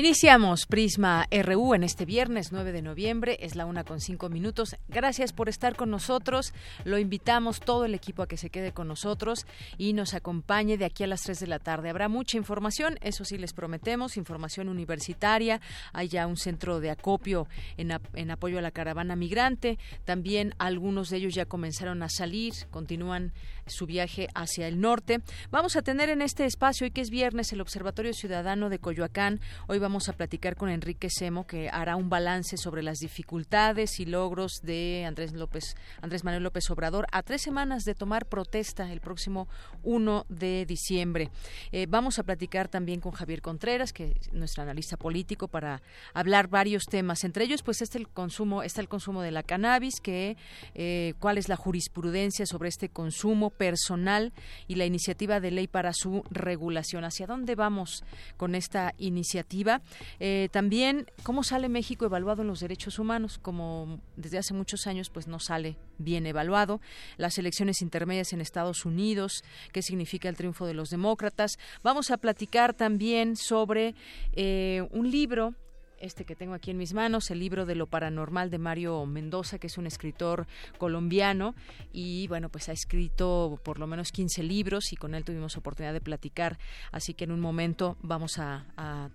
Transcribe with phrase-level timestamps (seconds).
[0.00, 4.74] Iniciamos Prisma RU en este viernes 9 de noviembre, es la una con cinco minutos.
[4.88, 6.54] Gracias por estar con nosotros.
[6.86, 9.44] Lo invitamos todo el equipo a que se quede con nosotros
[9.76, 11.90] y nos acompañe de aquí a las 3 de la tarde.
[11.90, 15.60] Habrá mucha información, eso sí les prometemos, información universitaria.
[15.92, 19.78] Hay ya un centro de acopio en, apoyo a la caravana migrante.
[20.06, 23.34] También algunos de ellos ya comenzaron a salir, continúan
[23.66, 25.20] su viaje hacia el norte.
[25.50, 29.40] Vamos a tener en este espacio, hoy que es viernes, el Observatorio Ciudadano de Coyoacán.
[29.68, 34.06] Hoy vamos a platicar con Enrique Semo, que hará un balance sobre las dificultades y
[34.06, 39.00] logros de Andrés López, Andrés Manuel López Obrador a tres semanas de tomar protesta el
[39.00, 39.48] próximo
[39.82, 41.30] 1 de diciembre.
[41.72, 45.82] Eh, vamos a platicar también con Javier Contreras, que es nuestro analista político, para
[46.14, 47.24] hablar varios temas.
[47.24, 50.36] Entre ellos, pues, este el consumo, está el consumo de la cannabis, que
[50.74, 54.32] eh, cuál es la jurisprudencia sobre este consumo personal
[54.68, 57.04] y la iniciativa de ley para su regulación.
[57.04, 58.04] ¿Hacia dónde vamos
[58.36, 59.79] con esta iniciativa?
[60.18, 63.38] Eh, también, ¿cómo sale México evaluado en los derechos humanos?
[63.38, 66.80] Como desde hace muchos años, pues no sale bien evaluado.
[67.16, 71.58] Las elecciones intermedias en Estados Unidos, qué significa el triunfo de los demócratas.
[71.82, 73.94] Vamos a platicar también sobre
[74.32, 75.54] eh, un libro
[76.00, 79.58] este que tengo aquí en mis manos, el libro de lo paranormal de Mario Mendoza,
[79.58, 80.46] que es un escritor
[80.78, 81.54] colombiano
[81.92, 85.92] y bueno, pues ha escrito por lo menos 15 libros y con él tuvimos oportunidad
[85.92, 86.58] de platicar,
[86.90, 88.64] así que en un momento vamos a,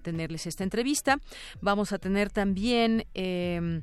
[0.03, 1.19] tenerles esta entrevista.
[1.61, 3.05] Vamos a tener también...
[3.13, 3.81] Eh,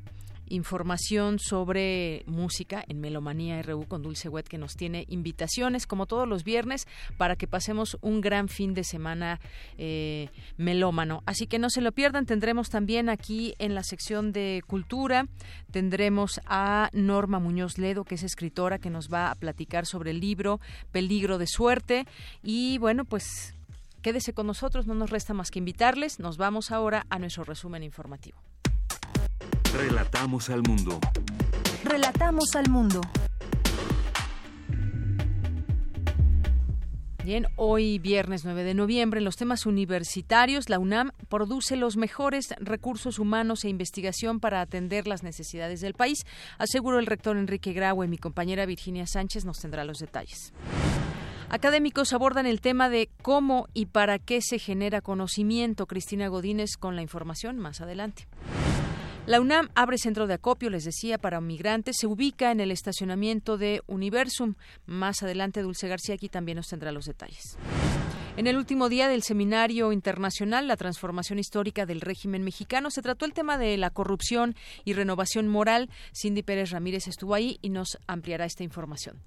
[0.52, 6.28] información sobre música en Melomanía RU con Dulce Wet que nos tiene invitaciones como todos
[6.28, 6.86] los viernes
[7.16, 9.40] para que pasemos un gran fin de semana
[9.78, 11.22] eh, melómano.
[11.24, 15.26] Así que no se lo pierdan, tendremos también aquí en la sección de cultura,
[15.70, 20.20] tendremos a Norma Muñoz Ledo, que es escritora, que nos va a platicar sobre el
[20.20, 22.06] libro Peligro de Suerte.
[22.42, 23.54] Y bueno, pues
[24.02, 26.18] quédese con nosotros, no nos resta más que invitarles.
[26.18, 28.51] Nos vamos ahora a nuestro resumen informativo.
[29.74, 31.00] Relatamos al mundo.
[31.82, 33.00] Relatamos al mundo.
[37.24, 42.54] Bien, hoy viernes 9 de noviembre, en los temas universitarios, la UNAM produce los mejores
[42.58, 46.26] recursos humanos e investigación para atender las necesidades del país,
[46.58, 48.08] aseguró el rector Enrique Graue.
[48.08, 50.52] Mi compañera Virginia Sánchez nos tendrá los detalles.
[51.48, 55.86] Académicos abordan el tema de cómo y para qué se genera conocimiento.
[55.86, 58.26] Cristina Godínez con la información más adelante.
[59.24, 61.96] La UNAM abre centro de acopio, les decía, para migrantes.
[62.00, 64.54] Se ubica en el estacionamiento de Universum.
[64.84, 67.56] Más adelante, Dulce García aquí también nos tendrá los detalles.
[68.36, 73.26] En el último día del seminario internacional La transformación histórica del régimen mexicano se trató
[73.26, 75.88] el tema de la corrupción y renovación moral.
[76.12, 79.18] Cindy Pérez Ramírez estuvo ahí y nos ampliará esta información.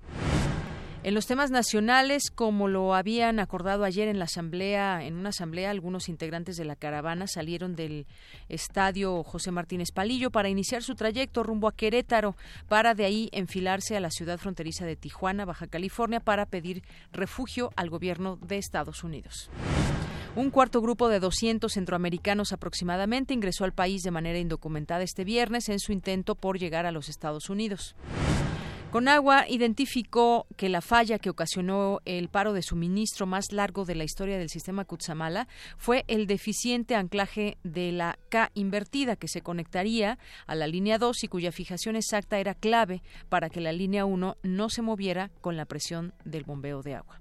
[1.06, 5.70] En los temas nacionales, como lo habían acordado ayer en la asamblea, en una asamblea,
[5.70, 8.08] algunos integrantes de la caravana salieron del
[8.50, 12.36] estadio José Martínez Palillo para iniciar su trayecto rumbo a Querétaro,
[12.68, 17.70] para de ahí enfilarse a la ciudad fronteriza de Tijuana, Baja California, para pedir refugio
[17.76, 19.52] al gobierno de Estados Unidos.
[20.36, 25.70] Un cuarto grupo de 200 centroamericanos aproximadamente ingresó al país de manera indocumentada este viernes
[25.70, 27.96] en su intento por llegar a los Estados Unidos.
[28.96, 34.06] Conagua identificó que la falla que ocasionó el paro de suministro más largo de la
[34.06, 40.18] historia del sistema Kutsamala fue el deficiente anclaje de la K invertida que se conectaría
[40.48, 44.38] a la línea 2 y cuya fijación exacta era clave para que la línea 1
[44.44, 47.20] no se moviera con la presión del bombeo de agua.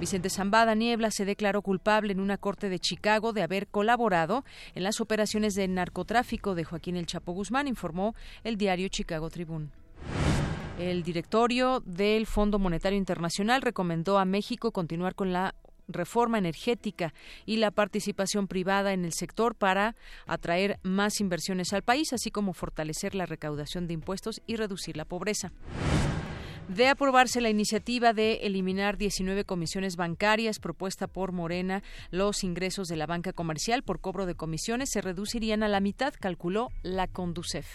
[0.00, 4.42] Vicente Zambada Niebla se declaró culpable en una corte de Chicago de haber colaborado
[4.74, 9.68] en las operaciones de narcotráfico de Joaquín El Chapo Guzmán, informó el diario Chicago Tribune.
[10.78, 15.56] El directorio del Fondo Monetario Internacional recomendó a México continuar con la
[15.88, 17.14] reforma energética
[17.46, 19.96] y la participación privada en el sector para
[20.28, 25.04] atraer más inversiones al país, así como fortalecer la recaudación de impuestos y reducir la
[25.04, 25.50] pobreza.
[26.68, 32.96] De aprobarse la iniciativa de eliminar 19 comisiones bancarias propuesta por Morena, los ingresos de
[32.96, 37.66] la banca comercial por cobro de comisiones se reducirían a la mitad, calculó la Conducef.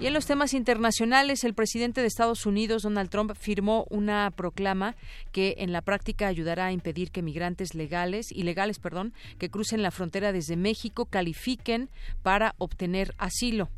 [0.00, 4.96] Y en los temas internacionales, el presidente de Estados Unidos, Donald Trump, firmó una proclama
[5.30, 9.90] que en la práctica ayudará a impedir que migrantes legales, ilegales, perdón, que crucen la
[9.90, 11.90] frontera desde México califiquen
[12.22, 13.68] para obtener asilo.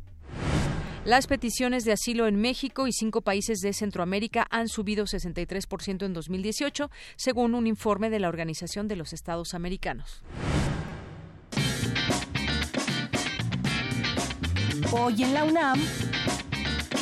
[1.03, 6.13] Las peticiones de asilo en México y cinco países de Centroamérica han subido 63% en
[6.13, 10.23] 2018, según un informe de la Organización de los Estados Americanos.
[14.95, 15.81] Hoy en la UNAM,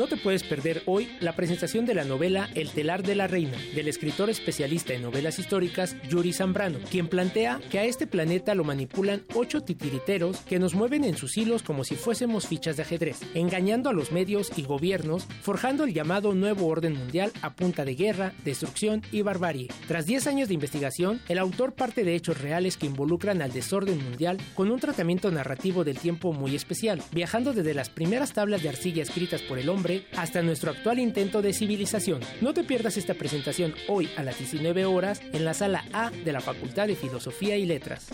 [0.00, 3.58] No te puedes perder hoy la presentación de la novela El telar de la reina,
[3.74, 8.64] del escritor especialista en novelas históricas Yuri Zambrano, quien plantea que a este planeta lo
[8.64, 13.18] manipulan ocho titiriteros que nos mueven en sus hilos como si fuésemos fichas de ajedrez,
[13.34, 17.94] engañando a los medios y gobiernos, forjando el llamado nuevo orden mundial a punta de
[17.94, 19.68] guerra, destrucción y barbarie.
[19.86, 24.02] Tras 10 años de investigación, el autor parte de hechos reales que involucran al desorden
[24.02, 28.70] mundial con un tratamiento narrativo del tiempo muy especial, viajando desde las primeras tablas de
[28.70, 32.20] arcilla escritas por el hombre hasta nuestro actual intento de civilización.
[32.40, 36.32] No te pierdas esta presentación hoy a las 19 horas en la sala A de
[36.32, 38.08] la Facultad de Filosofía y Letras.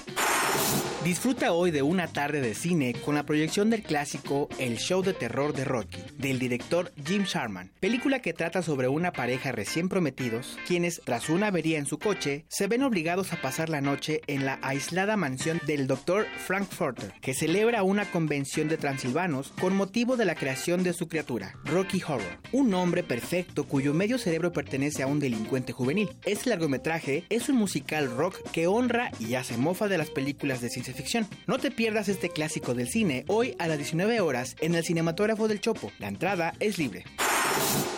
[1.04, 5.12] Disfruta hoy de una tarde de cine con la proyección del clásico El show de
[5.12, 10.58] terror de Rocky, del director Jim Sharman, película que trata sobre una pareja recién prometidos,
[10.66, 14.44] quienes, tras una avería en su coche, se ven obligados a pasar la noche en
[14.44, 16.26] la aislada mansión del Dr.
[16.44, 21.54] Frankfurter, que celebra una convención de transilvanos con motivo de la creación de su criatura,
[21.66, 26.08] Rocky Horror, un hombre perfecto cuyo medio cerebro pertenece a un delincuente juvenil.
[26.24, 30.70] Este largometraje es un musical rock que honra y hace mofa de las películas de
[30.70, 31.26] ciencia ficción.
[31.46, 35.48] No te pierdas este clásico del cine hoy a las 19 horas en el Cinematógrafo
[35.48, 35.90] del Chopo.
[35.98, 37.04] La entrada es libre.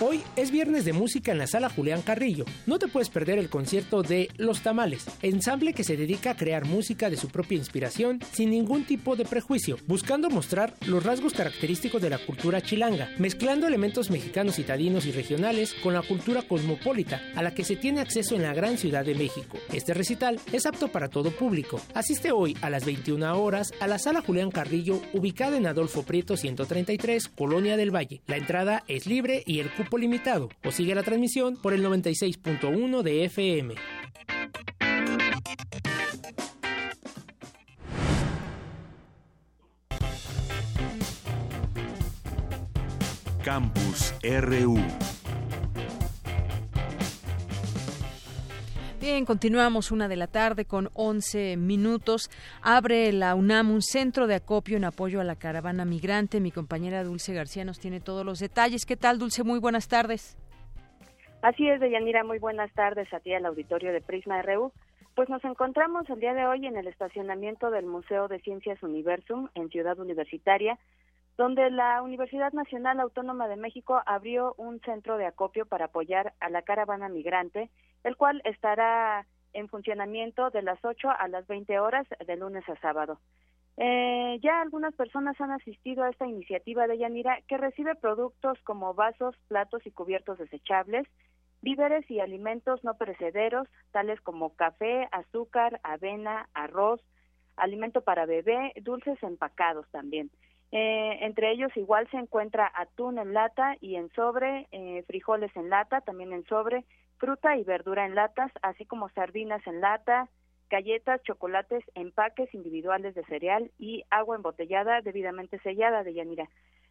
[0.00, 2.44] Hoy es viernes de música en la sala Julián Carrillo.
[2.66, 6.66] No te puedes perder el concierto de Los Tamales, ensamble que se dedica a crear
[6.66, 12.00] música de su propia inspiración sin ningún tipo de prejuicio, buscando mostrar los rasgos característicos
[12.00, 17.42] de la cultura chilanga, mezclando elementos mexicanos, citadinos y regionales con la cultura cosmopolita a
[17.42, 19.58] la que se tiene acceso en la gran ciudad de México.
[19.72, 21.80] Este recital es apto para todo público.
[21.94, 26.36] Asiste hoy a las 21 horas a la sala Julián Carrillo, ubicada en Adolfo Prieto
[26.36, 28.20] 133, Colonia del Valle.
[28.28, 33.02] La entrada es libre y el cupo limitado o sigue la transmisión por el 96.1
[33.02, 33.74] de FM.
[43.44, 44.78] Campus RU
[49.10, 52.28] Bien, continuamos una de la tarde con 11 minutos.
[52.60, 56.40] Abre la UNAM un centro de acopio en apoyo a la caravana migrante.
[56.40, 58.84] Mi compañera Dulce García nos tiene todos los detalles.
[58.84, 59.44] ¿Qué tal, Dulce?
[59.44, 60.36] Muy buenas tardes.
[61.40, 62.22] Así es, Deyanira.
[62.22, 64.72] Muy buenas tardes a ti al auditorio de Prisma RU.
[65.14, 69.48] Pues nos encontramos el día de hoy en el estacionamiento del Museo de Ciencias Universum
[69.54, 70.78] en Ciudad Universitaria,
[71.38, 76.50] donde la Universidad Nacional Autónoma de México abrió un centro de acopio para apoyar a
[76.50, 77.70] la caravana migrante,
[78.02, 82.74] el cual estará en funcionamiento de las 8 a las 20 horas de lunes a
[82.80, 83.20] sábado.
[83.76, 88.92] Eh, ya algunas personas han asistido a esta iniciativa de Yanira que recibe productos como
[88.94, 91.06] vasos, platos y cubiertos desechables,
[91.62, 97.00] víveres y alimentos no perecederos, tales como café, azúcar, avena, arroz,
[97.56, 100.32] alimento para bebé, dulces empacados también.
[100.70, 105.70] Eh, entre ellos igual se encuentra atún en lata y en sobre, eh, frijoles en
[105.70, 106.84] lata, también en sobre,
[107.16, 110.28] fruta y verdura en latas, así como sardinas en lata,
[110.68, 116.48] galletas, chocolates, empaques individuales de cereal y agua embotellada debidamente sellada de Yanira.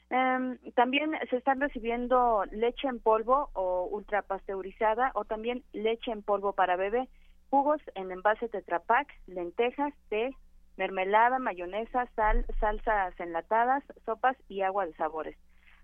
[0.09, 6.53] Em, también se están recibiendo leche en polvo o ultrapasteurizada o también leche en polvo
[6.53, 7.07] para bebé,
[7.49, 10.33] jugos en envase Tetrapac, lentejas, té,
[10.77, 15.37] mermelada, mayonesa, sal, salsas enlatadas, sopas y agua de sabores.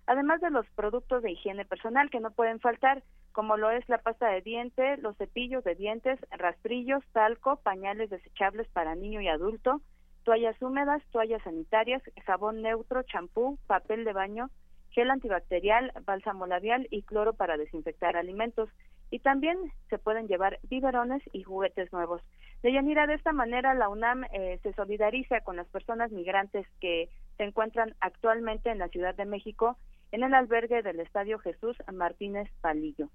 [0.06, 3.98] Además de los productos de higiene personal que no pueden faltar, como lo es la
[3.98, 9.80] pasta de diente, los cepillos de dientes, rastrillos, talco, pañales desechables para niño y adulto,
[10.24, 14.50] toallas húmedas, toallas sanitarias, jabón neutro, champú, papel de baño,
[14.90, 18.68] gel antibacterial, bálsamo labial y cloro para desinfectar alimentos.
[19.14, 19.56] Y también
[19.90, 22.20] se pueden llevar biberones y juguetes nuevos.
[22.64, 27.44] Deyanira, de esta manera la UNAM eh, se solidariza con las personas migrantes que se
[27.44, 29.78] encuentran actualmente en la Ciudad de México
[30.10, 33.08] en el albergue del Estadio Jesús Martínez Palillo.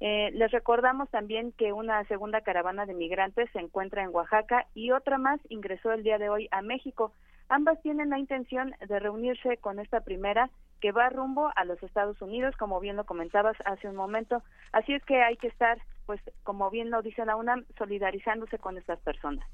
[0.00, 4.90] Eh, les recordamos también que una segunda caravana de migrantes se encuentra en Oaxaca y
[4.90, 7.12] otra más ingresó el día de hoy a México.
[7.48, 12.20] Ambas tienen la intención de reunirse con esta primera que va rumbo a los Estados
[12.20, 14.42] Unidos, como bien lo comentabas hace un momento.
[14.72, 18.76] Así es que hay que estar, pues, como bien lo dice la UNAM, solidarizándose con
[18.76, 19.46] estas personas.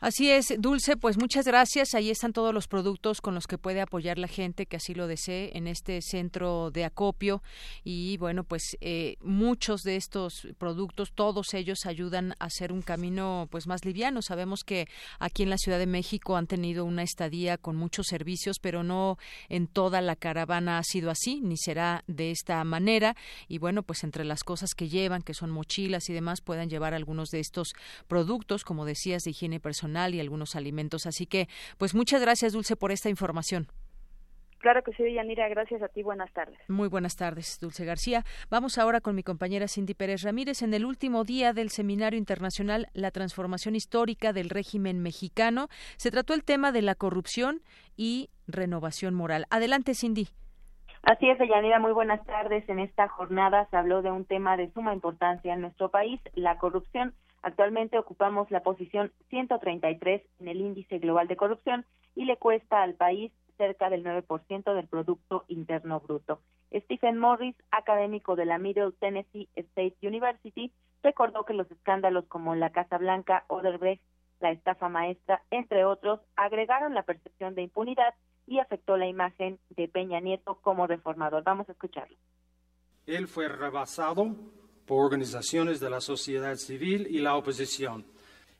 [0.00, 1.94] Así es, Dulce, pues muchas gracias.
[1.94, 5.06] Ahí están todos los productos con los que puede apoyar la gente que así lo
[5.06, 7.42] desee en este centro de acopio.
[7.84, 13.48] Y bueno, pues eh, muchos de estos productos, todos ellos ayudan a hacer un camino
[13.50, 14.20] pues más liviano.
[14.20, 14.88] Sabemos que
[15.20, 19.16] aquí en la Ciudad de México han tenido una estadía con muchos servicios, pero no
[19.48, 23.16] en toda la caravana ha sido así, ni será de esta manera.
[23.48, 26.94] Y bueno, pues entre las cosas que llevan, que son mochilas y demás, puedan llevar
[26.94, 27.72] algunos de estos
[28.08, 29.83] productos, como decías, de higiene personal
[30.14, 31.06] y algunos alimentos.
[31.06, 31.48] Así que,
[31.78, 33.68] pues muchas gracias, Dulce, por esta información.
[34.64, 35.46] Claro que sí, Yanira.
[35.50, 36.02] Gracias a ti.
[36.02, 36.58] Buenas tardes.
[36.68, 38.24] Muy buenas tardes, Dulce García.
[38.48, 40.62] Vamos ahora con mi compañera Cindy Pérez Ramírez.
[40.62, 46.32] En el último día del Seminario Internacional La Transformación Histórica del Régimen Mexicano, se trató
[46.32, 47.60] el tema de la corrupción
[47.94, 49.44] y renovación moral.
[49.50, 50.28] Adelante, Cindy.
[51.02, 51.78] Así es, Yanira.
[51.78, 52.66] Muy buenas tardes.
[52.66, 56.56] En esta jornada se habló de un tema de suma importancia en nuestro país, la
[56.56, 57.12] corrupción
[57.44, 61.84] Actualmente ocupamos la posición 133 en el índice global de corrupción
[62.14, 66.40] y le cuesta al país cerca del 9% del Producto Interno Bruto.
[66.72, 70.72] Stephen Morris, académico de la Middle Tennessee State University,
[71.02, 74.02] recordó que los escándalos como la Casa Blanca, Oderbrecht,
[74.40, 78.14] la estafa maestra, entre otros, agregaron la percepción de impunidad
[78.46, 81.44] y afectó la imagen de Peña Nieto como reformador.
[81.44, 82.16] Vamos a escucharlo.
[83.04, 84.34] Él fue rebasado
[84.86, 88.06] por organizaciones de la sociedad civil y la oposición.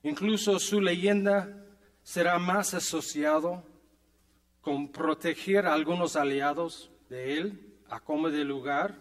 [0.03, 1.65] Incluso su leyenda
[2.03, 3.63] será más asociado
[4.61, 8.97] con proteger a algunos aliados de él a como de lugar,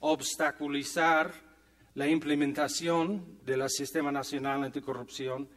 [0.00, 1.32] obstaculizar
[1.94, 5.48] la implementación del Sistema Nacional Anticorrupción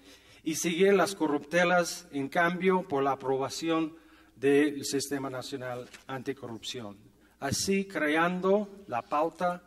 [0.44, 3.96] y seguir las corruptelas en cambio por la aprobación
[4.36, 6.98] del Sistema Nacional Anticorrupción.
[7.40, 9.64] Así creando la pauta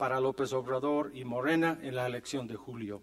[0.00, 3.02] para López Obrador y Morena en la elección de julio.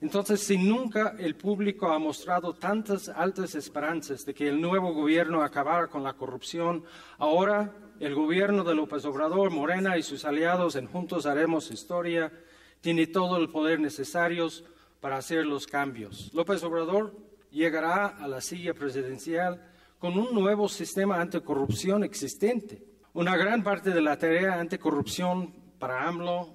[0.00, 5.44] Entonces, si nunca el público ha mostrado tantas altas esperanzas de que el nuevo gobierno
[5.44, 6.82] acabara con la corrupción,
[7.18, 12.32] ahora el gobierno de López Obrador, Morena y sus aliados en Juntos Haremos Historia
[12.80, 14.48] tiene todo el poder necesario
[15.00, 16.34] para hacer los cambios.
[16.34, 17.16] López Obrador
[17.52, 19.64] llegará a la silla presidencial
[20.00, 22.82] con un nuevo sistema anticorrupción existente.
[23.12, 26.46] Una gran parte de la tarea anticorrupción para AMLO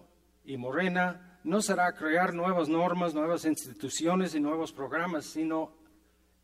[0.45, 5.73] y Morena no será crear nuevas normas, nuevas instituciones y nuevos programas, sino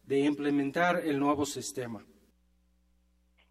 [0.04, 2.04] de implementar el nuevo sistema.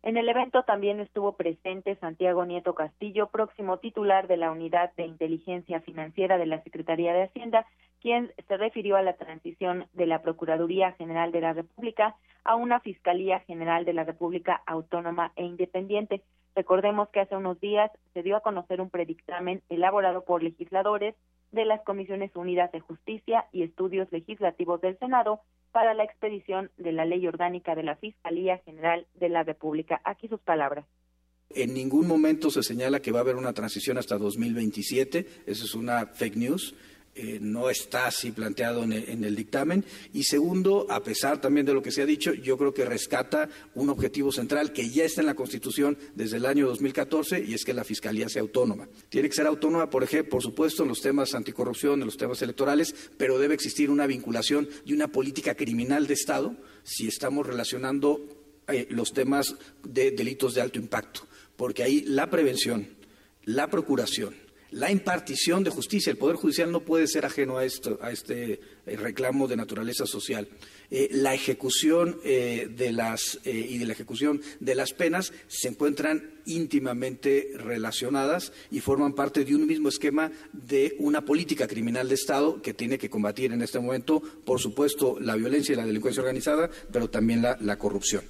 [0.03, 5.07] En el evento también estuvo presente Santiago Nieto Castillo, próximo titular de la Unidad de
[5.07, 7.65] Inteligencia Financiera de la Secretaría de Hacienda,
[8.03, 12.81] quien se refirió a la transición de la Procuraduría General de la República a una
[12.81, 16.23] Fiscalía General de la República Autónoma e Independiente.
[16.55, 21.15] Recordemos que hace unos días se dio a conocer un predictamen elaborado por legisladores
[21.51, 25.41] de las Comisiones Unidas de Justicia y Estudios Legislativos del Senado
[25.71, 30.01] para la expedición de la Ley Orgánica de la Fiscalía General de la República.
[30.05, 30.87] Aquí sus palabras.
[31.55, 35.27] En ningún momento se señala que va a haber una transición hasta 2027.
[35.47, 36.75] Eso es una fake news.
[37.15, 39.85] Eh, no está así planteado en el, dictamen.
[40.15, 43.51] Y segundo, a pesar también de lo que se ha dicho, yo creo que rescata
[43.75, 47.67] un objetivo central que ya está en la Constitución desde el año 2014 y es
[47.67, 48.89] que la Fiscalía sea autónoma.
[49.11, 52.41] Tiene que ser autónoma, por ejemplo, por supuesto, en los temas anticorrupción, en los temas
[52.41, 58.27] electorales, pero debe existir una vinculación y una política criminal de Estado si estamos relacionando
[58.69, 59.55] eh, los temas
[59.85, 61.27] de delitos de alto impacto,
[61.57, 62.89] porque ahí la prevención,
[63.45, 64.35] la procuración,
[64.73, 66.11] la impartición de justicia.
[66.11, 70.07] El Poder Judicial no puede ser ajeno a, esto, a este eh, reclamo de naturaleza
[70.07, 70.49] social.
[70.91, 76.41] Eh, la ejecución eh, de las y de la ejecución de las penas se encuentran
[76.45, 82.61] íntimamente relacionadas y forman parte de un mismo esquema de una política criminal de Estado
[82.61, 86.71] que tiene que combatir en este momento, por supuesto, la violencia y la delincuencia organizada,
[86.91, 88.25] pero también la corrupción.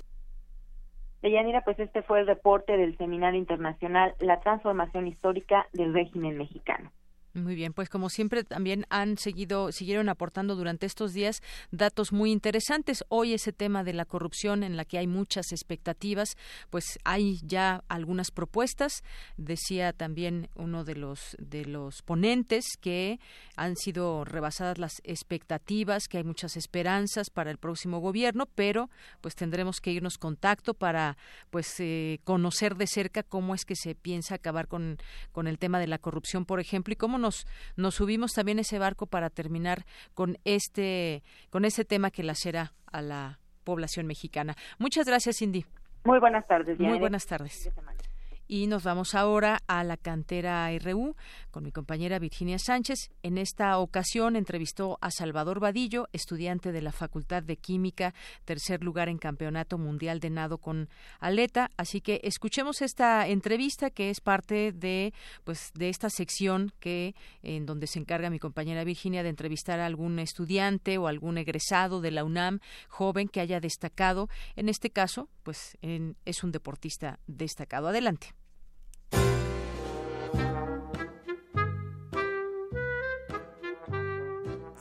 [1.23, 6.91] Deyanira, pues este fue el reporte del Seminario Internacional La Transformación Histórica del Régimen Mexicano.
[7.35, 12.31] Muy bien, pues como siempre también han seguido, siguieron aportando durante estos días datos muy
[12.31, 13.05] interesantes.
[13.09, 16.37] Hoy ese tema de la corrupción en la que hay muchas expectativas,
[16.69, 19.03] pues hay ya algunas propuestas.
[19.39, 23.19] Decía también uno de los de los ponentes que
[23.57, 28.91] han sido rebasadas las expectativas, que hay muchas esperanzas para el próximo gobierno, pero
[29.23, 31.17] pues tendremos que irnos contacto para
[31.49, 34.99] pues eh, conocer de cerca cómo es que se piensa acabar con
[35.33, 38.79] con el tema de la corrupción, por ejemplo, y cómo nos, nos subimos también ese
[38.79, 44.55] barco para terminar con este, con ese tema que lacera a la población mexicana.
[44.79, 45.65] Muchas gracias, Cindy.
[46.05, 46.79] Muy buenas tardes.
[46.79, 47.71] Muy buenas tardes.
[48.55, 51.17] Y nos vamos ahora a la cantera RU
[51.51, 53.11] con mi compañera Virginia Sánchez.
[53.23, 58.13] En esta ocasión entrevistó a Salvador Vadillo, estudiante de la Facultad de Química,
[58.45, 61.71] tercer lugar en Campeonato Mundial de Nado con aleta.
[61.79, 67.65] Así que escuchemos esta entrevista que es parte de pues de esta sección que en
[67.65, 72.11] donde se encarga mi compañera Virginia de entrevistar a algún estudiante o algún egresado de
[72.11, 74.29] la UNAM joven que haya destacado.
[74.57, 77.89] En este caso, pues es un deportista destacado.
[77.89, 78.35] Adelante.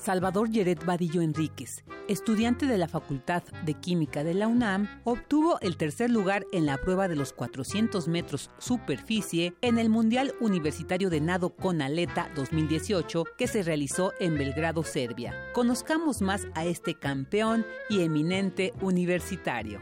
[0.01, 5.77] Salvador Yeret Vadillo Enríquez, estudiante de la Facultad de Química de la UNAM, obtuvo el
[5.77, 11.22] tercer lugar en la prueba de los 400 metros superficie en el Mundial Universitario de
[11.22, 15.36] Nado con Aleta 2018 que se realizó en Belgrado, Serbia.
[15.53, 19.79] Conozcamos más a este campeón y eminente universitario.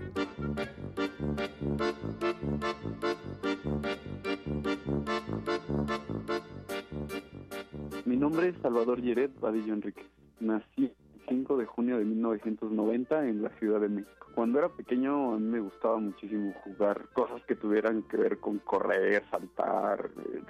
[8.09, 10.03] Mi nombre es Salvador Yeret Vadillo Enrique.
[10.39, 10.95] Nací el
[11.27, 14.25] 5 de junio de 1990 en la Ciudad de México.
[14.33, 18.57] Cuando era pequeño a mí me gustaba muchísimo jugar cosas que tuvieran que ver con
[18.57, 20.41] correr, saltar, eh,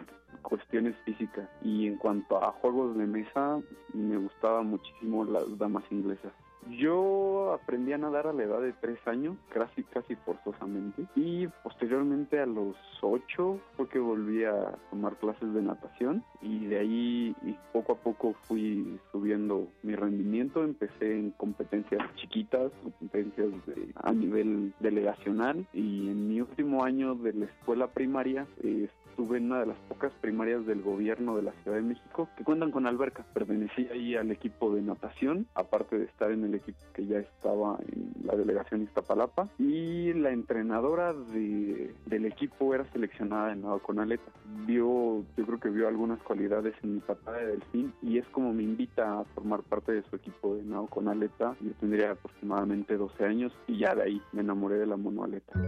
[0.42, 1.50] cuestiones físicas.
[1.62, 3.60] Y en cuanto a juegos de mesa,
[3.94, 6.32] me gustaba muchísimo las damas inglesas.
[6.68, 12.39] Yo aprendí a nadar a la edad de tres años, casi casi forzosamente, y posteriormente
[12.39, 17.36] a los ocho fue que volví a tomar clases de natación y de ahí
[17.74, 20.63] poco a poco fui subiendo mi rendimiento.
[20.63, 27.34] Empecé en competencias chiquitas, competencias de, a nivel delegacional y en mi último año de
[27.34, 28.89] la escuela primaria eh,
[29.20, 32.46] estuve en una de las pocas primarias del gobierno de la Ciudad de México que
[32.46, 33.26] cuentan con alberca.
[33.34, 37.78] Pertenecí ahí al equipo de natación, aparte de estar en el equipo que ya estaba
[37.92, 39.50] en la delegación Iztapalapa.
[39.60, 44.32] Y la entrenadora de, del equipo era seleccionada en nado con aleta.
[44.66, 48.54] Vio, yo creo que vio algunas cualidades en mi patada de delfín y es como
[48.54, 51.58] me invita a formar parte de su equipo de nado con aleta.
[51.60, 55.60] Yo tendría aproximadamente 12 años y ya de ahí me enamoré de la monoaleta.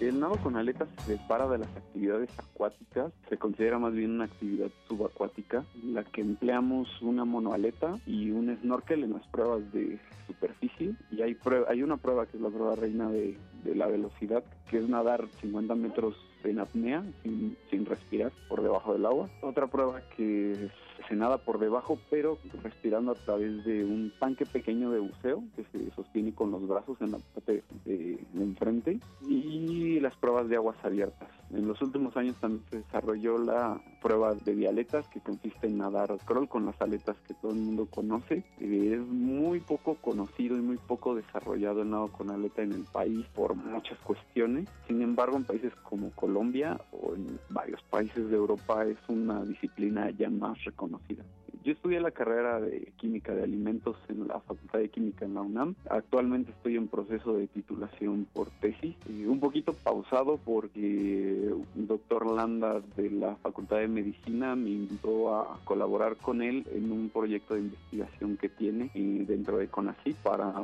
[0.00, 4.24] El nado con aletas se separa de las actividades acuáticas, se considera más bien una
[4.24, 10.94] actividad subacuática, la que empleamos una monoaleta y un snorkel en las pruebas de superficie
[11.10, 14.44] y hay prueba, hay una prueba que es la prueba reina de, de la velocidad,
[14.70, 19.28] que es nadar 50 metros en apnea, sin, sin respirar por debajo del agua.
[19.40, 20.70] Otra prueba que
[21.08, 25.64] se nada por debajo, pero respirando a través de un tanque pequeño de buceo que
[25.64, 30.56] se sostiene con los brazos en la parte de, de enfrente y las pruebas de
[30.56, 31.28] aguas abiertas.
[31.50, 36.16] En los últimos años también se desarrolló la prueba de dialetas que consiste en nadar
[36.24, 38.44] crawl con las aletas que todo el mundo conoce.
[38.60, 42.84] Eh, es muy poco conocido y muy poco desarrollado el nado con aleta en el
[42.84, 44.68] país por muchas cuestiones.
[44.86, 50.10] Sin embargo, en países como Colombia o en varios países de Europa es una disciplina
[50.10, 51.24] ya más reconocida conocida.
[51.66, 55.40] Yo estudié la carrera de química de alimentos en la Facultad de Química en la
[55.40, 55.74] UNAM.
[55.90, 62.24] Actualmente estoy en proceso de titulación por tesis, eh, un poquito pausado porque un doctor
[62.24, 67.54] Landa de la Facultad de Medicina me invitó a colaborar con él en un proyecto
[67.54, 70.54] de investigación que tiene eh, dentro de CONACYT para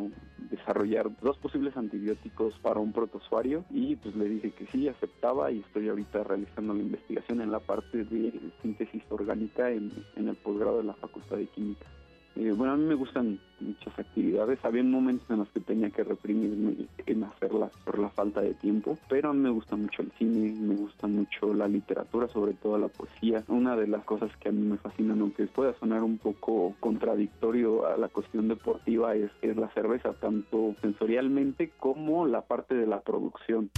[0.50, 5.60] desarrollar dos posibles antibióticos para un protozoario y pues le dije que sí, aceptaba y
[5.60, 10.78] estoy ahorita realizando la investigación en la parte de síntesis orgánica en, en el posgrado
[10.78, 11.86] de la Facultad de Química.
[12.34, 14.58] Eh, bueno, a mí me gustan muchas actividades.
[14.64, 18.98] Había momentos en los que tenía que reprimirme en hacerlas por la falta de tiempo,
[19.08, 22.78] pero a mí me gusta mucho el cine, me gusta mucho la literatura, sobre todo
[22.78, 23.44] la poesía.
[23.48, 27.86] Una de las cosas que a mí me fascinan, aunque pueda sonar un poco contradictorio
[27.86, 33.00] a la cuestión deportiva, es, es la cerveza, tanto sensorialmente como la parte de la
[33.00, 33.70] producción.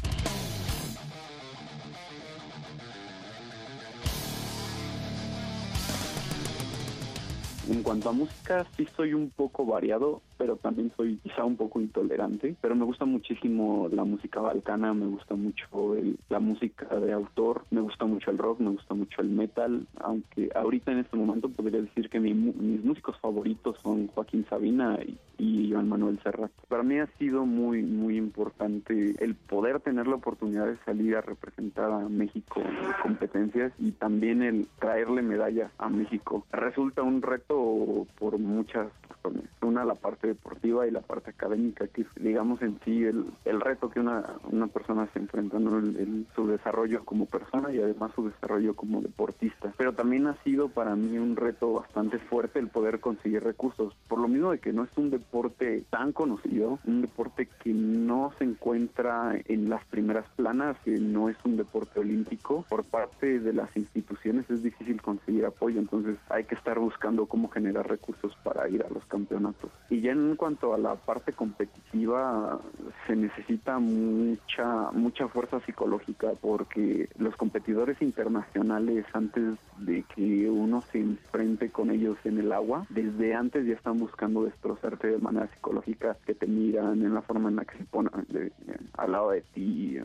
[7.68, 11.80] En cuanto a música, sí soy un poco variado, pero también soy quizá un poco
[11.80, 12.56] intolerante.
[12.60, 17.64] Pero me gusta muchísimo la música balcana, me gusta mucho el, la música de autor,
[17.70, 19.86] me gusta mucho el rock, me gusta mucho el metal.
[20.00, 24.98] Aunque ahorita en este momento podría decir que mi, mis músicos favoritos son Joaquín Sabina
[25.02, 26.50] y, y Joan Manuel Serrat.
[26.68, 31.20] Para mí ha sido muy, muy importante el poder tener la oportunidad de salir a
[31.20, 36.46] representar a México en competencias y también el traerle medalla a México.
[36.52, 39.44] Resulta un reto por muchas razones.
[39.62, 43.26] Una, la parte parte deportiva y la parte académica, que es, digamos, en sí el,
[43.44, 45.78] el reto que una, una persona se enfrenta, ¿no?
[45.78, 49.72] El, su desarrollo como persona y además su desarrollo como deportista.
[49.76, 54.18] Pero también ha sido para mí un reto bastante fuerte el poder conseguir recursos, por
[54.18, 58.44] lo mismo de que no es un deporte tan conocido, un deporte que no se
[58.44, 62.64] encuentra en las primeras planas, que no es un deporte olímpico.
[62.68, 67.48] Por parte de las instituciones es difícil conseguir apoyo, entonces hay que estar buscando cómo
[67.48, 69.70] generar recursos para ir a los campeonatos.
[69.90, 72.60] Y ya en cuanto a la parte competitiva,
[73.06, 80.98] se necesita mucha mucha fuerza psicológica porque los competidores internacionales antes de que uno se
[80.98, 86.16] enfrente con ellos en el agua, desde antes ya están buscando destrozarte de manera psicológica,
[86.26, 88.10] que te miran en la forma en la que se ponen
[88.96, 89.98] al lado de ti,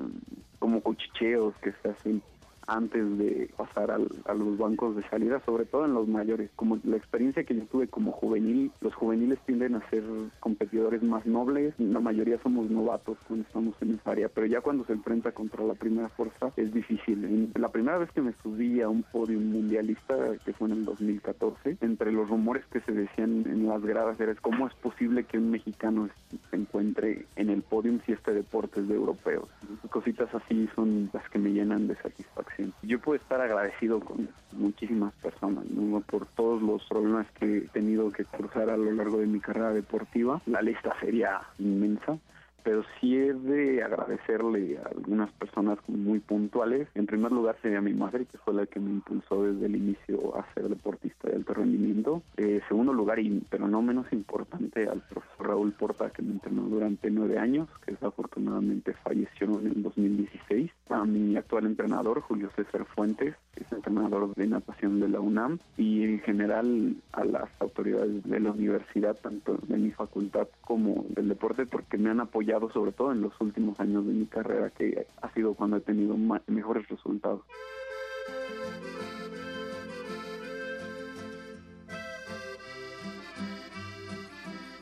[0.59, 2.21] como cuchicheos que se hacen
[2.69, 6.49] antes de pasar al, a los bancos de salida, sobre todo en los mayores.
[6.55, 10.03] Como la experiencia que yo tuve como juvenil, los juveniles tienden a ser
[10.39, 14.85] competidores más nobles, la mayoría somos novatos cuando estamos en esa área, pero ya cuando
[14.85, 17.51] se enfrenta contra la primera fuerza es difícil.
[17.55, 21.77] La primera vez que me subí a un podio mundialista, que fue en el 2014,
[21.81, 25.51] entre los rumores que se decían en las gradas era cómo es posible que un
[25.51, 26.09] mexicano
[26.49, 29.47] se encuentre en el podio si este deporte es de europeos.
[29.89, 32.58] Cositas así son las que me llenan de satisfacción.
[32.81, 35.63] Yo puedo estar agradecido con muchísimas personas,
[36.07, 39.71] por todos los problemas que he tenido que cruzar a lo largo de mi carrera
[39.71, 40.41] deportiva.
[40.45, 42.17] La lista sería inmensa
[42.63, 46.87] pero sí he de agradecerle a algunas personas muy puntuales.
[46.95, 50.35] En primer lugar sería mi madre, que fue la que me impulsó desde el inicio
[50.37, 52.21] a ser deportista de alto rendimiento.
[52.37, 56.63] Eh, segundo lugar, y, pero no menos importante, al profesor Raúl Porta, que me entrenó
[56.63, 60.71] durante nueve años, que desafortunadamente falleció en el 2016.
[60.89, 65.59] A mi actual entrenador, Julio César Fuentes, que es entrenador de natación de la UNAM,
[65.77, 71.29] y en general a las autoridades de la universidad, tanto de mi facultad como del
[71.29, 75.05] deporte, porque me han apoyado sobre todo en los últimos años de mi carrera, que
[75.21, 76.15] ha sido cuando he tenido
[76.47, 77.41] mejores resultados.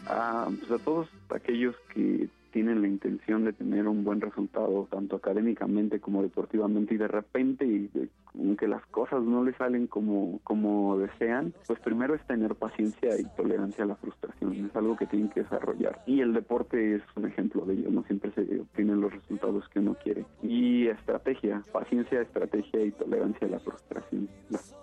[0.09, 5.17] Ah, pues a todos aquellos que tienen la intención de tener un buen resultado tanto
[5.17, 7.89] académicamente como deportivamente y de repente y
[8.33, 13.25] aunque las cosas no les salen como como desean pues primero es tener paciencia y
[13.35, 14.65] tolerancia a la frustración.
[14.65, 16.01] Es algo que tienen que desarrollar.
[16.07, 19.79] Y el deporte es un ejemplo de ello no siempre se obtienen los resultados que
[19.79, 20.25] uno quiere.
[20.41, 24.29] Y estrategia paciencia estrategia y tolerancia a la frustración.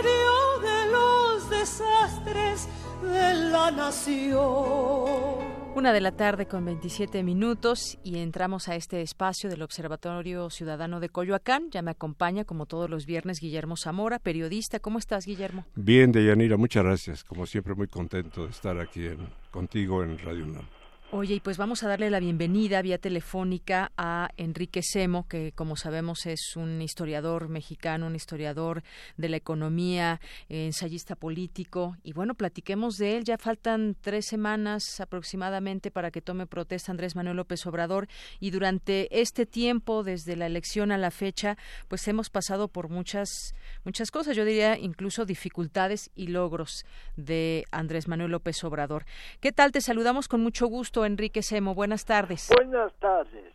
[0.00, 2.66] medio de los desastres
[3.02, 5.48] de la nación.
[5.74, 10.98] Una de la tarde con 27 minutos y entramos a este espacio del Observatorio Ciudadano
[10.98, 11.70] de Coyoacán.
[11.70, 14.80] Ya me acompaña, como todos los viernes, Guillermo Zamora, periodista.
[14.80, 15.66] ¿Cómo estás, Guillermo?
[15.76, 17.22] Bien, Deyanira, muchas gracias.
[17.22, 20.77] Como siempre, muy contento de estar aquí en, contigo en Radio UNAM.
[21.10, 25.74] Oye, y pues vamos a darle la bienvenida vía telefónica a Enrique Semo, que como
[25.74, 28.82] sabemos es un historiador mexicano, un historiador
[29.16, 31.96] de la economía, ensayista político.
[32.02, 33.24] Y bueno, platiquemos de él.
[33.24, 38.06] Ya faltan tres semanas aproximadamente para que tome protesta Andrés Manuel López Obrador.
[38.38, 41.56] Y durante este tiempo, desde la elección a la fecha,
[41.88, 44.36] pues hemos pasado por muchas, muchas cosas.
[44.36, 46.84] Yo diría incluso dificultades y logros
[47.16, 49.06] de Andrés Manuel López Obrador.
[49.40, 49.72] ¿Qué tal?
[49.72, 50.97] Te saludamos con mucho gusto.
[51.04, 51.74] Enrique Semo.
[51.74, 52.48] Buenas tardes.
[52.54, 53.54] Buenas tardes.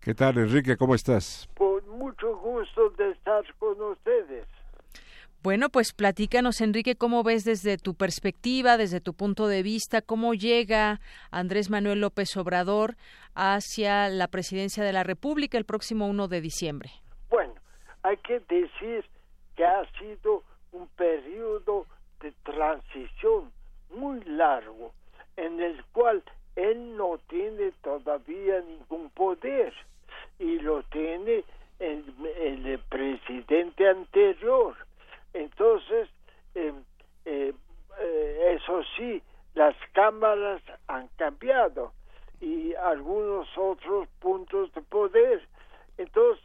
[0.00, 0.76] ¿Qué tal, Enrique?
[0.76, 1.48] ¿Cómo estás?
[1.56, 4.46] Con mucho gusto de estar con ustedes.
[5.42, 10.32] Bueno, pues platícanos, Enrique, cómo ves desde tu perspectiva, desde tu punto de vista, cómo
[10.32, 12.96] llega Andrés Manuel López Obrador
[13.34, 16.90] hacia la presidencia de la República el próximo 1 de diciembre.
[17.28, 17.52] Bueno,
[18.02, 19.04] hay que decir
[19.54, 21.86] que ha sido un periodo
[22.20, 23.52] de transición
[23.90, 24.92] muy largo
[25.36, 26.22] en el cual
[26.56, 29.72] él no tiene todavía ningún poder
[30.38, 31.44] y lo tiene
[31.78, 32.04] el,
[32.36, 34.76] el presidente anterior.
[35.32, 36.08] Entonces,
[36.54, 36.82] em,
[37.24, 37.52] eh,
[38.00, 39.22] eh, eso sí,
[39.54, 41.92] las cámaras han cambiado
[42.40, 45.46] y algunos otros puntos de poder.
[45.98, 46.44] Entonces,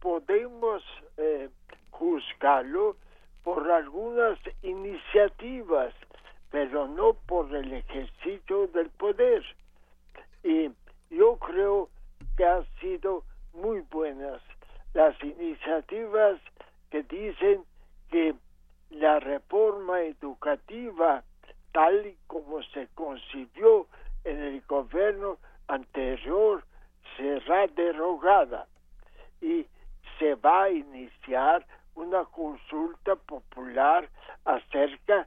[0.00, 0.82] podemos
[1.16, 1.48] eh,
[1.90, 2.96] juzgarlo
[3.42, 5.94] por algunas iniciativas,
[6.50, 9.44] pero no por el ejercicio del poder.
[10.42, 10.70] Y
[11.10, 11.88] yo creo
[12.36, 14.40] que han sido muy buenas
[14.94, 16.40] las iniciativas
[16.90, 17.64] que dicen
[18.10, 18.34] que
[18.90, 21.22] la reforma educativa
[21.72, 23.86] tal y como se concibió
[24.24, 26.64] en el gobierno anterior
[27.16, 28.66] será derogada
[29.40, 29.66] y
[30.18, 34.08] se va a iniciar una consulta popular
[34.44, 35.26] acerca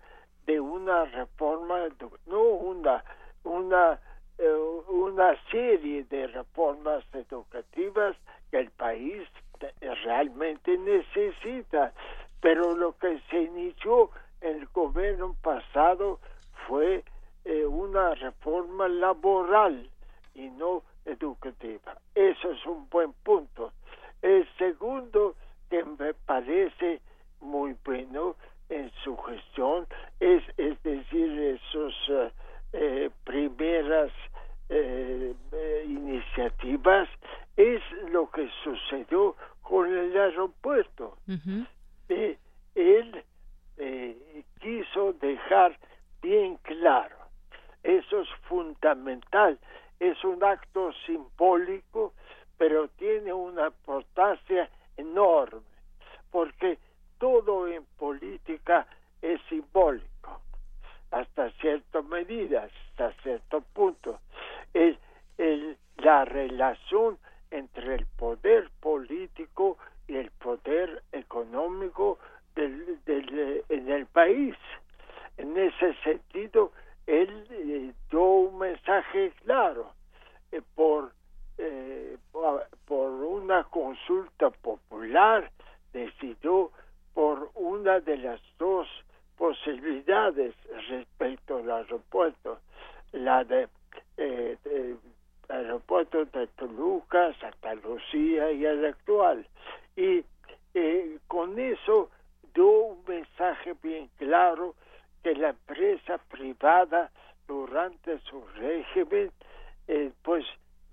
[0.59, 1.87] una reforma,
[2.25, 3.03] no una,
[3.43, 3.99] una,
[4.37, 4.53] eh,
[4.89, 8.15] una serie de reformas educativas
[8.49, 9.27] que el país
[10.03, 11.93] realmente necesita.
[12.41, 14.09] Pero lo que se inició
[14.41, 16.19] en el gobierno pasado
[16.67, 17.03] fue
[17.45, 19.89] eh, una reforma laboral
[20.33, 21.97] y no educativa.
[22.15, 23.73] Eso es un buen punto.
[24.21, 25.35] El segundo
[25.69, 27.01] que me parece
[27.39, 28.35] muy bueno
[28.71, 29.85] en su gestión
[30.19, 32.31] es, es decir, esos eh,
[32.73, 34.11] eh, primeras
[35.85, 37.09] iniciativas
[37.57, 41.17] es lo que sucedió con el aeropuerto.
[42.75, 43.23] él
[44.61, 45.77] quiso dejar
[46.21, 47.21] bien claro
[47.83, 49.57] eso es fundamental.
[49.99, 52.13] Es un acto simbólico,
[52.57, 55.61] pero tiene una importancia enorme,
[56.31, 56.77] porque
[57.21, 58.87] todo en política
[59.21, 60.41] es simbólico,
[61.11, 64.19] hasta cierta medida, hasta cierto punto.
[64.73, 64.97] Es
[65.97, 67.19] la relación
[67.51, 72.17] entre el poder político y el poder económico
[72.55, 74.55] del, del, en el país.
[75.37, 76.71] En ese sentido,
[77.05, 79.93] él eh, dio un mensaje claro
[80.51, 81.11] eh, por,
[81.59, 82.17] eh,
[82.87, 85.51] por una consulta popular
[85.93, 86.71] decidió
[87.13, 88.87] por una de las dos
[89.37, 90.55] posibilidades
[90.89, 92.59] respecto al aeropuerto.
[93.11, 93.67] La de,
[94.17, 94.57] eh,
[95.49, 99.45] aeropuerto de Toluca, Santa Lucía y el actual.
[99.95, 100.23] Y
[101.27, 102.09] con eso
[102.53, 104.75] dio un mensaje bien claro
[105.23, 107.11] que la empresa privada
[107.47, 109.31] durante su régimen
[109.87, 110.45] eh, pues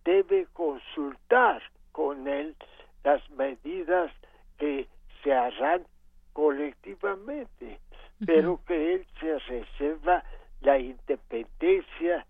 [0.04, 2.56] debe consultar con él
[3.04, 4.10] las medidas
[4.58, 4.88] que
[5.22, 5.84] se harán
[6.38, 7.80] colectivamente,
[8.24, 10.22] pero que él se reserva
[10.60, 12.24] la independencia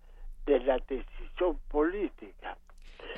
[0.46, 2.56] de la decisión política.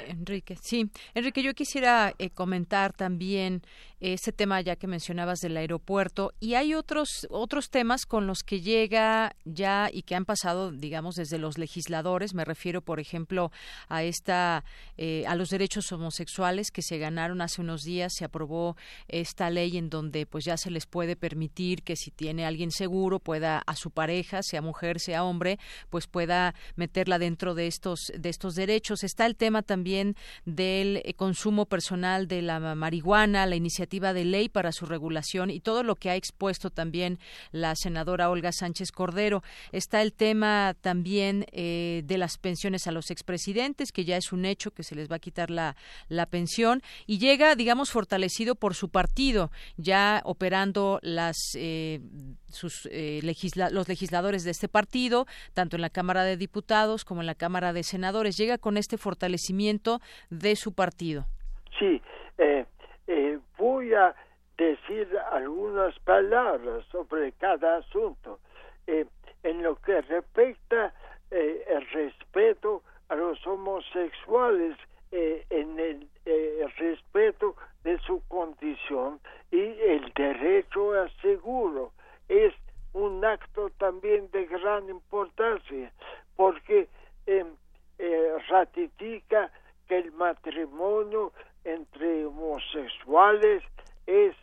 [0.08, 0.90] Enrique, sí.
[1.14, 3.62] Enrique, yo quisiera eh, comentar también
[4.00, 8.62] ese tema ya que mencionabas del aeropuerto y hay otros otros temas con los que
[8.62, 12.32] llega ya y que han pasado, digamos, desde los legisladores.
[12.32, 13.52] Me refiero, por ejemplo,
[13.88, 14.64] a esta
[14.96, 18.14] eh, a los derechos homosexuales que se ganaron hace unos días.
[18.16, 18.76] Se aprobó
[19.08, 23.18] esta ley en donde pues ya se les puede permitir que si tiene alguien seguro
[23.18, 25.58] pueda a su pareja, sea mujer, sea hombre,
[25.90, 29.04] pues pueda meterla dentro de estos de estos derechos.
[29.04, 34.48] Está el tema también del eh, consumo personal de la marihuana, la iniciativa de ley
[34.48, 37.18] para su regulación y todo lo que ha expuesto también
[37.50, 39.42] la senadora Olga Sánchez Cordero.
[39.72, 44.44] Está el tema también eh, de las pensiones a los expresidentes, que ya es un
[44.44, 45.76] hecho que se les va a quitar la,
[46.08, 52.00] la pensión y llega, digamos, fortalecido por su partido, ya operando las eh,
[52.48, 52.88] sus
[53.72, 57.72] los legisladores de este partido, tanto en la Cámara de Diputados como en la Cámara
[57.72, 58.36] de Senadores.
[58.36, 60.00] Llega con este fortalecimiento
[60.30, 61.26] de su partido.
[61.78, 62.00] Sí,
[62.38, 62.66] eh,
[63.12, 64.14] eh, voy a
[64.56, 68.38] decir algunas palabras sobre cada asunto.
[68.86, 69.04] Eh,
[69.42, 70.94] en lo que respecta
[71.30, 74.76] el respeto a los homosexuales,
[75.10, 76.08] en el,
[76.76, 79.20] respeto de su condición
[79.50, 81.92] y el derecho a seguro,
[82.28, 82.52] es
[82.92, 85.92] un acto también de gran importancia,
[86.36, 86.88] porque
[88.02, 89.50] eh, ratifica
[89.86, 91.32] que el matrimonio
[91.64, 93.62] entre homosexuales
[94.06, 94.34] es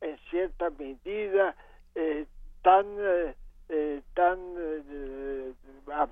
[0.00, 1.54] en cierta medida
[1.94, 2.26] eh,
[2.62, 2.86] tan
[3.68, 4.38] eh, tan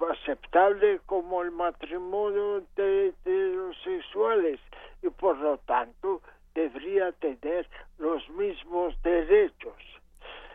[0.08, 4.60] aceptable como el matrimonio de heterosexuales.
[5.02, 6.22] Y por lo tanto
[6.54, 7.68] debería tener
[7.98, 9.76] los mismos derechos.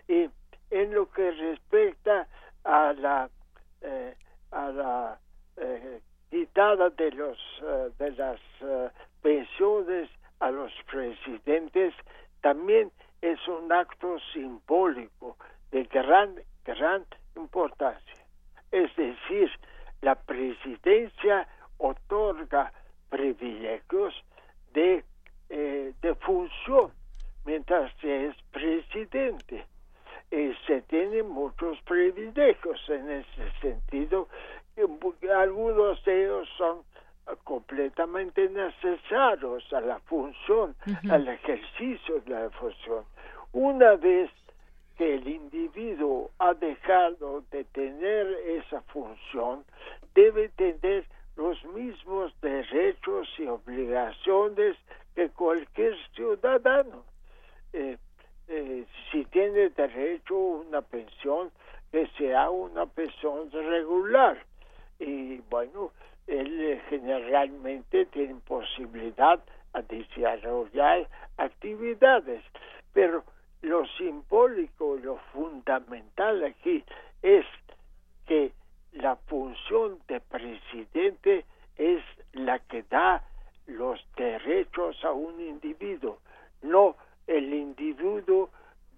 [0.07, 0.29] Y
[0.71, 2.27] en lo que respecta
[2.63, 3.29] a la
[4.51, 5.19] a la
[6.55, 8.89] entrada de los eh, de las eh,
[9.25, 10.07] pensiones
[10.39, 11.95] a los presidentes
[12.41, 12.91] también
[13.23, 15.35] es un acto simbólico
[15.71, 17.03] de gran gran
[17.35, 18.23] importancia.
[18.71, 19.49] Es decir,
[20.01, 21.47] la presidencia
[21.79, 22.71] otorga
[23.09, 24.13] privilegios
[24.73, 25.03] de,
[25.49, 26.91] eh, de función
[27.45, 29.65] mientras es presidente.
[30.29, 34.27] Eh, se tienen muchos privilegios en ese sentido,
[35.31, 36.83] algunos de ellos son
[37.43, 40.75] completamente necesarios a la función,
[41.09, 43.03] al ejercicio de la función.
[43.53, 44.29] Una vez
[44.97, 49.65] que el individuo ha dejado de tener esa función,
[50.13, 54.77] debe tener los mismos derechos y obligaciones
[55.15, 57.03] que cualquier ciudadano.
[57.73, 57.97] Eh,
[58.47, 61.51] eh, si tiene derecho a una pensión,
[61.91, 64.37] que sea una pensión regular.
[64.99, 65.91] Y bueno,
[66.27, 69.39] él eh, generalmente tiene posibilidad
[69.73, 71.07] de desarrollar
[71.37, 72.43] actividades,
[72.93, 73.23] pero
[73.61, 76.83] lo simbólico, lo fundamental aquí
[77.21, 77.45] es
[78.25, 78.51] que
[78.93, 81.45] la función de presidente
[81.77, 82.01] es
[82.33, 83.23] la que da
[83.67, 86.19] los derechos a un individuo,
[86.61, 86.95] no
[87.27, 88.49] el individuo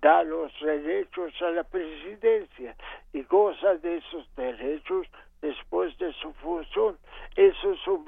[0.02, 2.76] da los derechos a la presidencia
[3.13, 5.08] y goza de esos derechos
[5.41, 6.97] después de su función.
[7.36, 8.06] Eso es un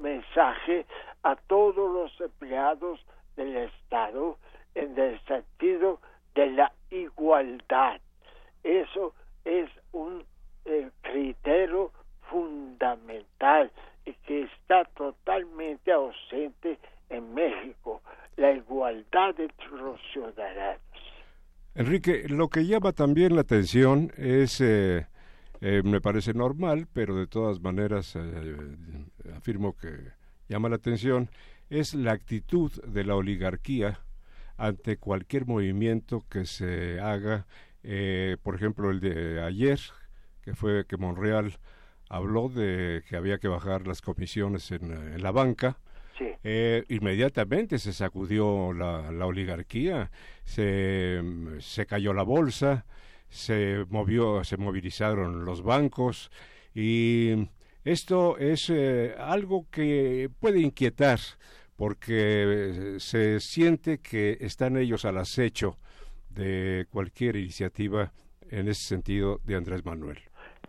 [0.00, 0.86] mensaje
[1.22, 3.00] a todos los empleados
[3.36, 4.36] del Estado
[4.74, 6.00] en el sentido
[6.34, 8.00] de la igualdad.
[8.62, 10.24] Eso es un
[10.64, 11.92] eh, criterio
[12.30, 13.70] fundamental
[14.04, 16.78] y que está totalmente ausente
[17.10, 18.02] en México,
[18.36, 20.80] la igualdad entre los ciudadanos.
[21.74, 25.06] Enrique, lo que llama también la atención es, eh,
[25.60, 28.16] eh, me parece normal, pero de todas maneras
[29.34, 30.12] afirmo que
[30.48, 31.30] llama la atención,
[31.70, 34.00] es la actitud de la oligarquía
[34.56, 37.46] ante cualquier movimiento que se haga.
[37.82, 39.78] Eh, por ejemplo, el de ayer,
[40.42, 41.58] que fue que Monreal
[42.08, 45.78] habló de que había que bajar las comisiones en, la banca.
[46.42, 50.10] Eh, inmediatamente se sacudió la, la oligarquía,
[50.42, 51.22] se,
[51.60, 52.86] se, cayó la bolsa,
[53.28, 56.30] se movió, se movilizaron los bancos
[56.74, 57.48] y
[57.84, 61.18] esto es eh, algo que puede inquietar
[61.76, 65.76] porque eh, se siente que están ellos al acecho
[66.28, 68.12] de cualquier iniciativa
[68.50, 70.18] en ese sentido de Andrés Manuel.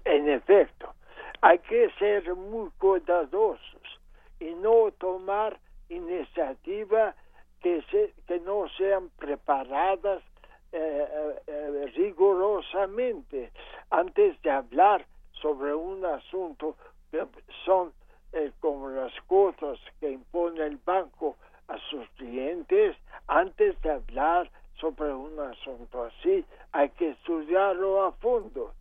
[0.05, 0.93] En efecto,
[1.41, 3.99] hay que ser muy cuidadosos
[4.39, 7.15] y no tomar iniciativas
[7.61, 7.83] que,
[8.27, 10.23] que no sean preparadas
[10.71, 13.51] eh, eh, rigurosamente
[13.89, 16.75] antes de hablar sobre un asunto
[17.11, 17.25] que
[17.65, 17.91] son
[18.31, 22.95] eh, como las cuotas que impone el banco a sus clientes,
[23.27, 28.73] antes de hablar sobre un asunto así, hay que estudiarlo a fondo.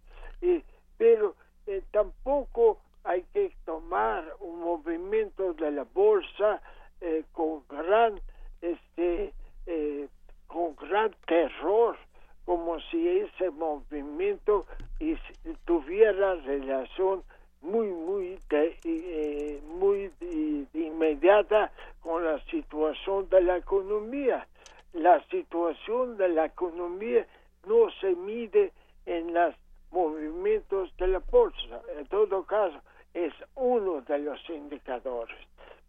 [0.43, 0.63] Y,
[0.97, 1.35] pero
[1.67, 6.61] eh, tampoco hay que tomar un movimiento de la bolsa
[7.01, 8.21] eh, con gran
[8.61, 9.33] este
[10.49, 11.97] con gran terror
[12.45, 14.67] como si ese movimiento
[15.65, 17.23] tuviera relación
[17.61, 20.11] muy muy eh, muy
[20.75, 24.47] inmediata con la situación de la economía.
[24.95, 27.27] La situación de la economía
[27.67, 28.73] no se mide
[29.07, 29.55] en los
[29.93, 31.83] movimientos de la bolsa.
[31.97, 32.81] En todo caso
[33.15, 35.39] es uno de los indicadores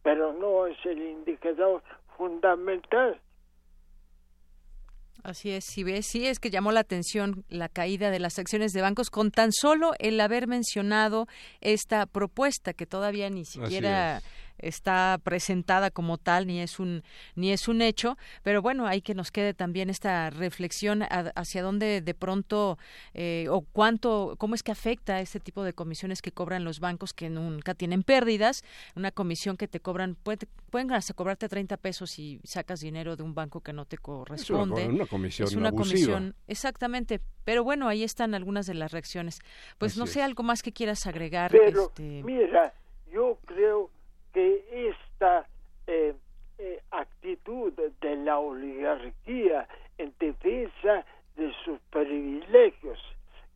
[0.04, 1.82] pero no es el indicador
[2.18, 3.20] fundamental
[5.24, 8.72] Así es, si ves, sí es que llamó la atención la caída de las acciones
[8.72, 11.28] de bancos con tan solo el haber mencionado
[11.62, 14.22] esta propuesta que todavía ni siquiera
[14.60, 17.04] está presentada como tal ni es un
[17.36, 21.04] ni es un hecho pero bueno hay que nos quede también esta reflexión
[21.36, 22.78] hacia dónde de pronto
[23.14, 27.14] eh, o cuánto cómo es que afecta este tipo de comisiones que cobran los bancos
[27.14, 28.64] que nunca tienen pérdidas.
[28.96, 33.24] Una comisión que te cobran puede, pueden hasta cobrarte 30 pesos si sacas dinero de
[33.24, 37.88] un banco que no te corresponde es una, comisión es una comisión exactamente pero bueno
[37.88, 39.40] ahí están algunas de las reacciones.
[39.78, 42.24] Pues no sé algo más que quieras agregar pero este...
[42.24, 42.74] mira
[43.12, 43.90] yo creo
[44.34, 45.48] que esta
[45.88, 46.14] eh,
[46.58, 53.00] eh, actitud de la oligarquía en defensa de sus privilegios,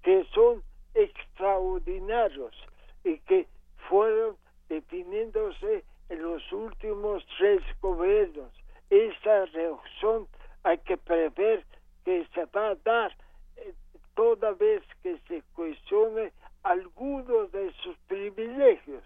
[0.01, 2.55] que son extraordinarios
[3.03, 3.47] y que
[3.89, 4.37] fueron
[4.69, 8.51] definiéndose en los últimos tres gobiernos.
[8.89, 10.27] Esa reacción
[10.63, 11.65] hay que prever
[12.05, 13.15] que se va a dar
[13.57, 13.73] eh,
[14.15, 16.31] toda vez que se cuestione
[16.63, 19.03] algunos de sus privilegios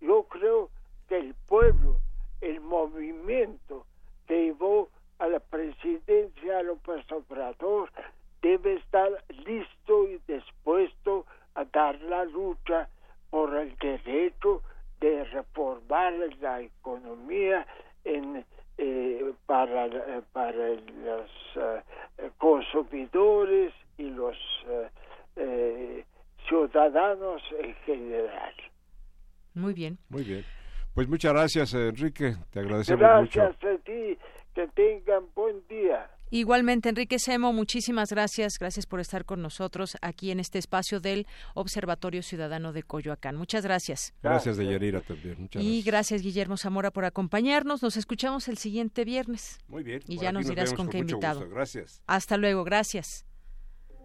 [0.00, 0.70] yo creo
[1.08, 1.96] que el pueblo,
[2.40, 3.86] el movimiento
[4.26, 4.88] que llevó
[5.18, 7.90] a la presidencia a López Obrador
[8.42, 9.10] debe estar
[9.46, 12.88] listo y dispuesto a dar la lucha
[13.30, 14.62] por el derecho
[15.00, 17.66] de reformar la economía
[18.04, 18.44] eh,
[19.46, 24.36] para, eh, para los eh, consumidores y los
[25.36, 26.04] eh,
[26.48, 28.54] ciudadanos en general.
[29.56, 29.98] Muy bien.
[30.10, 30.44] Muy bien.
[30.94, 32.36] Pues muchas gracias, Enrique.
[32.50, 33.40] Te agradecemos mucho.
[33.40, 34.18] Gracias a ti.
[34.54, 36.10] Que tengan buen día.
[36.30, 38.58] Igualmente, Enrique Semo, muchísimas gracias.
[38.58, 43.36] Gracias por estar con nosotros aquí en este espacio del Observatorio Ciudadano de Coyoacán.
[43.36, 44.12] Muchas gracias.
[44.22, 45.36] Gracias, Deyanira, también.
[45.38, 47.82] Muchas y gracias, Guillermo Zamora, por acompañarnos.
[47.82, 49.58] Nos escuchamos el siguiente viernes.
[49.68, 50.02] Muy bien.
[50.08, 51.48] Y ya nos dirás con qué invitado.
[51.48, 52.02] Gracias.
[52.06, 52.64] Hasta luego.
[52.64, 53.24] Gracias.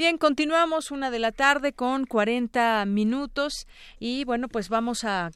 [0.00, 3.66] Bien, continuamos una de la tarde con 40 minutos
[3.98, 5.30] y bueno, pues vamos a,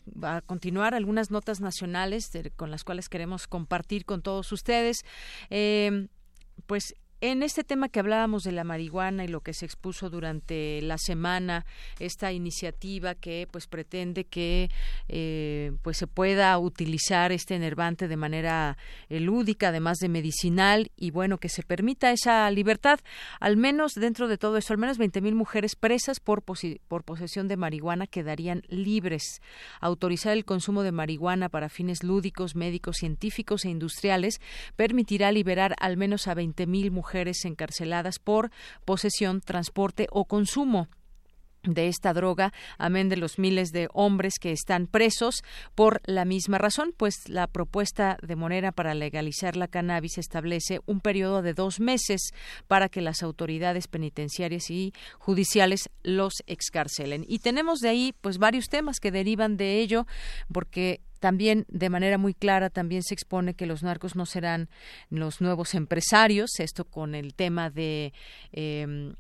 [0.46, 5.04] continuar algunas notas nacionales con las cuales queremos compartir con todos ustedes.
[5.50, 6.08] Eh,
[6.66, 6.94] pues
[7.31, 10.99] en este tema que hablábamos de la marihuana y lo que se expuso durante la
[10.99, 11.64] semana,
[11.99, 14.68] esta iniciativa que pues pretende que
[15.09, 18.77] eh, pues se pueda utilizar este enervante de manera
[19.09, 23.01] eh, lúdica, además de medicinal y bueno que se permita esa libertad,
[23.41, 27.57] al menos dentro de todo eso, al menos 20.000 mujeres presas por por posesión de
[27.57, 29.41] marihuana quedarían libres.
[29.81, 34.43] Autorizar el consumo de marihuana para fines lúdicos, médicos, científicos e industriales
[34.77, 37.13] permitirá liberar al menos a 20.000 mujeres
[37.44, 38.50] encarceladas por
[38.84, 40.88] posesión, transporte o consumo
[41.66, 45.42] de esta droga, amén de los miles de hombres que están presos
[45.74, 51.00] por la misma razón, pues la propuesta de Monera para legalizar la cannabis establece un
[51.00, 52.32] periodo de dos meses
[52.68, 57.24] para que las autoridades penitenciarias y judiciales los excarcelen.
[57.28, 60.06] Y tenemos de ahí, pues, varios temas que derivan de ello,
[60.52, 64.68] porque también, de manera muy clara, también se expone que los narcos no serán
[65.09, 68.12] los nuevos empresarios, esto con el tema de
[68.53, 69.14] eh,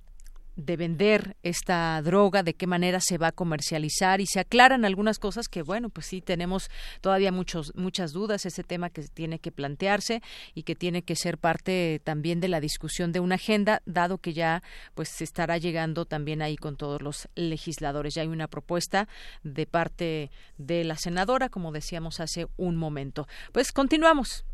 [0.56, 5.18] de vender esta droga, de qué manera se va a comercializar y se aclaran algunas
[5.18, 9.52] cosas que bueno, pues sí tenemos todavía muchos muchas dudas, ese tema que tiene que
[9.52, 10.22] plantearse
[10.54, 14.32] y que tiene que ser parte también de la discusión de una agenda, dado que
[14.32, 14.62] ya
[14.94, 18.14] pues se estará llegando también ahí con todos los legisladores.
[18.14, 19.08] Ya hay una propuesta
[19.42, 23.26] de parte de la senadora, como decíamos hace un momento.
[23.52, 24.44] Pues continuamos.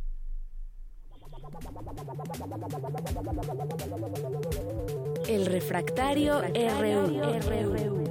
[5.31, 8.05] El refractario, RU.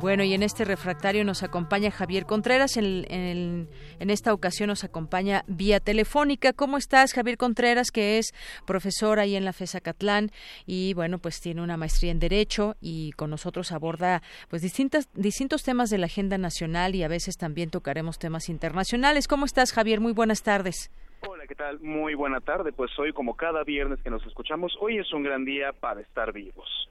[0.00, 2.76] Bueno, y en este refractario nos acompaña Javier Contreras.
[2.76, 3.68] En, en,
[3.98, 6.52] en, esta ocasión nos acompaña vía telefónica.
[6.52, 8.32] ¿Cómo estás, Javier Contreras, que es
[8.64, 10.30] profesor ahí en la FESA Catlán
[10.66, 15.64] y, bueno, pues tiene una maestría en Derecho y con nosotros aborda pues distintas, distintos
[15.64, 19.26] temas de la agenda nacional y a veces también tocaremos temas internacionales.
[19.26, 19.98] ¿Cómo estás, Javier?
[19.98, 20.92] Muy buenas tardes.
[21.28, 21.78] Hola, ¿qué tal?
[21.80, 22.72] Muy buena tarde.
[22.72, 26.32] Pues hoy, como cada viernes que nos escuchamos, hoy es un gran día para estar
[26.32, 26.88] vivos.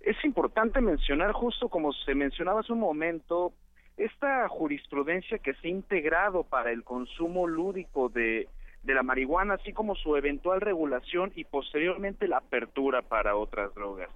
[0.00, 3.52] Es importante mencionar, justo como se mencionaba hace un momento,
[3.96, 8.46] esta jurisprudencia que se ha integrado para el consumo lúdico de,
[8.84, 14.08] de la marihuana, así como su eventual regulación y posteriormente la apertura para otras drogas.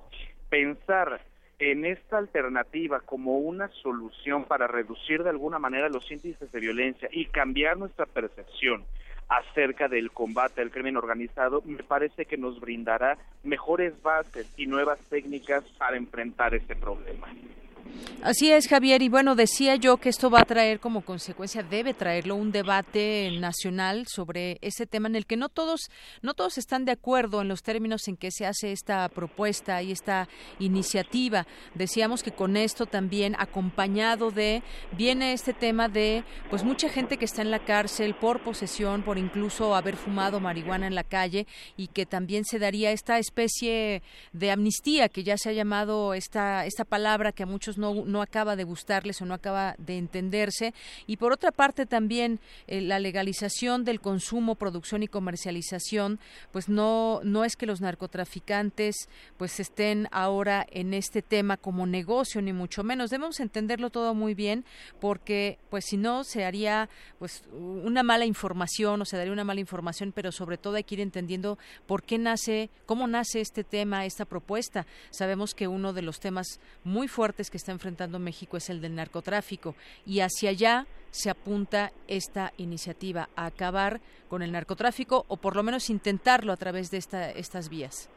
[0.50, 1.20] Pensar
[1.58, 7.08] en esta alternativa como una solución para reducir de alguna manera los índices de violencia
[7.10, 8.84] y cambiar nuestra percepción
[9.36, 14.98] acerca del combate al crimen organizado, me parece que nos brindará mejores bases y nuevas
[15.08, 17.28] técnicas para enfrentar este problema.
[18.22, 19.02] Así es, Javier.
[19.02, 23.30] Y bueno, decía yo que esto va a traer como consecuencia, debe traerlo, un debate
[23.40, 25.90] nacional sobre ese tema en el que no todos,
[26.22, 29.90] no todos están de acuerdo en los términos en que se hace esta propuesta y
[29.90, 30.28] esta
[30.60, 31.48] iniciativa.
[31.74, 34.62] Decíamos que con esto también, acompañado de,
[34.96, 39.18] viene este tema de, pues mucha gente que está en la cárcel por posesión, por
[39.18, 44.02] incluso haber fumado marihuana en la calle y que también se daría esta especie
[44.32, 48.22] de amnistía que ya se ha llamado esta, esta palabra que a muchos no, no
[48.22, 50.74] acaba de gustarles o no acaba de entenderse.
[51.06, 56.18] Y por otra parte también eh, la legalización del consumo, producción y comercialización,
[56.52, 62.42] pues no, no es que los narcotraficantes pues estén ahora en este tema como negocio,
[62.42, 63.10] ni mucho menos.
[63.10, 64.64] Debemos entenderlo todo muy bien
[65.00, 69.60] porque pues si no se haría pues una mala información o se daría una mala
[69.60, 74.06] información, pero sobre todo hay que ir entendiendo por qué nace, cómo nace este tema,
[74.06, 74.86] esta propuesta.
[75.10, 78.96] Sabemos que uno de los temas muy fuertes que está enfrentando México es el del
[78.96, 85.54] narcotráfico y hacia allá se apunta esta iniciativa a acabar con el narcotráfico o por
[85.54, 88.10] lo menos intentarlo a través de esta, estas vías.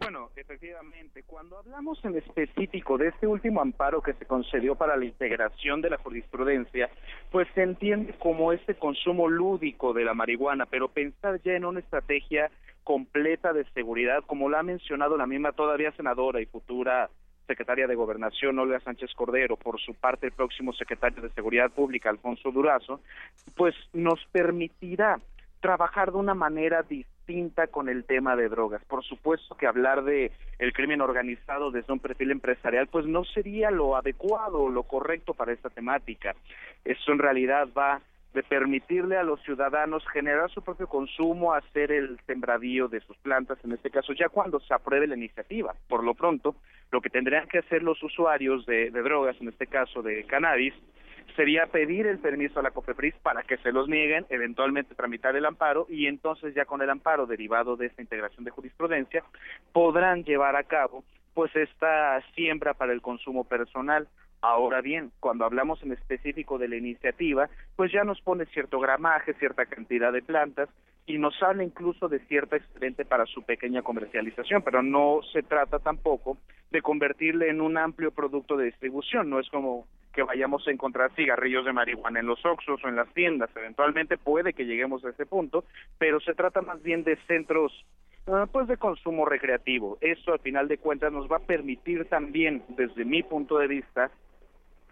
[0.00, 5.04] Bueno, efectivamente, cuando hablamos en específico de este último amparo que se concedió para la
[5.04, 6.90] integración de la jurisprudencia,
[7.30, 11.80] pues se entiende como este consumo lúdico de la marihuana, pero pensar ya en una
[11.80, 12.50] estrategia
[12.84, 17.08] completa de seguridad, como lo ha mencionado la misma todavía senadora y futura
[17.46, 22.10] secretaria de Gobernación, Olga Sánchez Cordero, por su parte el próximo secretario de Seguridad Pública,
[22.10, 23.00] Alfonso Durazo,
[23.56, 25.18] pues nos permitirá
[25.60, 28.84] trabajar de una manera distinta con el tema de drogas.
[28.84, 33.70] Por supuesto que hablar de el crimen organizado desde un perfil empresarial pues no sería
[33.70, 36.34] lo adecuado lo correcto para esta temática.
[36.84, 38.00] Eso en realidad va
[38.34, 43.58] de permitirle a los ciudadanos generar su propio consumo, hacer el sembradío de sus plantas,
[43.64, 45.74] en este caso ya cuando se apruebe la iniciativa.
[45.88, 46.56] Por lo pronto,
[46.90, 50.74] lo que tendrían que hacer los usuarios de, de drogas, en este caso de cannabis,
[51.36, 55.46] sería pedir el permiso a la COFEPRIS para que se los nieguen, eventualmente tramitar el
[55.46, 59.24] amparo y entonces ya con el amparo derivado de esta integración de jurisprudencia
[59.72, 61.04] podrán llevar a cabo
[61.34, 64.08] pues esta siembra para el consumo personal.
[64.42, 69.34] Ahora bien, cuando hablamos en específico de la iniciativa, pues ya nos pone cierto gramaje,
[69.34, 70.68] cierta cantidad de plantas
[71.06, 75.78] y nos habla incluso de cierta excedente para su pequeña comercialización, pero no se trata
[75.78, 76.38] tampoco
[76.72, 81.14] de convertirle en un amplio producto de distribución, no es como que vayamos a encontrar
[81.14, 83.48] cigarrillos de marihuana en los Oxxos o en las tiendas.
[83.56, 85.64] Eventualmente puede que lleguemos a ese punto,
[85.98, 87.72] pero se trata más bien de centros
[88.26, 89.98] ah, pues de consumo recreativo.
[90.00, 94.10] Eso al final de cuentas nos va a permitir también, desde mi punto de vista,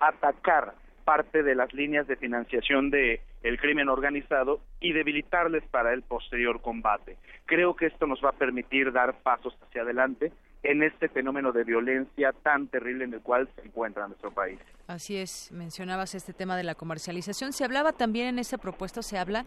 [0.01, 0.75] atacar
[1.05, 6.61] parte de las líneas de financiación de el crimen organizado y debilitarles para el posterior
[6.61, 7.17] combate.
[7.47, 10.33] Creo que esto nos va a permitir dar pasos hacia adelante
[10.63, 14.59] en este fenómeno de violencia tan terrible en el cual se encuentra nuestro país.
[14.91, 17.53] Así es, mencionabas este tema de la comercialización.
[17.53, 19.47] Se hablaba también en esa propuesta, se habla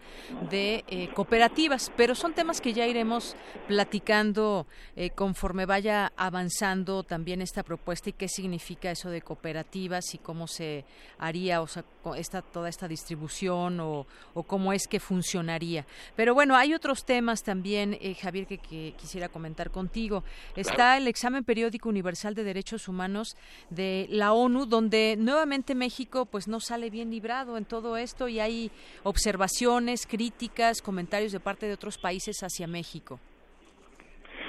[0.50, 3.36] de eh, cooperativas, pero son temas que ya iremos
[3.68, 10.18] platicando eh, conforme vaya avanzando también esta propuesta y qué significa eso de cooperativas y
[10.18, 10.86] cómo se
[11.18, 11.84] haría o sea,
[12.16, 14.06] esta, toda esta distribución o,
[14.46, 15.84] cómo es que funcionaría.
[16.16, 18.58] Pero bueno, hay otros temas también, eh, Javier, que,
[18.96, 20.24] quisiera comentar contigo.
[20.56, 23.36] Está el examen periódico universal de derechos humanos
[23.70, 28.40] de la ONU, donde nuevamente México pues no sale bien librado en todo esto y
[28.40, 28.70] hay
[29.02, 33.20] observaciones, críticas, comentarios de parte de otros países hacia México.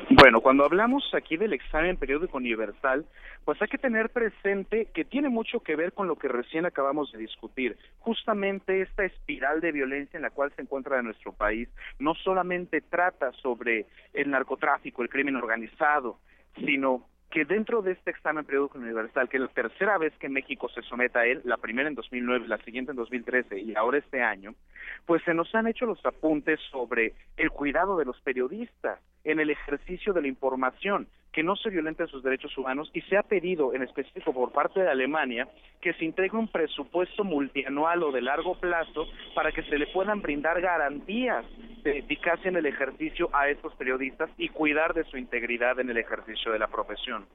[0.09, 3.05] Bueno, cuando hablamos aquí del examen periódico universal,
[3.43, 7.11] pues hay que tener presente que tiene mucho que ver con lo que recién acabamos
[7.11, 7.77] de discutir.
[7.99, 13.31] Justamente esta espiral de violencia en la cual se encuentra nuestro país no solamente trata
[13.33, 16.19] sobre el narcotráfico, el crimen organizado,
[16.57, 20.69] sino que dentro de este examen periódico universal, que es la tercera vez que México
[20.69, 24.21] se someta a él, la primera en 2009, la siguiente en 2013 y ahora este
[24.21, 24.55] año,
[25.05, 29.49] pues se nos han hecho los apuntes sobre el cuidado de los periodistas en el
[29.49, 33.73] ejercicio de la información, que no se violenten sus derechos humanos y se ha pedido
[33.73, 35.49] en específico por parte de Alemania
[35.81, 40.21] que se integre un presupuesto multianual o de largo plazo para que se le puedan
[40.21, 41.45] brindar garantías
[41.83, 45.97] de eficacia en el ejercicio a estos periodistas y cuidar de su integridad en el
[45.97, 47.25] ejercicio de la profesión.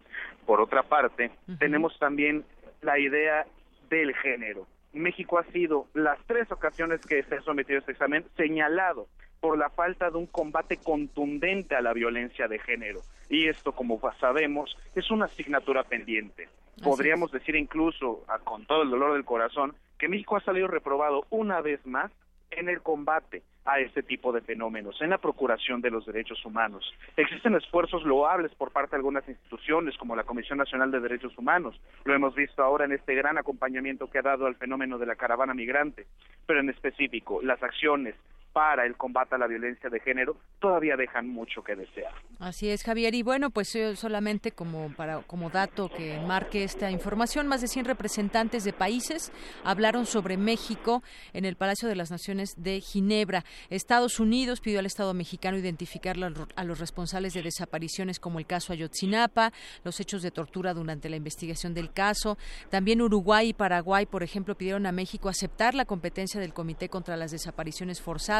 [0.46, 2.42] Por otra parte, tenemos también
[2.80, 3.44] la idea
[3.90, 4.66] del género.
[4.94, 9.08] México ha sido las tres ocasiones que se ha sometido a este examen señalado
[9.40, 13.00] por la falta de un combate contundente a la violencia de género.
[13.28, 16.48] Y esto, como sabemos, es una asignatura pendiente.
[16.82, 21.60] Podríamos decir incluso, con todo el dolor del corazón, que México ha salido reprobado una
[21.60, 22.10] vez más
[22.50, 26.92] en el combate a este tipo de fenómenos, en la procuración de los derechos humanos.
[27.16, 31.80] Existen esfuerzos loables por parte de algunas instituciones, como la Comisión Nacional de Derechos Humanos.
[32.04, 35.16] Lo hemos visto ahora en este gran acompañamiento que ha dado al fenómeno de la
[35.16, 36.06] caravana migrante.
[36.46, 38.16] Pero en específico, las acciones
[38.52, 42.12] para el combate a la violencia de género todavía dejan mucho que desear.
[42.38, 43.14] Así es, Javier.
[43.14, 47.68] Y bueno, pues yo solamente como para como dato que marque esta información, más de
[47.68, 49.32] 100 representantes de países
[49.64, 53.44] hablaron sobre México en el Palacio de las Naciones de Ginebra.
[53.68, 56.16] Estados Unidos pidió al Estado mexicano identificar
[56.56, 59.52] a los responsables de desapariciones como el caso Ayotzinapa,
[59.84, 62.36] los hechos de tortura durante la investigación del caso.
[62.68, 67.16] También Uruguay y Paraguay, por ejemplo, pidieron a México aceptar la competencia del Comité contra
[67.16, 68.39] las Desapariciones Forzadas.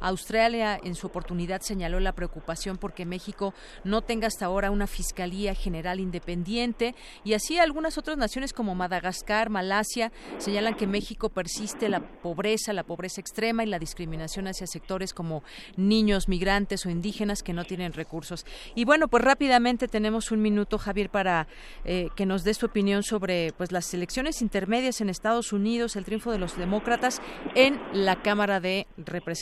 [0.00, 5.54] Australia, en su oportunidad, señaló la preocupación porque México no tenga hasta ahora una Fiscalía
[5.54, 6.94] General independiente.
[7.24, 12.84] Y así algunas otras naciones como Madagascar, Malasia, señalan que México persiste la pobreza, la
[12.84, 15.42] pobreza extrema y la discriminación hacia sectores como
[15.76, 18.46] niños, migrantes o indígenas que no tienen recursos.
[18.74, 21.48] Y bueno, pues rápidamente tenemos un minuto, Javier, para
[21.84, 26.04] eh, que nos dé su opinión sobre pues las elecciones intermedias en Estados Unidos, el
[26.04, 27.20] triunfo de los demócratas
[27.54, 29.33] en la Cámara de Representantes,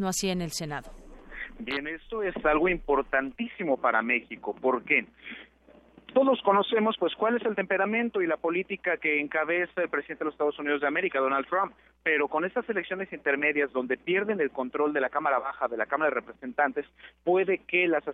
[0.00, 0.90] no así en el Senado.
[1.58, 4.54] Bien, esto es algo importantísimo para México.
[4.54, 5.06] ¿Por qué?
[6.16, 10.24] Todos conocemos pues cuál es el temperamento y la política que encabeza el presidente de
[10.24, 14.50] los Estados Unidos de América, Donald Trump, pero con estas elecciones intermedias donde pierden el
[14.50, 16.86] control de la Cámara Baja, de la Cámara de Representantes,
[17.22, 18.04] puede que las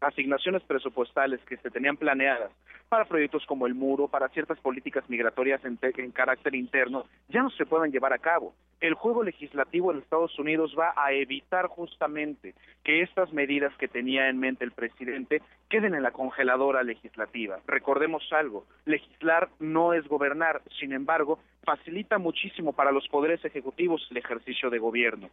[0.00, 2.50] asignaciones presupuestales que se tenían planeadas
[2.88, 7.50] para proyectos como el muro, para ciertas políticas migratorias en, en carácter interno, ya no
[7.50, 8.54] se puedan llevar a cabo.
[8.80, 14.28] El juego legislativo en Estados Unidos va a evitar justamente que estas medidas que tenía
[14.28, 17.43] en mente el presidente queden en la congeladora legislativa.
[17.66, 24.18] Recordemos algo, legislar no es gobernar, sin embargo, facilita muchísimo para los poderes ejecutivos el
[24.18, 25.30] ejercicio de gobierno.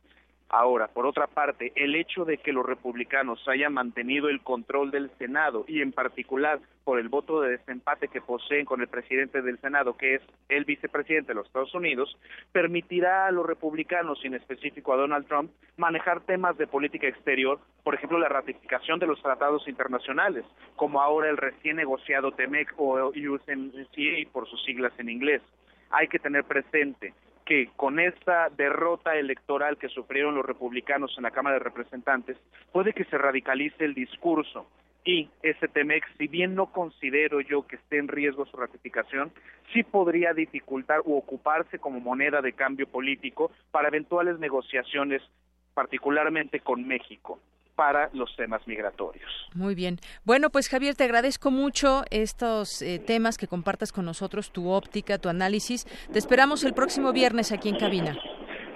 [0.54, 5.10] Ahora, por otra parte, el hecho de que los republicanos hayan mantenido el control del
[5.18, 9.60] Senado y en particular por el voto de desempate que poseen con el presidente del
[9.60, 12.18] Senado, que es el vicepresidente de los Estados Unidos,
[12.52, 17.96] permitirá a los republicanos, en específico a Donald Trump, manejar temas de política exterior, por
[17.96, 20.44] ejemplo, la ratificación de los tratados internacionales,
[20.76, 25.42] como ahora el recién negociado TEMEC o USMCA por sus siglas en inglés.
[25.92, 27.14] Hay que tener presente
[27.46, 32.38] que con esta derrota electoral que sufrieron los republicanos en la Cámara de Representantes,
[32.72, 34.68] puede que se radicalice el discurso.
[35.04, 39.32] Y ese TEMEX, si bien no considero yo que esté en riesgo su ratificación,
[39.74, 45.24] sí podría dificultar o ocuparse como moneda de cambio político para eventuales negociaciones,
[45.74, 47.39] particularmente con México
[47.76, 49.30] para los temas migratorios.
[49.53, 49.97] Muy bien.
[50.24, 55.17] Bueno, pues Javier, te agradezco mucho estos eh, temas que compartas con nosotros, tu óptica,
[55.17, 55.86] tu análisis.
[56.11, 58.17] Te esperamos el próximo viernes aquí en cabina.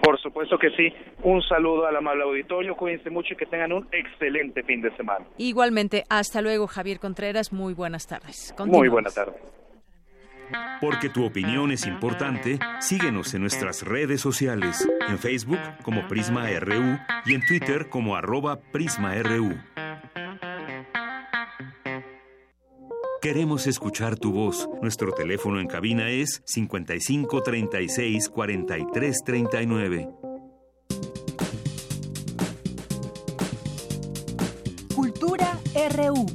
[0.01, 0.93] Por supuesto que sí.
[1.23, 2.75] Un saludo al amable auditorio.
[2.75, 5.25] Cuídense mucho y que tengan un excelente fin de semana.
[5.37, 6.03] Igualmente.
[6.09, 7.51] Hasta luego, Javier Contreras.
[7.51, 8.53] Muy buenas tardes.
[8.67, 9.41] Muy buenas tardes.
[10.81, 16.97] Porque tu opinión es importante, síguenos en nuestras redes sociales, en Facebook como Prisma RU
[17.25, 19.55] y en Twitter como arroba PrismaRU.
[23.25, 24.69] Queremos escuchar tu voz.
[24.83, 30.09] Nuestro teléfono en cabina es 55 36 43 39.
[34.93, 35.59] Cultura
[35.95, 36.27] RU.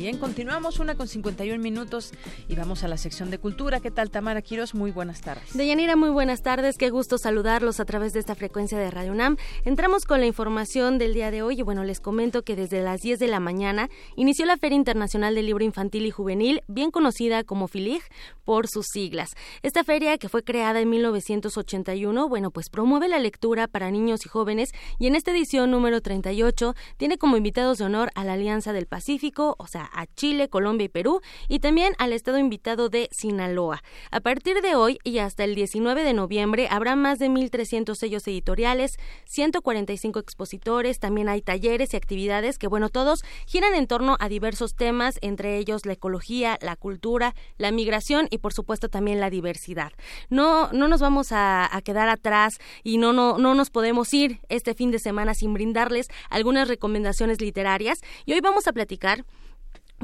[0.00, 2.12] Bien, continuamos una con 51 minutos
[2.48, 3.80] y vamos a la sección de cultura.
[3.80, 4.74] ¿Qué tal, Tamara Quiros?
[4.74, 5.52] Muy buenas tardes.
[5.52, 6.78] Deyanira, muy buenas tardes.
[6.78, 9.36] Qué gusto saludarlos a través de esta frecuencia de Radio UNAM.
[9.66, 13.02] Entramos con la información del día de hoy y bueno, les comento que desde las
[13.02, 17.44] 10 de la mañana inició la Feria Internacional del Libro Infantil y Juvenil, bien conocida
[17.44, 18.02] como FILIG
[18.46, 19.34] por sus siglas.
[19.62, 24.30] Esta feria, que fue creada en 1981, bueno, pues promueve la lectura para niños y
[24.30, 28.72] jóvenes y en esta edición número 38 tiene como invitados de honor a la Alianza
[28.72, 33.08] del Pacífico, o sea, a Chile, Colombia y Perú, y también al estado invitado de
[33.12, 33.82] Sinaloa.
[34.10, 38.26] A partir de hoy y hasta el 19 de noviembre habrá más de 1.300 sellos
[38.26, 44.28] editoriales, 145 expositores, también hay talleres y actividades que, bueno, todos giran en torno a
[44.28, 49.30] diversos temas, entre ellos la ecología, la cultura, la migración y, por supuesto, también la
[49.30, 49.92] diversidad.
[50.28, 54.74] No, no nos vamos a, quedar atrás y no, no, no nos podemos ir este
[54.74, 59.24] fin de semana sin brindarles algunas recomendaciones literarias y hoy vamos a platicar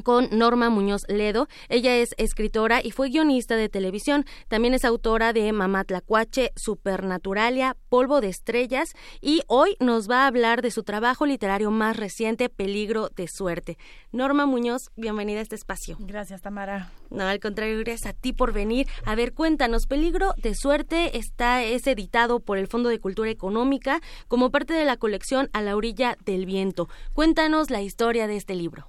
[0.03, 1.49] con Norma Muñoz Ledo.
[1.69, 4.25] Ella es escritora y fue guionista de televisión.
[4.49, 10.27] También es autora de Mamá Tlacuache, Supernaturalia, Polvo de Estrellas y hoy nos va a
[10.27, 13.79] hablar de su trabajo literario más reciente, Peligro de Suerte.
[14.13, 15.97] Norma Muñoz, bienvenida a este espacio.
[16.01, 16.91] Gracias, Tamara.
[17.11, 18.87] No, al contrario, gracias a ti por venir.
[19.05, 24.01] A ver, cuéntanos, Peligro de Suerte está es editado por el Fondo de Cultura Económica
[24.29, 26.89] como parte de la colección A la orilla del viento.
[27.13, 28.89] Cuéntanos la historia de este libro.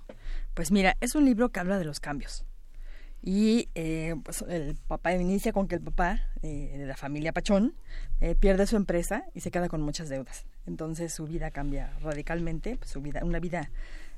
[0.57, 2.43] Pues mira, es un libro que habla de los cambios.
[3.21, 7.75] Y eh, pues el papá inicia con que el papá eh, de la familia Pachón
[8.21, 10.47] eh, pierde su empresa y se queda con muchas deudas.
[10.65, 13.69] Entonces su vida cambia radicalmente, pues, su vida, una vida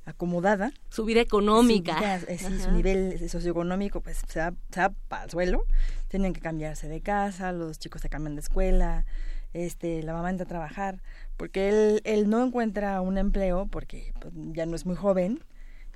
[0.06, 0.72] acomodada.
[0.88, 2.22] Su vida económica.
[2.22, 5.66] Su, su nivel socioeconómico pues se va, se va para el suelo.
[6.08, 9.06] Tienen que cambiarse de casa, los chicos se cambian de escuela,
[9.52, 11.02] este, la mamá entra a trabajar,
[11.36, 15.44] porque él, él no encuentra un empleo porque pues, ya no es muy joven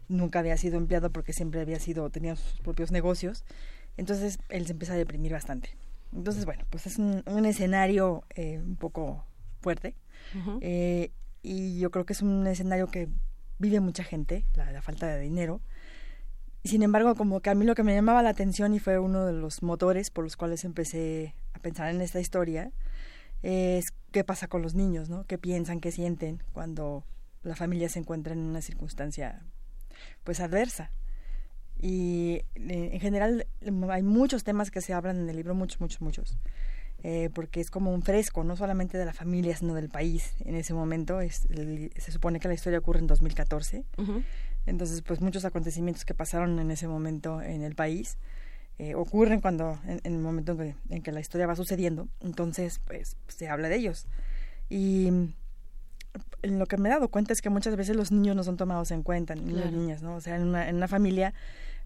[0.07, 3.43] nunca había sido empleado porque siempre había sido, tenía sus propios negocios.
[3.97, 5.69] Entonces él se empieza a deprimir bastante.
[6.15, 9.25] Entonces, bueno, pues es un, escenario eh, un poco
[9.61, 9.95] fuerte.
[10.61, 13.09] Eh, y yo creo que es un escenario que
[13.59, 15.61] vive mucha gente, la, falta de dinero.
[16.63, 19.25] Sin embargo, como que a mí lo que me llamaba la atención y fue uno
[19.25, 22.71] de los motores por los cuales empecé a pensar en esta historia,
[23.41, 25.25] es qué pasa con los niños, ¿no?
[25.25, 27.05] ¿Qué piensan, qué sienten cuando
[27.41, 29.43] la familia se encuentra en una circunstancia
[30.23, 30.91] pues adversa.
[31.79, 33.45] Y eh, en general
[33.89, 36.37] hay muchos temas que se hablan en el libro, muchos, muchos, muchos.
[37.05, 40.55] Eh, porque es como un fresco, no solamente de la familia, sino del país en
[40.55, 41.19] ese momento.
[41.19, 41.45] Es,
[41.97, 43.83] se supone que la historia ocurre en 2014.
[44.65, 48.17] Entonces, pues muchos acontecimientos que pasaron en ese momento en el país
[48.79, 52.07] eh, ocurren cuando, en, el momento en que, en que, la historia va sucediendo.
[52.21, 54.07] Entonces, pues se habla de ellos.
[54.69, 55.11] Y
[56.43, 58.91] lo que me he dado cuenta es que muchas veces los niños no son tomados
[58.91, 60.15] en cuenta, niños y niñas, ¿no?
[60.15, 61.33] O sea, en una, en una familia,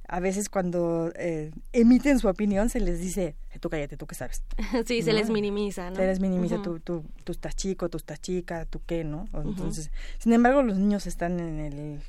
[0.07, 4.15] a veces cuando eh, emiten su opinión se les dice, eh, tú cállate, tú qué
[4.15, 4.43] sabes.
[4.85, 5.97] sí, se les minimiza, ¿no?
[5.97, 9.27] Se les minimiza, tú, tú, tú estás chico, tú estás chica, tú qué, ¿no?
[9.33, 11.99] Entonces, sin embargo, los niños están en el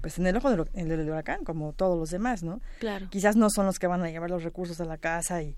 [0.00, 2.62] pues en el ojo del, del huracán, como todos los demás, ¿no?
[2.78, 3.08] Claro.
[3.10, 5.56] Quizás no son los que van a llevar los recursos a la casa y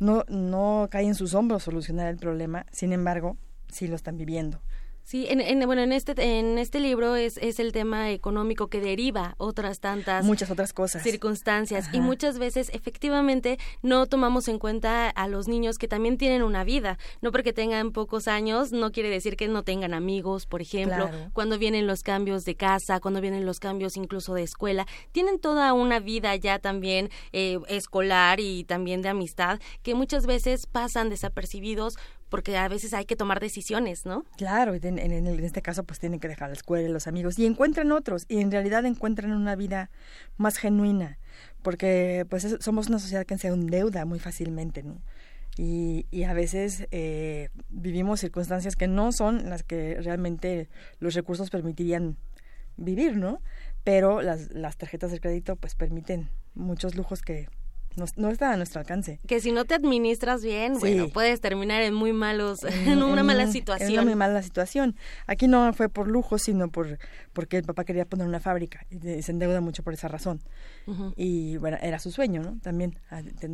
[0.00, 3.36] no, no cae en sus hombros solucionar el problema, sin embargo,
[3.68, 4.60] sí lo están viviendo.
[5.06, 9.36] Sí, en, bueno, en este, en este libro es, es el tema económico que deriva
[9.38, 10.24] otras tantas...
[10.24, 11.04] Muchas otras cosas.
[11.04, 11.88] Circunstancias.
[11.92, 16.64] Y muchas veces, efectivamente, no tomamos en cuenta a los niños que también tienen una
[16.64, 16.98] vida.
[17.20, 21.08] No porque tengan pocos años, no quiere decir que no tengan amigos, por ejemplo.
[21.32, 24.88] Cuando vienen los cambios de casa, cuando vienen los cambios incluso de escuela.
[25.12, 30.66] Tienen toda una vida ya también eh, escolar y también de amistad que muchas veces
[30.66, 31.96] pasan desapercibidos
[32.28, 34.24] porque a veces hay que tomar decisiones, ¿no?
[34.36, 37.92] Claro, en, en, este caso pues tienen que dejar la escuela, los amigos y encuentran
[37.92, 39.90] otros y en realidad encuentran una vida
[40.36, 41.18] más genuina,
[41.62, 45.00] porque pues somos una sociedad que se endeuda muy fácilmente, ¿no?
[45.58, 50.68] Y, y a veces eh, vivimos circunstancias que no son las que realmente
[50.98, 52.18] los recursos permitirían
[52.76, 53.40] vivir, ¿no?
[53.84, 57.48] Pero las, las tarjetas de crédito pues permiten muchos lujos que
[57.96, 59.18] no, está a nuestro alcance.
[59.26, 63.46] Que si no te administras bien, bueno, puedes terminar en muy malos, en, una mala
[63.46, 63.90] situación.
[63.90, 64.96] En una muy mala situación.
[65.26, 66.98] Aquí no fue por lujo, sino por
[67.32, 70.40] porque el papá quería poner una fábrica y se endeuda mucho por esa razón.
[71.16, 72.58] Y bueno, era su sueño, ¿no?
[72.62, 72.98] También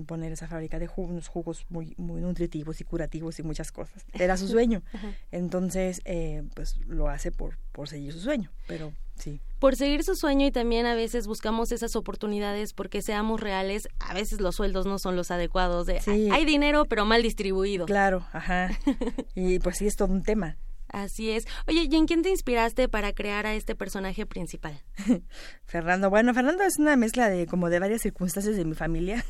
[0.06, 4.04] poner esa fábrica de jugos, jugos muy, muy nutritivos y curativos y muchas cosas.
[4.12, 4.82] Era su sueño.
[5.30, 10.16] Entonces, eh, pues lo hace por, por seguir su sueño, pero sí por seguir su
[10.16, 14.86] sueño y también a veces buscamos esas oportunidades porque seamos reales, a veces los sueldos
[14.86, 16.00] no son los adecuados, de,
[16.32, 17.86] hay dinero pero mal distribuido.
[17.86, 18.70] Claro, ajá.
[19.36, 20.56] y pues sí es todo un tema.
[20.88, 21.46] Así es.
[21.68, 24.82] Oye, ¿y en quién te inspiraste para crear a este personaje principal?
[25.64, 26.10] Fernando.
[26.10, 29.24] Bueno, Fernando es una mezcla de como de varias circunstancias de mi familia.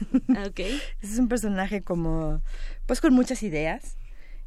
[0.46, 0.60] Ok.
[1.02, 2.40] es un personaje como
[2.86, 3.98] pues con muchas ideas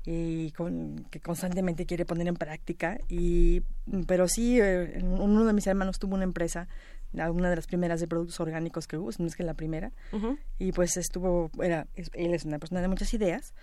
[0.06, 3.00] y con, que constantemente quiere poner en práctica.
[3.10, 3.62] Y,
[4.08, 6.68] pero sí, eh, uno de mis hermanos tuvo una empresa,
[7.14, 9.92] una de las primeras de productos orgánicos que hubo, no es que la primera,
[10.60, 13.54] y pues estuvo, era, él es una persona de muchas ideas,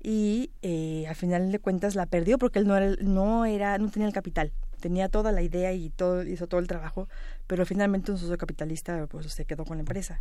[0.00, 3.90] y eh, al final de cuentas la perdió porque él no era, no era, no
[3.90, 7.08] tenía el capital, tenía toda la idea y todo, hizo todo el trabajo,
[7.46, 10.20] pero finalmente un socio capitalista pues se quedó con la empresa.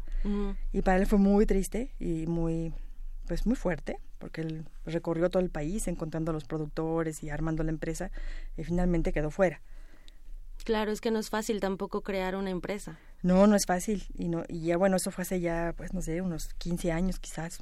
[0.74, 2.74] Y para él fue muy triste y muy
[3.28, 7.64] pues muy fuerte, porque él recorrió todo el país encontrando a los productores y armando
[7.64, 8.12] la empresa
[8.58, 9.62] y finalmente quedó fuera.
[10.64, 12.98] Claro, es que no es fácil tampoco crear una empresa.
[13.22, 16.02] No, no es fácil y no y ya bueno, eso fue hace ya pues no
[16.02, 17.60] sé, unos 15 años quizás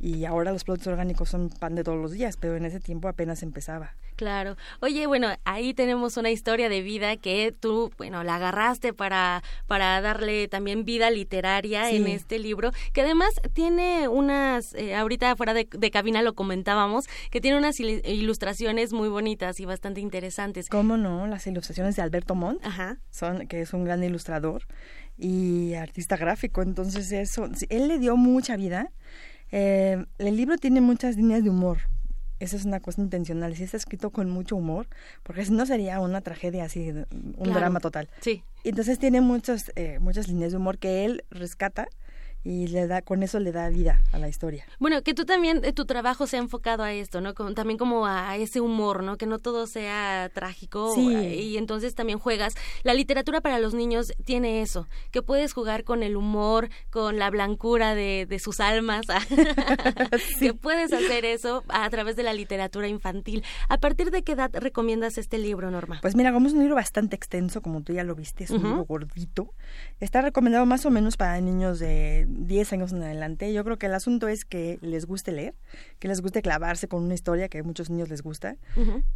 [0.00, 3.08] y ahora los productos orgánicos son pan de todos los días, pero en ese tiempo
[3.08, 3.94] apenas empezaba.
[4.14, 4.56] Claro.
[4.80, 10.00] Oye, bueno, ahí tenemos una historia de vida que tú, bueno, la agarraste para, para
[10.00, 15.66] darle también vida literaria en este libro, que además tiene unas, eh, ahorita fuera de,
[15.90, 20.68] cabina lo comentábamos, que tiene unas ilustraciones muy bonitas y bastante interesantes.
[20.68, 21.26] ¿Cómo no?
[21.28, 22.98] Las ilustraciones de Alberto Montt, Ajá.
[23.10, 24.62] Son, que es un gran ilustrador
[25.16, 28.90] y artista gráfico, entonces eso, él le dio mucha vida
[29.50, 31.78] eh, el libro tiene muchas líneas de humor.
[32.40, 33.56] Esa es una cosa intencional.
[33.56, 34.86] Si está escrito con mucho humor,
[35.24, 36.92] porque si no sería una tragedia así,
[37.36, 38.08] un drama total.
[38.20, 38.44] Sí.
[38.62, 41.88] Entonces tiene muchas, eh, muchas líneas de humor que él rescata
[42.44, 44.64] y le da con eso le da vida a la historia.
[44.78, 47.34] Bueno, que tú también eh, tu trabajo se ha enfocado a esto, ¿no?
[47.34, 49.16] también como a ese humor, ¿no?
[49.16, 51.08] Que no todo sea trágico sí.
[51.08, 52.54] y entonces también juegas.
[52.82, 57.30] La literatura para los niños tiene eso, que puedes jugar con el humor, con la
[57.30, 59.06] blancura de, de sus almas,
[60.38, 63.44] que puedes hacer eso a través de la literatura infantil.
[63.68, 65.98] ¿A partir de qué edad recomiendas este libro, Norma?
[66.00, 68.62] Pues mira, como es un libro bastante extenso, como tú ya lo viste, es un
[68.62, 69.54] libro gordito,
[70.00, 73.52] está recomendado más o menos para niños de 10 años en adelante.
[73.52, 75.54] Yo creo que el asunto es que les guste leer,
[75.98, 78.56] que les guste clavarse con una historia que a muchos niños les gusta.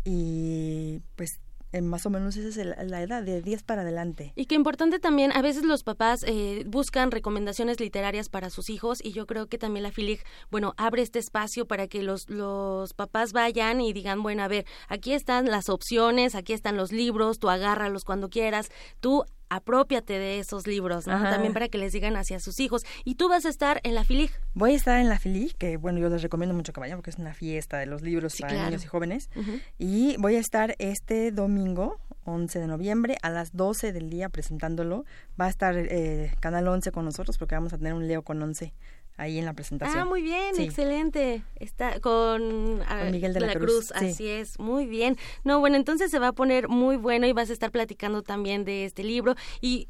[0.04, 1.40] Y pues
[1.80, 4.32] más o menos esa es la edad, de 10 para adelante.
[4.36, 9.02] Y qué importante también, a veces los papás eh, buscan recomendaciones literarias para sus hijos
[9.02, 12.92] y yo creo que también la FILIG, bueno, abre este espacio para que los, los
[12.92, 17.38] papás vayan y digan, bueno, a ver, aquí están las opciones, aquí están los libros,
[17.38, 19.24] tú agárralos cuando quieras, tú
[19.54, 21.20] apropiate de esos libros, ¿no?
[21.22, 22.84] También para que les digan hacia sus hijos.
[23.04, 24.30] Y tú vas a estar en la FILIG.
[24.54, 27.10] Voy a estar en la FILIG, que bueno, yo les recomiendo mucho que vayan porque
[27.10, 29.30] es una fiesta de los libros para niños y jóvenes.
[29.78, 35.04] Y voy a estar este domingo, 11 de noviembre, a las 12 del día presentándolo.
[35.40, 38.42] Va a estar eh, Canal 11 con nosotros porque vamos a tener un Leo con
[38.42, 38.72] 11
[39.16, 39.98] ahí en la presentación.
[39.98, 41.42] Ah, muy bien, excelente.
[41.56, 45.16] Está con, con Miguel de la, Cruz, así es, muy bien.
[45.44, 48.64] No, bueno, entonces se va a poner muy bueno y vas a estar platicando también
[48.64, 49.88] de este libro y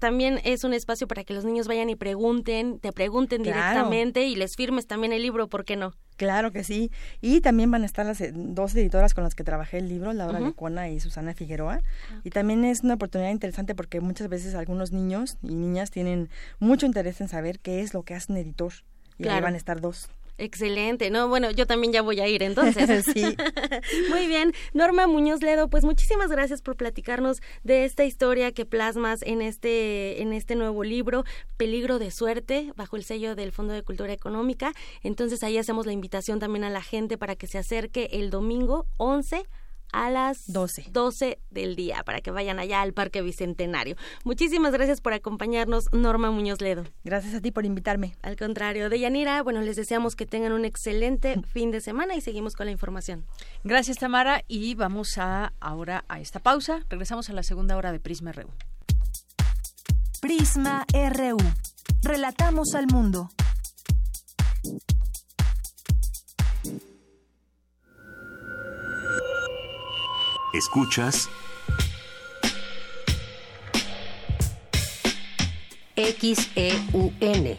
[0.00, 4.34] también es un espacio para que los niños vayan y pregunten, te pregunten directamente y
[4.34, 5.94] les firmes también el libro, ¿por qué no?
[6.16, 6.90] Claro que sí.
[7.20, 10.12] Y también van a estar las eh, dos editoras con las que trabajé el libro,
[10.12, 11.80] Laura uh y Susana Figueroa.
[12.10, 12.20] Ah.
[12.24, 16.28] Y también es una oportunidad interesante porque muchas veces algunos niños y niñas tienen
[16.58, 18.72] mucho interés en saber qué es lo que hace un editor.
[19.16, 20.10] Y ahí van a estar dos.
[20.40, 23.04] Excelente, no, bueno, yo también ya voy a ir entonces.
[23.14, 23.36] sí.
[24.08, 29.20] Muy bien, Norma Muñoz Ledo, pues muchísimas gracias por platicarnos de esta historia que plasmas
[29.22, 31.24] en este en este nuevo libro,
[31.58, 34.72] Peligro de suerte, bajo el sello del Fondo de Cultura Económica.
[35.02, 38.86] Entonces ahí hacemos la invitación también a la gente para que se acerque el domingo
[38.96, 39.44] 11
[39.92, 40.86] a las 12.
[40.90, 43.96] 12 del día para que vayan allá al Parque Bicentenario.
[44.24, 46.84] Muchísimas gracias por acompañarnos, Norma Muñoz Ledo.
[47.04, 48.14] Gracias a ti por invitarme.
[48.22, 52.20] Al contrario, de Yanira, bueno, les deseamos que tengan un excelente fin de semana y
[52.20, 53.24] seguimos con la información.
[53.64, 56.80] Gracias, Tamara, y vamos a ahora a esta pausa.
[56.88, 58.50] Regresamos a la segunda hora de Prisma RU.
[60.20, 61.38] Prisma RU.
[62.02, 63.30] Relatamos al mundo.
[70.52, 71.28] Escuchas
[75.96, 77.58] XEUN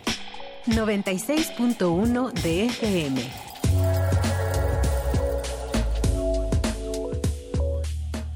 [0.68, 3.22] 96.1 de FM.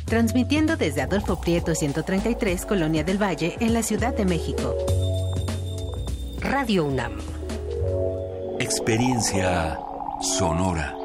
[0.06, 4.76] Transmitiendo desde Adolfo Prieto 133, Colonia del Valle, en la Ciudad de México.
[6.39, 7.20] Radio UNAM.
[8.60, 9.80] Experiencia
[10.22, 11.05] sonora.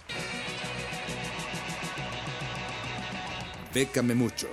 [3.73, 4.47] Bécame mucho.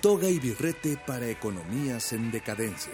[0.00, 2.92] Toga y birrete para economías en decadencia.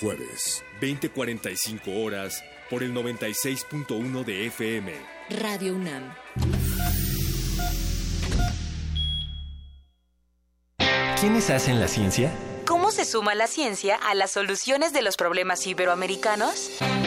[0.00, 4.92] Jueves, 20:45 horas por el 96.1 de FM.
[5.30, 6.14] Radio UNAM.
[11.20, 12.30] ¿Quiénes hacen la ciencia?
[12.66, 16.78] ¿Cómo se suma la ciencia a las soluciones de los problemas iberoamericanos?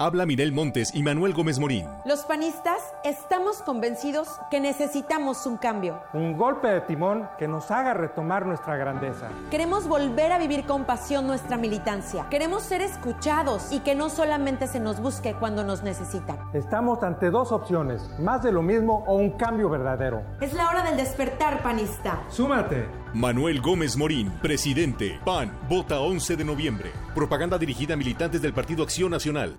[0.00, 1.84] Habla Mirel Montes y Manuel Gómez Morín.
[2.06, 6.00] Los panistas estamos convencidos que necesitamos un cambio.
[6.12, 9.28] Un golpe de timón que nos haga retomar nuestra grandeza.
[9.50, 12.28] Queremos volver a vivir con pasión nuestra militancia.
[12.30, 16.38] Queremos ser escuchados y que no solamente se nos busque cuando nos necesitan.
[16.52, 20.22] Estamos ante dos opciones, más de lo mismo o un cambio verdadero.
[20.40, 22.22] Es la hora del despertar panista.
[22.28, 22.86] Súmate.
[23.14, 25.18] Manuel Gómez Morín, presidente.
[25.24, 26.92] PAN, vota 11 de noviembre.
[27.16, 29.58] Propaganda dirigida a militantes del Partido Acción Nacional.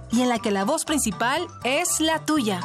[0.11, 2.61] y en la que la voz principal es la tuya.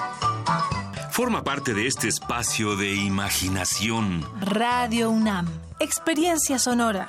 [1.11, 4.25] Forma parte de este espacio de imaginación.
[4.41, 5.49] Radio UNAM,
[5.81, 7.09] experiencia sonora.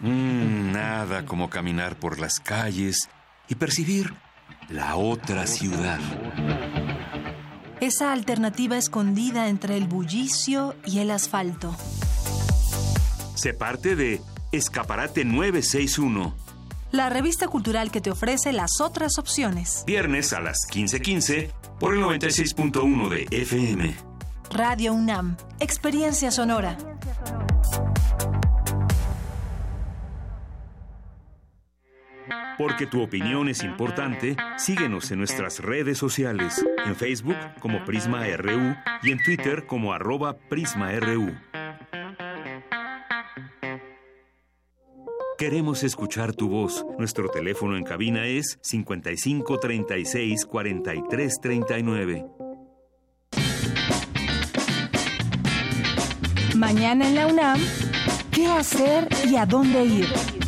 [0.00, 3.10] Mm, nada como caminar por las calles
[3.48, 4.14] y percibir
[4.68, 5.98] la otra ciudad.
[7.80, 11.74] Esa alternativa escondida entre el bullicio y el asfalto.
[13.34, 14.20] Se parte de
[14.52, 16.34] Escaparate 961.
[16.90, 19.84] La revista cultural que te ofrece las otras opciones.
[19.86, 23.94] Viernes a las 15:15 por el 96.1 de FM.
[24.50, 26.76] Radio UNAM, experiencia sonora.
[32.58, 38.74] Porque tu opinión es importante, síguenos en nuestras redes sociales, en Facebook como Prisma RU
[39.02, 41.32] y en Twitter como arroba PrismaRU.
[45.40, 46.84] Queremos escuchar tu voz.
[46.98, 52.26] Nuestro teléfono en cabina es 55 36 43 39.
[56.54, 57.58] Mañana en la UNAM,
[58.30, 60.39] ¿qué hacer y a dónde ir?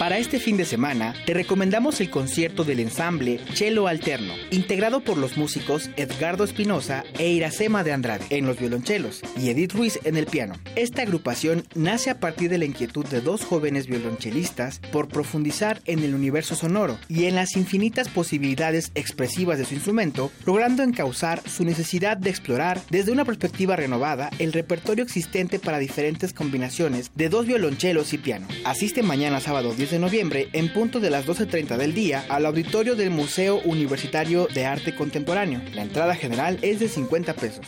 [0.00, 5.18] Para este fin de semana, te recomendamos el concierto del ensamble Chelo Alterno, integrado por
[5.18, 10.16] los músicos Edgardo Espinosa e Iracema de Andrade en los violonchelos y Edith Ruiz en
[10.16, 10.54] el piano.
[10.74, 15.98] Esta agrupación nace a partir de la inquietud de dos jóvenes violonchelistas por profundizar en
[15.98, 21.66] el universo sonoro y en las infinitas posibilidades expresivas de su instrumento, logrando encauzar su
[21.66, 27.44] necesidad de explorar desde una perspectiva renovada el repertorio existente para diferentes combinaciones de dos
[27.44, 28.48] violonchelos y piano.
[28.64, 32.96] Asiste mañana sábado 10 de noviembre, en punto de las 12.30 del día, al auditorio
[32.96, 35.60] del Museo Universitario de Arte Contemporáneo.
[35.74, 37.66] La entrada general es de 50 pesos.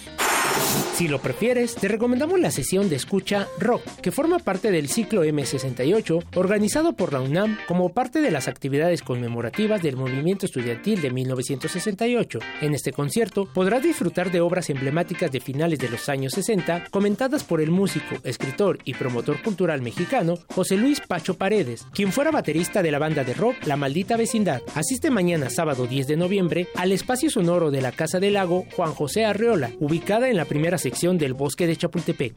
[0.95, 5.25] Si lo prefieres, te recomendamos la sesión de escucha Rock, que forma parte del ciclo
[5.25, 11.11] M68, organizado por la UNAM como parte de las actividades conmemorativas del movimiento estudiantil de
[11.11, 12.39] 1968.
[12.61, 17.43] En este concierto podrás disfrutar de obras emblemáticas de finales de los años 60, comentadas
[17.43, 22.83] por el músico, escritor y promotor cultural mexicano José Luis Pacho Paredes, quien fuera baterista
[22.83, 24.63] de la banda de rock La Maldita Vecindad.
[24.75, 28.93] Asiste mañana sábado 10 de noviembre al espacio sonoro de la Casa del Lago Juan
[28.93, 32.35] José Arreola, ubicada en la primera sección del Bosque de Chapultepec.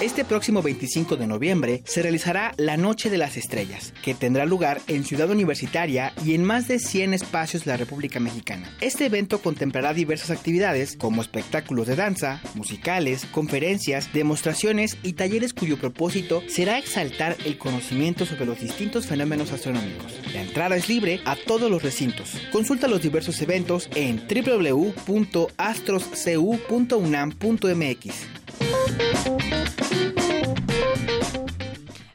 [0.00, 4.80] Este próximo 25 de noviembre se realizará la Noche de las Estrellas, que tendrá lugar
[4.86, 8.70] en Ciudad Universitaria y en más de 100 espacios de la República Mexicana.
[8.80, 15.78] Este evento contemplará diversas actividades como espectáculos de danza, musicales, conferencias, demostraciones y talleres cuyo
[15.78, 20.12] propósito será exaltar el conocimiento sobre los distintos fenómenos astronómicos.
[20.32, 22.34] La entrada es libre a todos los recintos.
[22.52, 24.28] Consulta los diversos eventos en
[27.30, 29.61] www.astroscu.unam.mx.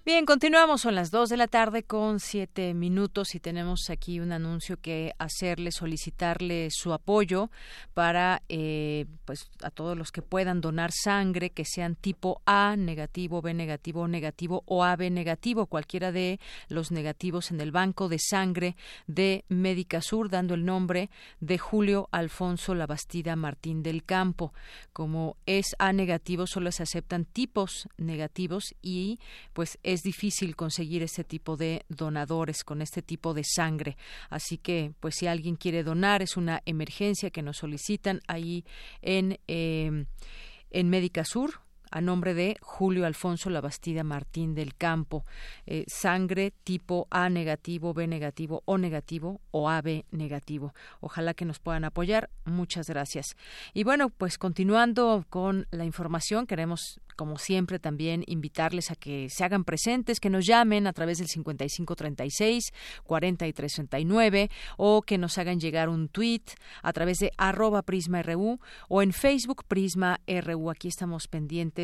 [0.08, 4.32] Bien, continuamos, son las 2 de la tarde con 7 minutos y tenemos aquí un
[4.32, 7.52] anuncio que hacerle, solicitarle su apoyo
[7.94, 13.42] para eh, pues a todos los que puedan donar sangre, que sean tipo A negativo,
[13.42, 16.40] B negativo, negativo o AB negativo, cualquiera de
[16.70, 18.78] los negativos en el banco de sangre
[19.08, 21.10] de Médica Sur, dando el nombre
[21.42, 24.54] de Julio Alfonso Labastida Martín del Campo.
[24.94, 29.20] Como es A negativo, solo se aceptan tipos negativos y
[29.52, 33.98] pues es difícil conseguir este tipo de donadores con este tipo de sangre.
[34.30, 38.66] Así que, pues si alguien quiere donar, es una emergencia que nos solicitan ahí
[39.02, 40.06] en, eh,
[40.72, 45.26] en Médica Sur a nombre de Julio Alfonso Labastida Martín del Campo.
[45.66, 50.74] Eh, sangre tipo A negativo, B negativo, O negativo o AB negativo.
[51.00, 52.30] Ojalá que nos puedan apoyar.
[52.46, 53.36] Muchas gracias.
[53.74, 59.44] Y bueno, pues continuando con la información, queremos como siempre, también invitarles a que se
[59.44, 62.72] hagan presentes, que nos llamen a través del 5536
[63.04, 66.44] 4339 o que nos hagan llegar un tweet
[66.84, 70.70] a través de arroba Prisma RU o en Facebook Prisma RU.
[70.70, 71.77] Aquí estamos pendientes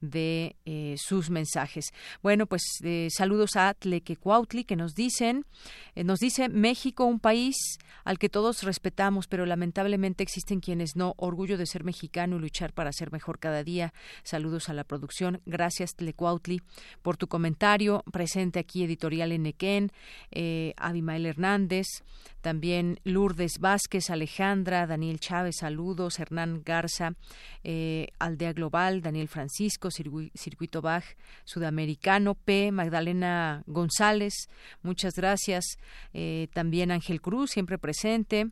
[0.00, 1.92] de eh, sus mensajes.
[2.22, 5.44] Bueno, pues eh, saludos a Tlequecuautli que nos dicen,
[5.94, 11.14] eh, nos dice México, un país al que todos respetamos, pero lamentablemente existen quienes no.
[11.16, 13.92] Orgullo de ser mexicano y luchar para ser mejor cada día.
[14.22, 15.40] Saludos a la producción.
[15.46, 16.62] Gracias, Tlecuautli,
[17.02, 18.02] por tu comentario.
[18.12, 19.92] Presente aquí Editorial Enequén,
[20.76, 21.86] Abimael Hernández,
[22.42, 27.14] también Lourdes Vázquez, Alejandra, Daniel Chávez, saludos, Hernán Garza,
[27.64, 31.04] eh, Aldea Global, Daniel Francisco, Circuito Bach,
[31.44, 34.48] Sudamericano, P, Magdalena González,
[34.82, 35.64] muchas gracias.
[36.12, 38.50] Eh, también Ángel Cruz, siempre presente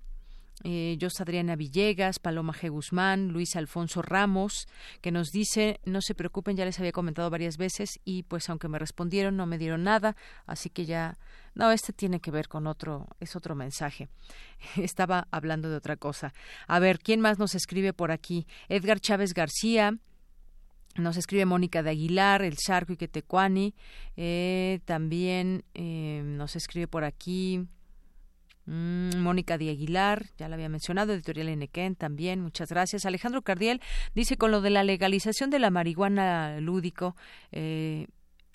[0.64, 2.70] eh, Adriana Villegas, Paloma G.
[2.70, 4.68] Guzmán, Luis Alfonso Ramos,
[5.00, 8.68] que nos dice, no se preocupen, ya les había comentado varias veces y pues aunque
[8.68, 11.18] me respondieron no me dieron nada, así que ya,
[11.54, 14.08] no, este tiene que ver con otro, es otro mensaje.
[14.76, 16.32] Estaba hablando de otra cosa.
[16.66, 18.46] A ver, ¿quién más nos escribe por aquí?
[18.68, 19.98] Edgar Chávez García,
[20.96, 23.74] nos escribe Mónica de Aguilar, El Charco y Quetecuani.
[24.16, 27.68] Eh, también eh, nos escribe por aquí
[28.66, 33.06] Mm, Mónica de Aguilar, ya la había mencionado, editorial Enequén también, muchas gracias.
[33.06, 33.80] Alejandro Cardiel
[34.14, 37.16] dice con lo de la legalización de la marihuana lúdico,
[37.52, 38.06] eh,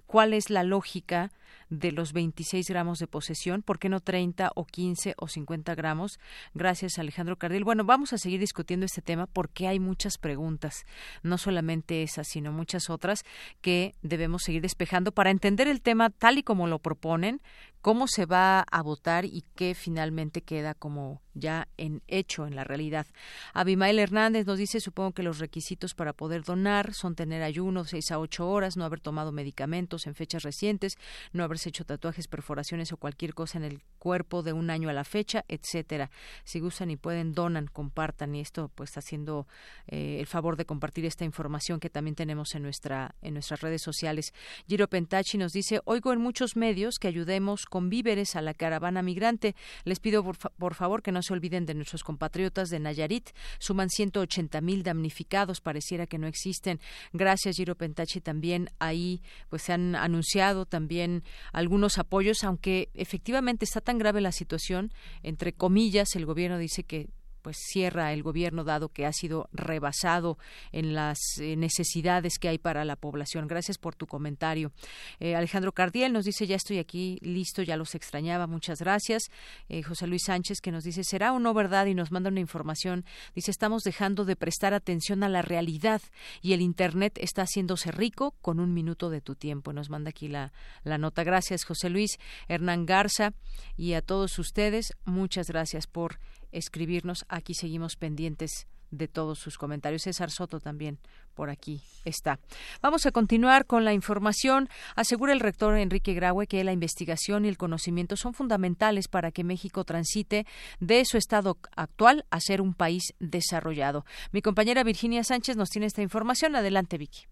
[0.05, 1.31] ¿cuál es la lógica?
[1.69, 6.19] de los 26 gramos de posesión, ¿por qué no 30 o 15 o 50 gramos?
[6.53, 7.63] Gracias, Alejandro Cardiel.
[7.63, 10.85] Bueno, vamos a seguir discutiendo este tema porque hay muchas preguntas,
[11.23, 13.23] no solamente esas, sino muchas otras
[13.61, 17.41] que debemos seguir despejando para entender el tema tal y como lo proponen,
[17.85, 22.63] cómo se va a votar y qué finalmente queda como ya en hecho en la
[22.63, 23.05] realidad.
[23.53, 28.09] Abimael Hernández nos dice, supongo que los requisitos para poder donar son tener ayuno seis
[28.09, 30.97] a ocho horas, no haber tomado medicamentos en fechas recientes,
[31.31, 34.93] no haberse hecho tatuajes, perforaciones o cualquier cosa en el cuerpo de un año a
[34.93, 36.09] la fecha, etcétera.
[36.43, 39.47] Si gustan y pueden, donan, compartan y esto pues haciendo
[39.87, 43.81] eh, el favor de compartir esta información que también tenemos en nuestra en nuestras redes
[43.81, 44.33] sociales.
[44.67, 49.01] Giro Pentachi nos dice, oigo en muchos medios que ayudemos con víveres a la caravana
[49.01, 49.53] migrante.
[49.83, 53.31] Les pido por, favor que no se olviden de nuestros compatriotas de Nayarit.
[53.59, 55.59] Suman 180 mil damnificados.
[55.59, 56.79] Pareciera que no existen.
[57.11, 58.21] Gracias, Giro Pentachi.
[58.21, 64.31] También ahí pues se han anunciado también algunos apoyos, aunque efectivamente está tan grave la
[64.31, 67.09] situación, entre comillas, el gobierno dice que
[67.45, 70.39] pues cierra el gobierno dado que ha sido rebasado
[70.71, 73.45] en las eh, necesidades que hay para la población.
[73.47, 74.71] Gracias por tu comentario.
[75.19, 79.25] Eh, Alejandro Cardiel nos dice ya estoy aquí listo, ya los extrañaba, muchas gracias.
[79.69, 82.39] Eh, José Luis Sánchez que nos dice será o no verdad y nos manda una
[82.39, 83.05] información.
[83.35, 86.01] Dice estamos dejando de prestar atención a la realidad
[86.41, 89.71] y el internet está haciéndose rico con un minuto de tu tiempo.
[89.71, 90.51] Nos manda aquí la,
[90.83, 91.23] la nota.
[91.23, 92.17] Gracias José Luis,
[92.47, 93.33] Hernán Garza
[93.77, 96.17] y a todos ustedes muchas gracias por
[96.57, 97.25] escribirnos.
[97.29, 100.03] Aquí seguimos pendientes de todos sus comentarios.
[100.03, 100.99] César Soto también
[101.33, 102.39] por aquí está.
[102.81, 104.69] Vamos a continuar con la información.
[104.95, 109.43] Asegura el rector Enrique Graue que la investigación y el conocimiento son fundamentales para que
[109.43, 110.45] México transite
[110.79, 114.05] de su estado actual a ser un país desarrollado.
[114.31, 116.55] Mi compañera Virginia Sánchez nos tiene esta información.
[116.55, 117.25] Adelante, Vicky.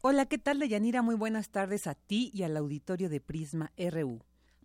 [0.00, 1.02] Hola, ¿qué tal, Deyanira?
[1.02, 4.20] Muy buenas tardes a ti y al auditorio de Prisma RU.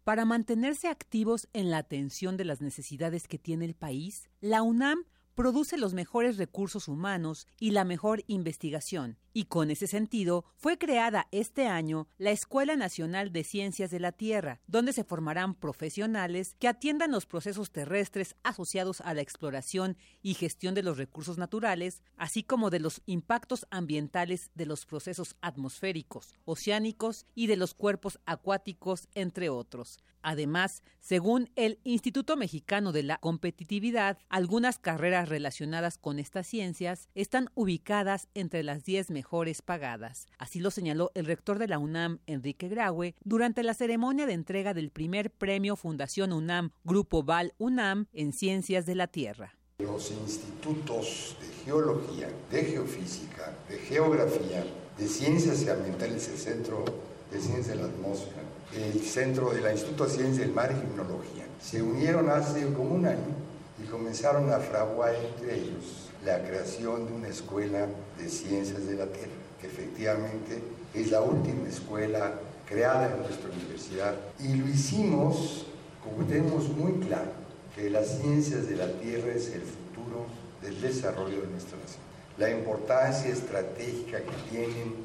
[0.08, 5.04] Para mantenerse activos en la atención de las necesidades que tiene el país, la UNAM
[5.36, 11.28] produce los mejores recursos humanos y la mejor investigación, y con ese sentido fue creada
[11.32, 16.68] este año la Escuela Nacional de Ciencias de la Tierra, donde se formarán profesionales que
[16.68, 22.42] atiendan los procesos terrestres asociados a la exploración y gestión de los recursos naturales, así
[22.42, 29.08] como de los impactos ambientales de los procesos atmosféricos, oceánicos y de los cuerpos acuáticos,
[29.14, 30.00] entre otros.
[30.24, 37.50] Además, según el Instituto Mexicano de la Competitividad, algunas carreras relacionadas con estas ciencias están
[37.54, 39.27] ubicadas entre las 10 mejores
[39.66, 40.28] pagadas.
[40.38, 44.74] Así lo señaló el rector de la UNAM, Enrique Graue, durante la ceremonia de entrega
[44.74, 49.56] del primer premio Fundación UNAM Grupo Val UNAM en Ciencias de la Tierra.
[49.80, 54.66] Los institutos de geología, de geofísica, de geografía,
[54.98, 56.86] de ciencias ambientales, el Centro
[57.30, 58.42] de Ciencias de la Atmósfera,
[58.74, 61.46] el Centro del Instituto de Ciencias del Mar y Gimnología.
[61.62, 63.36] Se unieron hace como un año
[63.84, 67.88] y comenzaron a fraguar entre ellos la creación de una escuela
[68.18, 69.32] de ciencias de la Tierra.
[69.62, 70.62] que efectivamente
[70.94, 72.34] es la última escuela
[72.68, 74.14] creada en nuestra universidad.
[74.40, 75.66] Y lo hicimos
[76.04, 77.32] como tenemos muy claro
[77.76, 80.26] que las ciencias de la Tierra es el futuro
[80.62, 82.02] del desarrollo de nuestra nación.
[82.38, 84.96] La importancia estratégica que tienen,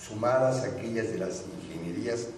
[0.00, 2.28] sumadas a aquellas de las ingenierías,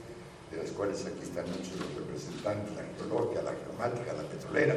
[0.51, 4.77] de las cuales aquí están muchos los representantes, la geológica, la geomática, la petrolera,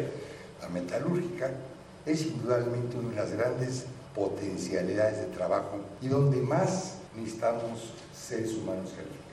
[0.62, 1.52] la metalúrgica,
[2.06, 8.92] es indudablemente una de las grandes potencialidades de trabajo y donde más necesitamos seres humanos
[8.96, 9.24] calificados.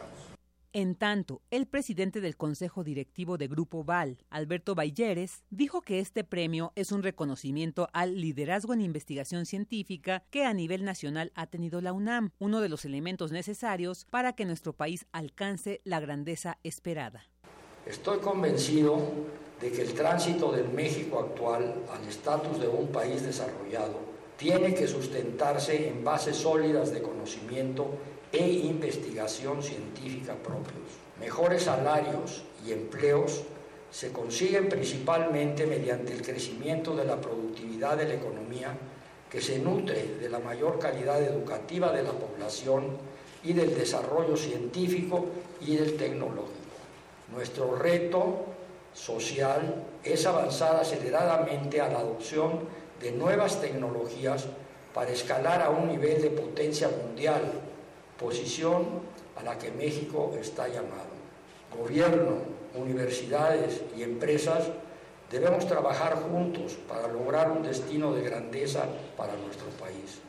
[0.72, 6.22] En tanto, el presidente del Consejo Directivo de Grupo Val, Alberto Balleres, dijo que este
[6.22, 11.80] premio es un reconocimiento al liderazgo en investigación científica que a nivel nacional ha tenido
[11.80, 17.24] la UNAM, uno de los elementos necesarios para que nuestro país alcance la grandeza esperada.
[17.84, 19.00] Estoy convencido
[19.60, 23.98] de que el tránsito del México actual al estatus de un país desarrollado
[24.36, 27.90] tiene que sustentarse en bases sólidas de conocimiento
[28.32, 30.88] e investigación científica propios.
[31.20, 33.42] Mejores salarios y empleos
[33.90, 38.74] se consiguen principalmente mediante el crecimiento de la productividad de la economía
[39.28, 42.96] que se nutre de la mayor calidad educativa de la población
[43.44, 45.26] y del desarrollo científico
[45.60, 46.54] y del tecnológico.
[47.32, 48.46] Nuestro reto
[48.94, 52.60] social es avanzar aceleradamente a la adopción
[53.00, 54.46] de nuevas tecnologías
[54.94, 57.42] para escalar a un nivel de potencia mundial
[58.18, 58.84] posición
[59.36, 61.10] a la que México está llamado.
[61.76, 62.38] Gobierno,
[62.74, 64.68] universidades y empresas
[65.30, 68.84] debemos trabajar juntos para lograr un destino de grandeza
[69.16, 70.20] para nuestro país.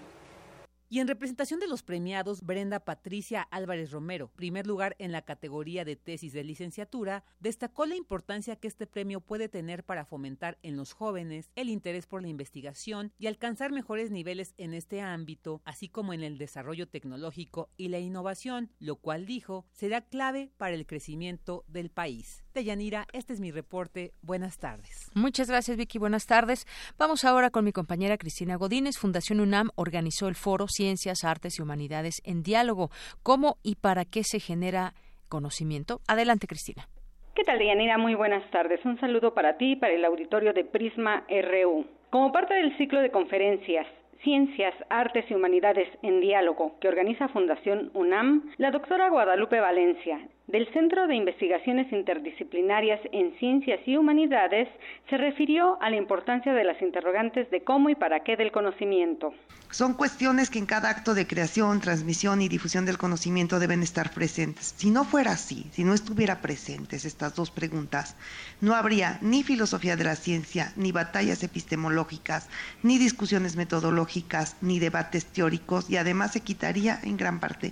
[0.94, 5.86] Y en representación de los premiados, Brenda Patricia Álvarez Romero, primer lugar en la categoría
[5.86, 10.76] de tesis de licenciatura, destacó la importancia que este premio puede tener para fomentar en
[10.76, 15.88] los jóvenes el interés por la investigación y alcanzar mejores niveles en este ámbito, así
[15.88, 20.86] como en el desarrollo tecnológico y la innovación, lo cual dijo será clave para el
[20.86, 22.44] crecimiento del país.
[22.54, 24.14] Deyanira, este es mi reporte.
[24.22, 25.10] Buenas tardes.
[25.14, 26.00] Muchas gracias, Vicky.
[26.00, 26.68] Buenas tardes.
[26.98, 28.98] Vamos ahora con mi compañera Cristina Godínez.
[28.98, 32.90] Fundación UNAM organizó el foro Ciencias, Artes y Humanidades en Diálogo.
[33.22, 34.94] ¿Cómo y para qué se genera
[35.30, 36.00] conocimiento?
[36.08, 36.88] Adelante, Cristina.
[37.36, 38.00] ¿Qué tal, Deyanira?
[38.00, 38.84] Muy buenas tardes.
[38.84, 41.86] Un saludo para ti y para el auditorio de Prisma RU.
[42.10, 43.86] Como parte del ciclo de conferencias
[44.24, 50.72] Ciencias, Artes y Humanidades en Diálogo que organiza Fundación UNAM, la doctora Guadalupe Valencia, del
[50.74, 54.68] Centro de Investigaciones Interdisciplinarias en Ciencias y Humanidades
[55.10, 59.34] se refirió a la importancia de las interrogantes de cómo y para qué del conocimiento.
[59.70, 64.12] Son cuestiones que en cada acto de creación, transmisión y difusión del conocimiento deben estar
[64.12, 64.74] presentes.
[64.76, 68.18] Si no fuera así, si no estuviera presentes estas dos preguntas,
[68.60, 72.50] no habría ni filosofía de la ciencia, ni batallas epistemológicas,
[72.84, 77.72] ni discusiones metodológicas, ni debates teóricos y además se quitaría en gran parte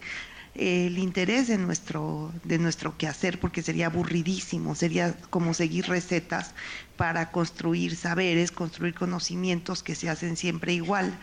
[0.60, 6.54] el interés de nuestro, de nuestro quehacer, porque sería aburridísimo, sería como seguir recetas
[6.98, 11.18] para construir saberes, construir conocimientos que se hacen siempre igual.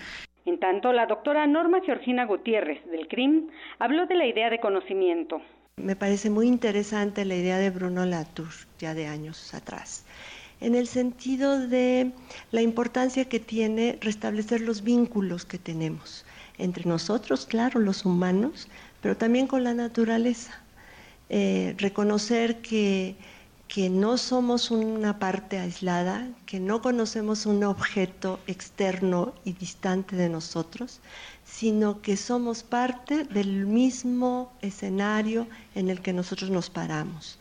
[0.47, 3.49] En tanto, la doctora Norma Georgina Gutiérrez del CRIM
[3.79, 5.43] habló de la idea de conocimiento.
[5.77, 8.49] Me parece muy interesante la idea de Bruno Latour,
[8.79, 10.07] ya de años atrás,
[10.63, 12.13] en el sentido de
[12.53, 16.25] la importancia que tiene restablecer los vínculos que tenemos
[16.59, 18.69] entre nosotros, claro, los humanos,
[19.07, 20.61] pero también con la naturaleza.
[21.29, 23.15] Eh, reconocer que,
[23.69, 30.29] que no somos una parte aislada, que no conocemos un objeto externo y distante de
[30.29, 31.01] nosotros,
[31.45, 35.47] sino que somos parte del mismo escenario
[35.77, 37.39] en el que nosotros nos paramos.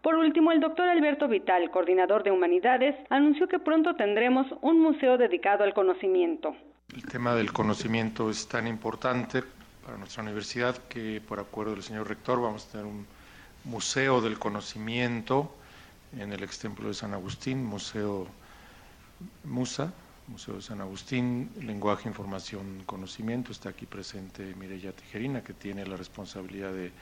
[0.00, 5.18] Por último, el doctor Alberto Vital, coordinador de Humanidades, anunció que pronto tendremos un museo
[5.18, 6.54] dedicado al conocimiento.
[6.94, 9.42] El tema del conocimiento es tan importante
[9.84, 13.06] para nuestra universidad que por acuerdo del señor rector vamos a tener un
[13.64, 15.54] museo del conocimiento
[16.18, 18.26] en el ex templo de San Agustín, Museo
[19.44, 19.92] Musa,
[20.28, 23.52] Museo de San Agustín, Lenguaje, Información, Conocimiento.
[23.52, 26.92] Está aquí presente Mireya Tijerina, que tiene la responsabilidad de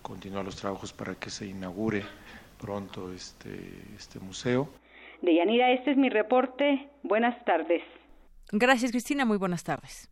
[0.00, 2.02] continuar los trabajos para que se inaugure
[2.60, 3.58] pronto este,
[3.96, 4.68] este museo.
[5.20, 6.88] Deyanira, este es mi reporte.
[7.02, 7.82] Buenas tardes.
[8.50, 9.24] Gracias, Cristina.
[9.24, 10.11] Muy buenas tardes.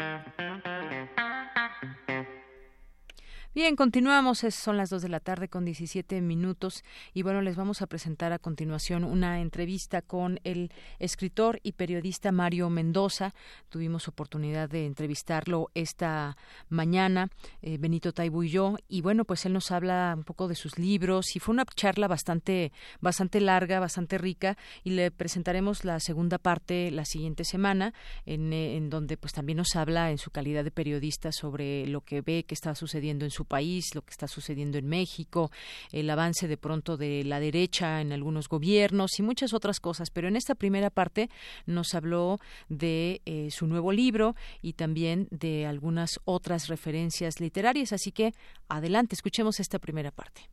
[3.53, 4.45] Bien, continuamos.
[4.49, 6.85] son las 2 de la tarde con 17 minutos.
[7.13, 12.31] Y bueno, les vamos a presentar a continuación una entrevista con el escritor y periodista
[12.31, 13.33] Mario Mendoza.
[13.67, 16.37] Tuvimos oportunidad de entrevistarlo esta
[16.69, 17.27] mañana,
[17.61, 18.77] eh, Benito Taibo y yo.
[18.87, 21.35] Y bueno, pues él nos habla un poco de sus libros.
[21.35, 22.71] Y fue una charla bastante,
[23.01, 24.57] bastante larga, bastante rica.
[24.81, 27.93] Y le presentaremos la segunda parte la siguiente semana,
[28.25, 32.21] en, en donde pues también nos habla en su calidad de periodista sobre lo que
[32.21, 35.51] ve que está sucediendo en su país, lo que está sucediendo en México,
[35.91, 40.09] el avance de pronto de la derecha en algunos gobiernos y muchas otras cosas.
[40.09, 41.29] Pero en esta primera parte
[41.65, 42.39] nos habló
[42.69, 47.93] de eh, su nuevo libro y también de algunas otras referencias literarias.
[47.93, 48.33] Así que
[48.67, 50.49] adelante, escuchemos esta primera parte.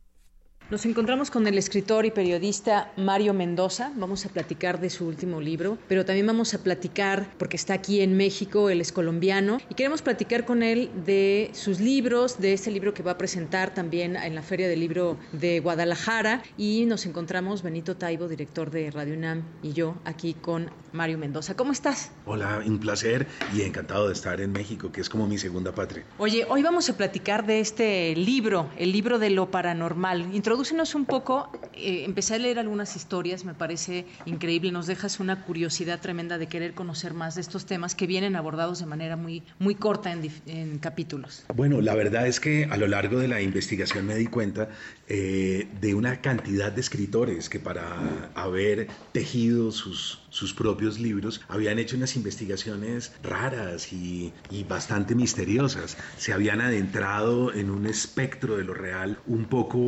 [0.71, 3.91] Nos encontramos con el escritor y periodista Mario Mendoza.
[3.95, 8.01] Vamos a platicar de su último libro, pero también vamos a platicar, porque está aquí
[8.01, 12.69] en México, él es colombiano, y queremos platicar con él de sus libros, de este
[12.69, 16.43] libro que va a presentar también en la Feria del Libro de Guadalajara.
[16.55, 21.55] Y nos encontramos Benito Taibo, director de Radio UNAM, y yo aquí con Mario Mendoza.
[21.55, 22.11] ¿Cómo estás?
[22.27, 23.25] Hola, un placer
[23.55, 26.03] y encantado de estar en México, que es como mi segunda patria.
[26.19, 30.29] Oye, hoy vamos a platicar de este libro, el libro de lo paranormal.
[30.59, 35.45] Introdúcenos un poco, eh, empecé a leer algunas historias, me parece increíble, nos dejas una
[35.45, 39.41] curiosidad tremenda de querer conocer más de estos temas que vienen abordados de manera muy,
[39.57, 41.45] muy corta en, capítulos.
[41.55, 44.67] Bueno, la verdad es que a lo largo de la investigación me di cuenta
[45.07, 51.79] eh, de una cantidad de escritores que para haber tejido sus, sus propios libros habían
[51.79, 58.63] hecho unas investigaciones raras y, y bastante misteriosas, se habían adentrado en un espectro de
[58.63, 59.87] lo real un poco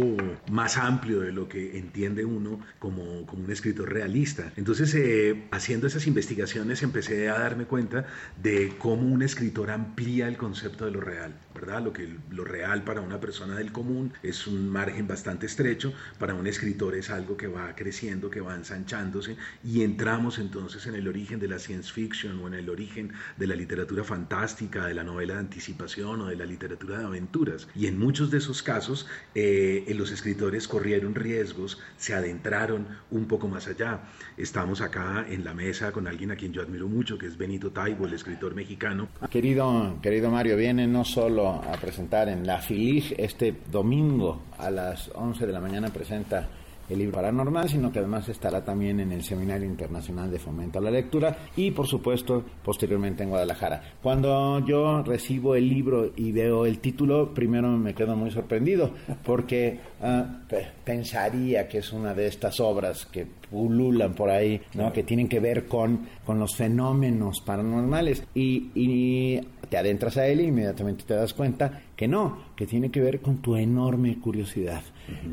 [0.50, 4.52] más amplio de lo que entiende uno como, como un escritor realista.
[4.56, 8.06] Entonces, eh, haciendo esas investigaciones empecé a darme cuenta
[8.42, 11.82] de cómo un escritor amplía el concepto de lo real, ¿verdad?
[11.84, 16.34] Lo que lo real para una persona del común es un margen bastante estrecho, para
[16.34, 21.08] un escritor es algo que va creciendo, que va ensanchándose y entramos entonces en el
[21.08, 25.04] origen de la science fiction o en el origen de la literatura fantástica, de la
[25.04, 27.68] novela de anticipación o de la literatura de aventuras.
[27.76, 33.48] Y en muchos de esos casos, eh, los escritores corrieron riesgos, se adentraron un poco
[33.48, 34.02] más allá.
[34.38, 37.72] Estamos acá en la mesa con alguien a quien yo admiro mucho, que es Benito
[37.72, 39.10] Taibo, el escritor mexicano.
[39.30, 45.10] Querido, querido Mario, viene no solo a presentar en la FILIG este domingo a las
[45.14, 46.48] 11 de la mañana, presenta
[46.92, 50.82] el libro paranormal, sino que además estará también en el Seminario Internacional de Fomento a
[50.82, 53.82] la Lectura y, por supuesto, posteriormente en Guadalajara.
[54.02, 58.92] Cuando yo recibo el libro y veo el título, primero me quedo muy sorprendido,
[59.24, 60.42] porque ah,
[60.84, 64.92] pensaría que es una de estas obras que pululan por ahí, ¿no?
[64.92, 68.24] que tienen que ver con, con los fenómenos paranormales.
[68.34, 72.92] Y, y te adentras a él y inmediatamente te das cuenta que no, que tiene
[72.92, 74.84] que ver con tu enorme curiosidad.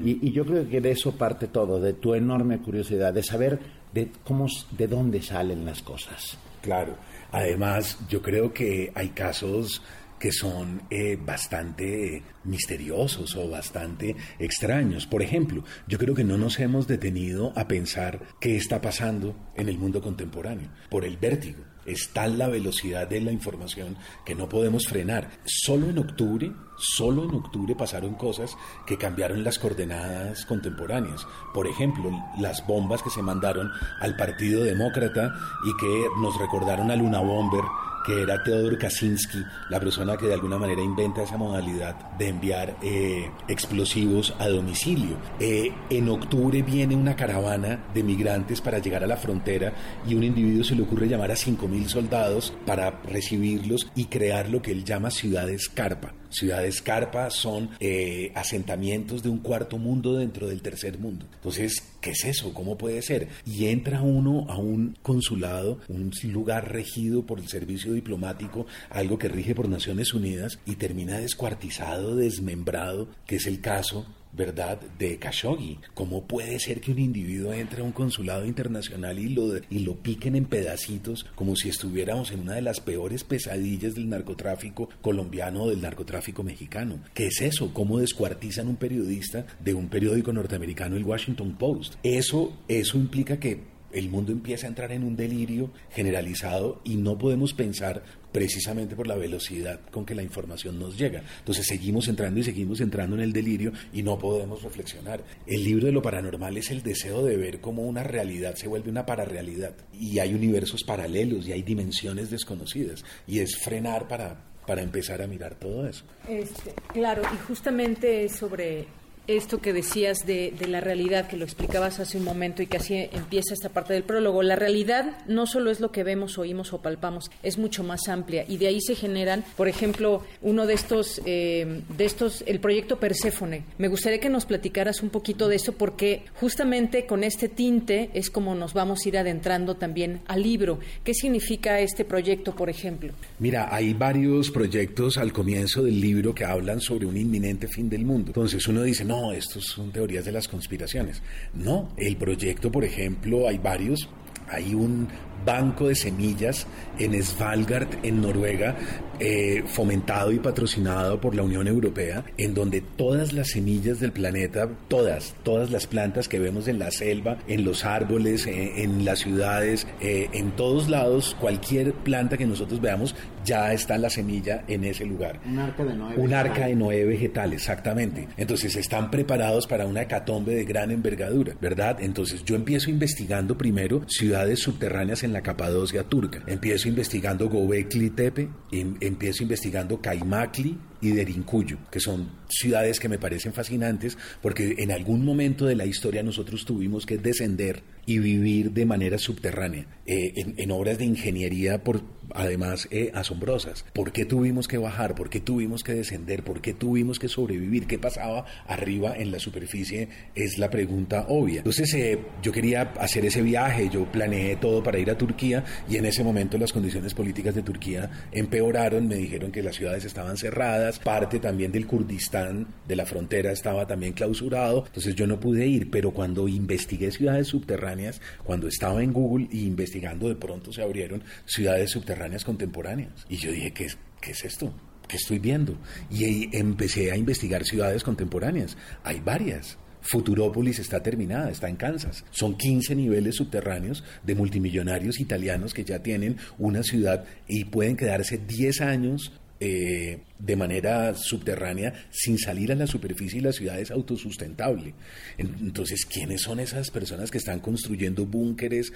[0.04, 3.58] y, yo creo que de eso parte todo, de tu enorme curiosidad, de saber
[3.92, 6.38] de cómo, de dónde salen las cosas.
[6.62, 6.94] Claro.
[7.32, 9.82] Además, yo creo que hay casos
[10.18, 15.06] que son eh, bastante misteriosos o bastante extraños.
[15.06, 19.68] Por ejemplo, yo creo que no nos hemos detenido a pensar qué está pasando en
[19.68, 21.64] el mundo contemporáneo por el vértigo.
[21.86, 23.96] Es la velocidad de la información
[24.26, 25.30] que no podemos frenar.
[25.46, 28.54] Solo en octubre, solo en octubre pasaron cosas
[28.86, 31.26] que cambiaron las coordenadas contemporáneas.
[31.54, 33.70] Por ejemplo, las bombas que se mandaron
[34.00, 35.34] al Partido Demócrata
[35.64, 37.64] y que nos recordaron a Luna Bomber
[38.08, 42.78] que era Teodor Kaczynski, la persona que de alguna manera inventa esa modalidad de enviar
[42.82, 45.18] eh, explosivos a domicilio.
[45.38, 49.74] Eh, en octubre viene una caravana de migrantes para llegar a la frontera
[50.06, 54.62] y un individuo se le ocurre llamar a 5.000 soldados para recibirlos y crear lo
[54.62, 56.14] que él llama ciudades carpa.
[56.30, 61.26] Ciudades carpa son eh, asentamientos de un cuarto mundo dentro del tercer mundo.
[61.34, 62.52] Entonces, ¿qué es eso?
[62.54, 63.28] ¿Cómo puede ser?
[63.46, 69.28] Y entra uno a un consulado, un lugar regido por el servicio diplomático, algo que
[69.28, 74.06] rige por Naciones Unidas, y termina descuartizado, desmembrado, que es el caso
[74.38, 75.78] ¿verdad?, de Khashoggi.
[75.94, 79.96] ¿Cómo puede ser que un individuo entre a un consulado internacional y lo, y lo
[79.96, 85.64] piquen en pedacitos como si estuviéramos en una de las peores pesadillas del narcotráfico colombiano
[85.64, 87.00] o del narcotráfico mexicano?
[87.12, 87.74] ¿Qué es eso?
[87.74, 91.94] ¿Cómo descuartizan un periodista de un periódico norteamericano, el Washington Post?
[92.02, 97.18] Eso, eso implica que el mundo empieza a entrar en un delirio generalizado y no
[97.18, 98.02] podemos pensar
[98.32, 101.22] precisamente por la velocidad con que la información nos llega.
[101.38, 105.22] Entonces seguimos entrando y seguimos entrando en el delirio y no podemos reflexionar.
[105.46, 108.90] El libro de lo paranormal es el deseo de ver cómo una realidad se vuelve
[108.90, 114.82] una pararrealidad y hay universos paralelos y hay dimensiones desconocidas y es frenar para para
[114.82, 116.04] empezar a mirar todo eso.
[116.28, 118.86] Este, claro, y justamente sobre
[119.28, 122.94] esto que decías de, la realidad, que lo explicabas hace un momento y que así
[122.94, 124.42] empieza esta parte del prólogo.
[124.42, 128.44] La realidad no solo es lo que vemos, oímos o palpamos, es mucho más amplia
[128.48, 132.98] y de ahí se generan, por ejemplo, uno de estos, eh, de estos, el proyecto
[132.98, 133.64] Perséfone.
[133.76, 138.30] Me gustaría que nos platicaras un poquito de eso porque justamente con este tinte es
[138.30, 140.78] como nos vamos a ir adentrando también al libro.
[141.04, 143.12] ¿Qué significa este proyecto, por ejemplo?
[143.38, 148.06] Mira, hay varios proyectos al comienzo del libro que hablan sobre un inminente fin del
[148.06, 148.28] mundo.
[148.28, 151.22] Entonces uno dice, no, no, estos son teorías de las conspiraciones.
[151.54, 154.08] No, el proyecto, por ejemplo, hay varios.
[154.50, 155.08] Hay un
[155.44, 156.66] banco de semillas
[156.98, 158.76] en Svalbard, en Noruega,
[159.20, 164.68] eh, fomentado y patrocinado por la Unión Europea, en donde todas las semillas del planeta,
[164.88, 169.18] todas, todas las plantas que vemos en la selva, en los árboles, eh, en las
[169.18, 173.14] ciudades, eh, en todos lados, cualquier planta que nosotros veamos,
[173.48, 175.40] ya está la semilla en ese lugar.
[175.46, 176.16] Un arca de Noé.
[176.16, 178.28] Un arca de Noé vegetal, exactamente.
[178.36, 181.96] Entonces están preparados para una hecatombe de gran envergadura, ¿verdad?
[182.00, 186.42] Entonces yo empiezo investigando primero ciudades subterráneas en la Capadocia turca.
[186.46, 193.18] Empiezo investigando Gobekli Tepe, em, empiezo investigando Kaimakli y Derinkuyu, que son ciudades que me
[193.18, 198.70] parecen fascinantes porque en algún momento de la historia nosotros tuvimos que descender y vivir
[198.72, 202.00] de manera subterránea, eh, en, obras de ingeniería por,
[202.32, 203.84] además eh, asombrosas.
[203.92, 205.14] ¿Por qué tuvimos que bajar?
[205.14, 206.42] ¿Por qué tuvimos que descender?
[206.42, 207.86] ¿Por qué tuvimos que sobrevivir?
[207.86, 210.08] ¿Qué pasaba arriba en la superficie?
[210.34, 211.58] Es la pregunta obvia.
[211.58, 215.98] Entonces eh, yo quería hacer ese viaje, yo planeé todo para ir a Turquía y
[215.98, 220.38] en ese momento las condiciones políticas de Turquía empeoraron, me dijeron que las ciudades estaban
[220.38, 225.66] cerradas, parte también del Kurdistán, de la frontera, estaba también clausurado, entonces yo no pude
[225.66, 230.82] ir, pero cuando investigué ciudades subterráneas, cuando estaba en Google y investigando, de pronto se
[230.82, 233.26] abrieron ciudades subterráneas contemporáneas.
[233.28, 234.72] Y yo dije, ¿qué es, qué es esto?
[235.08, 235.76] ¿Qué estoy viendo?
[236.10, 238.76] Y empecé a investigar ciudades contemporáneas.
[239.02, 239.78] Hay varias.
[240.00, 242.24] Futurópolis está terminada, está en Kansas.
[242.30, 248.38] Son 15 niveles subterráneos de multimillonarios italianos que ya tienen una ciudad y pueden quedarse
[248.38, 253.90] 10 años eh, de manera subterránea sin salir a la superficie y la ciudad es
[253.90, 254.94] autosustentable.
[255.36, 258.92] Entonces, ¿quiénes son esas personas que están construyendo búnkeres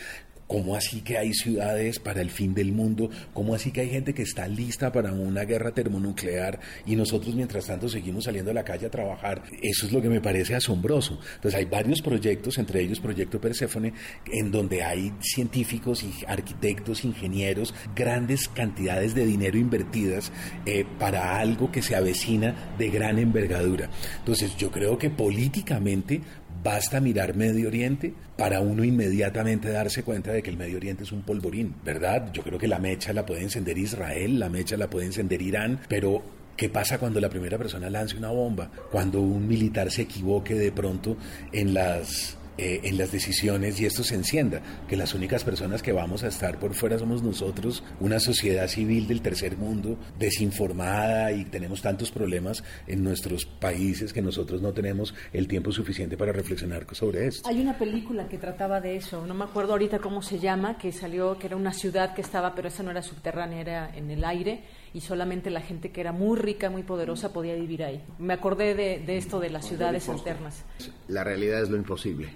[0.46, 3.08] ¿Cómo así que hay ciudades para el fin del mundo?
[3.32, 7.66] ¿Cómo así que hay gente que está lista para una guerra termonuclear y nosotros mientras
[7.66, 9.42] tanto seguimos saliendo a la calle a trabajar?
[9.62, 11.18] Eso es lo que me parece asombroso.
[11.36, 13.94] Entonces hay varios proyectos, entre ellos Proyecto Perséfone,
[14.30, 20.32] en donde hay científicos y arquitectos, ingenieros, grandes cantidades de dinero invertidas
[20.66, 23.90] eh, para algo que se avecina de gran envergadura.
[24.18, 26.20] Entonces yo creo que políticamente
[26.62, 31.12] Basta mirar Medio Oriente para uno inmediatamente darse cuenta de que el Medio Oriente es
[31.12, 32.32] un polvorín, ¿verdad?
[32.32, 35.80] Yo creo que la mecha la puede encender Israel, la mecha la puede encender Irán,
[35.88, 36.22] pero
[36.56, 38.70] ¿Qué pasa cuando la primera persona lance una bomba?
[38.90, 41.16] Cuando un militar se equivoque de pronto
[41.50, 45.92] en las eh, en las decisiones y esto se encienda, que las únicas personas que
[45.92, 51.44] vamos a estar por fuera somos nosotros, una sociedad civil del tercer mundo, desinformada y
[51.46, 56.86] tenemos tantos problemas en nuestros países que nosotros no tenemos el tiempo suficiente para reflexionar
[56.92, 57.48] sobre esto.
[57.48, 60.92] Hay una película que trataba de eso, no me acuerdo ahorita cómo se llama, que
[60.92, 64.24] salió, que era una ciudad que estaba, pero esa no era subterránea, era en el
[64.24, 64.64] aire
[64.94, 68.02] y solamente la gente que era muy rica, muy poderosa podía vivir ahí.
[68.18, 70.64] Me acordé de, esto de las ciudades alternas.
[71.08, 72.28] La realidad es lo imposible.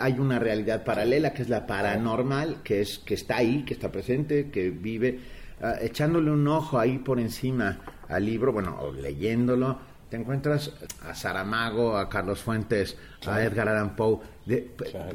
[0.00, 3.92] hay una realidad paralela que es la paranormal, que, es, que está ahí, que está
[3.92, 5.20] presente, que vive.
[5.60, 9.78] Ah, echándole un ojo ahí por encima al libro, bueno, o leyéndolo,
[10.12, 10.72] te encuentras
[11.02, 14.18] a Saramago, a Carlos Fuentes, a Edgar Allan Poe.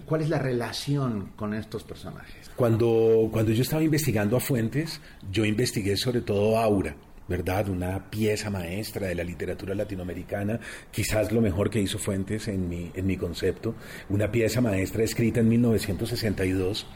[0.06, 2.50] ¿Cuál es la relación con estos personajes?
[2.56, 5.02] Cuando, cuando yo estaba investigando a Fuentes,
[5.32, 6.96] yo investigué sobre todo Aura.
[7.28, 7.68] ¿verdad?
[7.68, 10.60] Una pieza maestra de la literatura latinoamericana,
[10.92, 13.76] quizás lo mejor que hizo Fuentes en mi, en mi concepto,
[14.10, 16.88] una pieza maestra escrita en 1962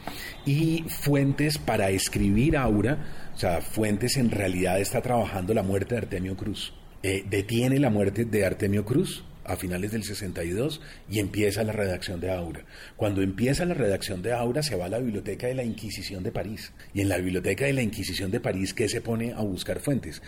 [0.46, 6.00] y Fuentes para escribir Aura, o sea, Fuentes en realidad está trabajando la muerte de
[6.00, 6.72] Artemio Cruz.
[7.02, 12.20] Eh, detiene la muerte de Artemio Cruz a finales del 62 y empieza la redacción
[12.20, 12.64] de Aura.
[12.96, 16.32] Cuando empieza la redacción de Aura se va a la Biblioteca de la Inquisición de
[16.32, 16.72] París.
[16.94, 20.22] Y en la Biblioteca de la Inquisición de París, ¿qué se pone a buscar fuentes?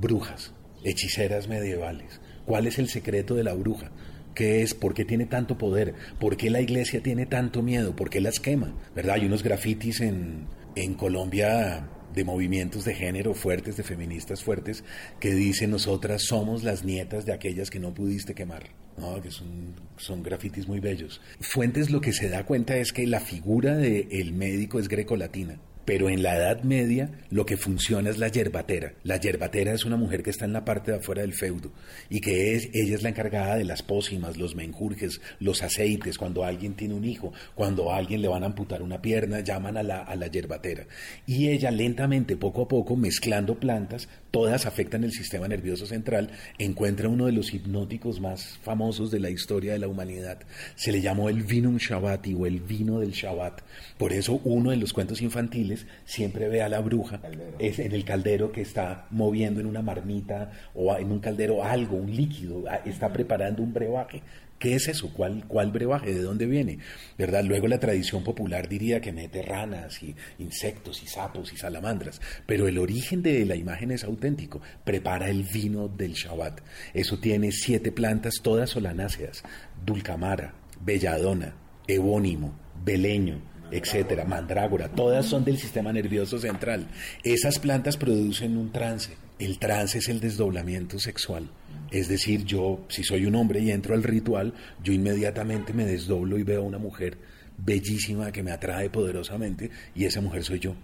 [0.00, 0.52] Brujas,
[0.84, 2.20] hechiceras medievales.
[2.46, 3.90] ¿Cuál es el secreto de la bruja?
[4.34, 4.74] ¿Qué es?
[4.74, 5.94] ¿Por qué tiene tanto poder?
[6.18, 7.96] ¿Por qué la iglesia tiene tanto miedo?
[7.96, 8.74] ¿Por qué las quema?
[8.94, 9.16] ¿Verdad?
[9.16, 14.84] Hay unos grafitis en, en Colombia de movimientos de género fuertes, de feministas fuertes,
[15.18, 19.20] que dicen nosotras somos las nietas de aquellas que no pudiste quemar, ¿no?
[19.20, 21.20] que son, son grafitis muy bellos.
[21.40, 25.60] Fuentes lo que se da cuenta es que la figura del el médico es grecolatina.
[25.84, 28.94] Pero en la Edad Media lo que funciona es la yerbatera.
[29.02, 31.72] La yerbatera es una mujer que está en la parte de afuera del feudo
[32.08, 36.44] y que es, ella es la encargada de las pócimas, los menjurjes, los aceites, cuando
[36.44, 39.82] alguien tiene un hijo, cuando a alguien le van a amputar una pierna, llaman a
[39.82, 40.86] la, a la yerbatera.
[41.26, 47.08] Y ella lentamente, poco a poco, mezclando plantas, todas afectan el sistema nervioso central, encuentra
[47.08, 50.38] uno de los hipnóticos más famosos de la historia de la humanidad.
[50.76, 53.60] Se le llamó el vinum shabbati o el vino del Shabbat.
[53.98, 57.20] Por eso uno de los cuentos infantiles siempre ve a la bruja
[57.58, 61.96] es en el caldero que está moviendo en una marmita o en un caldero algo,
[61.96, 64.22] un líquido, está preparando un brebaje.
[64.60, 65.10] ¿Qué es eso?
[65.14, 66.12] ¿Cuál, ¿Cuál brebaje?
[66.12, 66.80] ¿De dónde viene?
[67.16, 67.42] ¿Verdad?
[67.44, 72.68] Luego la tradición popular diría que mete ranas y insectos y sapos y salamandras, pero
[72.68, 74.60] el origen de la imagen es auténtico.
[74.84, 76.60] Prepara el vino del Shabbat.
[76.92, 79.42] Eso tiene siete plantas, todas solanáceas,
[79.82, 80.52] dulcamara,
[80.84, 81.54] belladona,
[81.86, 82.54] ebónimo,
[82.84, 83.40] beleño,
[83.70, 86.88] etcétera, mandrágora, todas son del sistema nervioso central.
[87.22, 89.16] Esas plantas producen un trance.
[89.38, 91.48] El trance es el desdoblamiento sexual.
[91.90, 96.38] Es decir, yo, si soy un hombre y entro al ritual, yo inmediatamente me desdoblo
[96.38, 97.18] y veo a una mujer
[97.58, 100.74] bellísima que me atrae poderosamente y esa mujer soy yo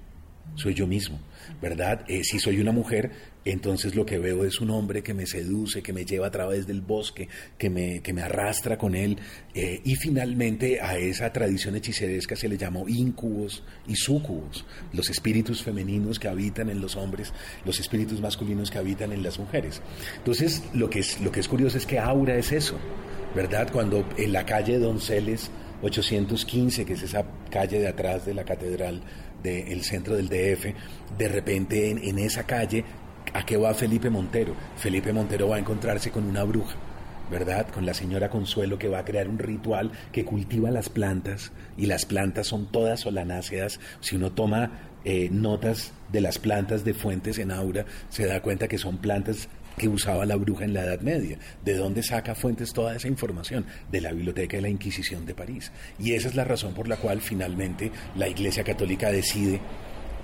[0.54, 1.20] soy yo mismo,
[1.60, 2.04] ¿verdad?
[2.08, 3.10] Eh, si soy una mujer,
[3.44, 6.66] entonces lo que veo es un hombre que me seduce, que me lleva a través
[6.66, 7.28] del bosque,
[7.58, 9.18] que me, que me arrastra con él.
[9.54, 15.62] Eh, y finalmente a esa tradición hechiceresca se le llamó incubos y sucubos, los espíritus
[15.62, 17.32] femeninos que habitan en los hombres,
[17.64, 19.82] los espíritus masculinos que habitan en las mujeres.
[20.16, 22.78] Entonces, lo que es, lo que es curioso es que aura es eso,
[23.34, 23.70] ¿verdad?
[23.70, 25.50] Cuando en la calle Donceles
[25.82, 29.02] 815, que es esa calle de atrás de la catedral,
[29.46, 30.74] del centro del DF,
[31.16, 32.84] de repente en, esa calle,
[33.32, 34.54] ¿a qué va Felipe Montero?
[34.76, 36.76] Felipe Montero va a encontrarse con una bruja.
[37.28, 37.66] ¿verdad?
[37.74, 41.86] Con la señora Consuelo que va a crear un ritual que cultiva las plantas y
[41.86, 43.80] las plantas son todas solanáceas.
[43.98, 44.70] Si uno toma
[45.04, 49.48] eh, notas de las plantas de fuentes en aura, se da cuenta que son plantas
[49.76, 51.38] que usaba la bruja en la Edad Media.
[51.64, 53.66] ¿De dónde saca Fuentes toda esa información?
[53.90, 55.72] De la Biblioteca de la Inquisición de París.
[55.98, 59.60] Y esa es la razón por la cual finalmente la Iglesia Católica decide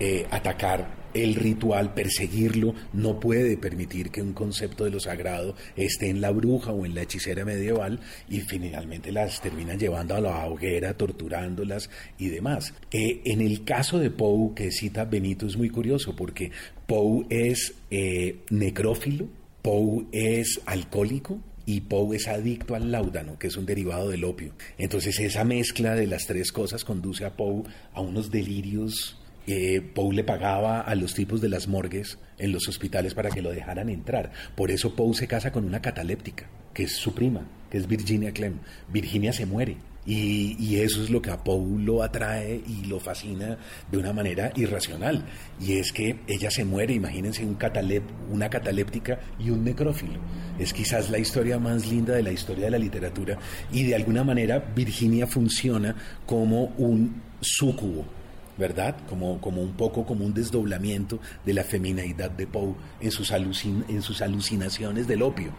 [0.01, 6.09] eh, atacar el ritual, perseguirlo, no puede permitir que un concepto de lo sagrado esté
[6.09, 10.47] en la bruja o en la hechicera medieval y finalmente las terminan llevando a la
[10.47, 12.75] hoguera, torturándolas y demás.
[12.91, 16.51] Eh, en el caso de Poe, que cita Benito, es muy curioso porque
[16.87, 19.29] Poe es eh, necrófilo,
[19.63, 24.55] Poe es alcohólico y Poe es adicto al láudano, que es un derivado del opio.
[24.77, 27.63] Entonces esa mezcla de las tres cosas conduce a Poe
[27.95, 29.21] a unos delirios.
[29.47, 33.43] Eh, Poe le pagaba a los tipos de las morgues en los hospitales para que
[33.43, 34.33] lo dejaran entrar.
[34.57, 38.33] Por eso Poe se casa con una cataléptica, que es su prima, que es Virginia
[38.33, 38.59] Clem.
[38.89, 43.57] Virginia se muere y, eso es lo que a Paul lo atrae y lo fascina
[43.91, 45.25] de una manera irracional.
[45.61, 50.19] Y es que ella se muere, imagínense un catalep, una cataléptica y un necrófilo.
[50.59, 53.39] Es quizás la historia más linda de la historia de la literatura.
[53.71, 55.95] Y de alguna manera Virginia funciona
[56.27, 58.22] como un súcubo
[58.59, 58.97] ¿verdad?
[59.09, 64.03] Como, como un poco como un desdoblamiento de la feminidad de Poe en sus, en
[64.03, 65.53] sus alucinaciones del opio.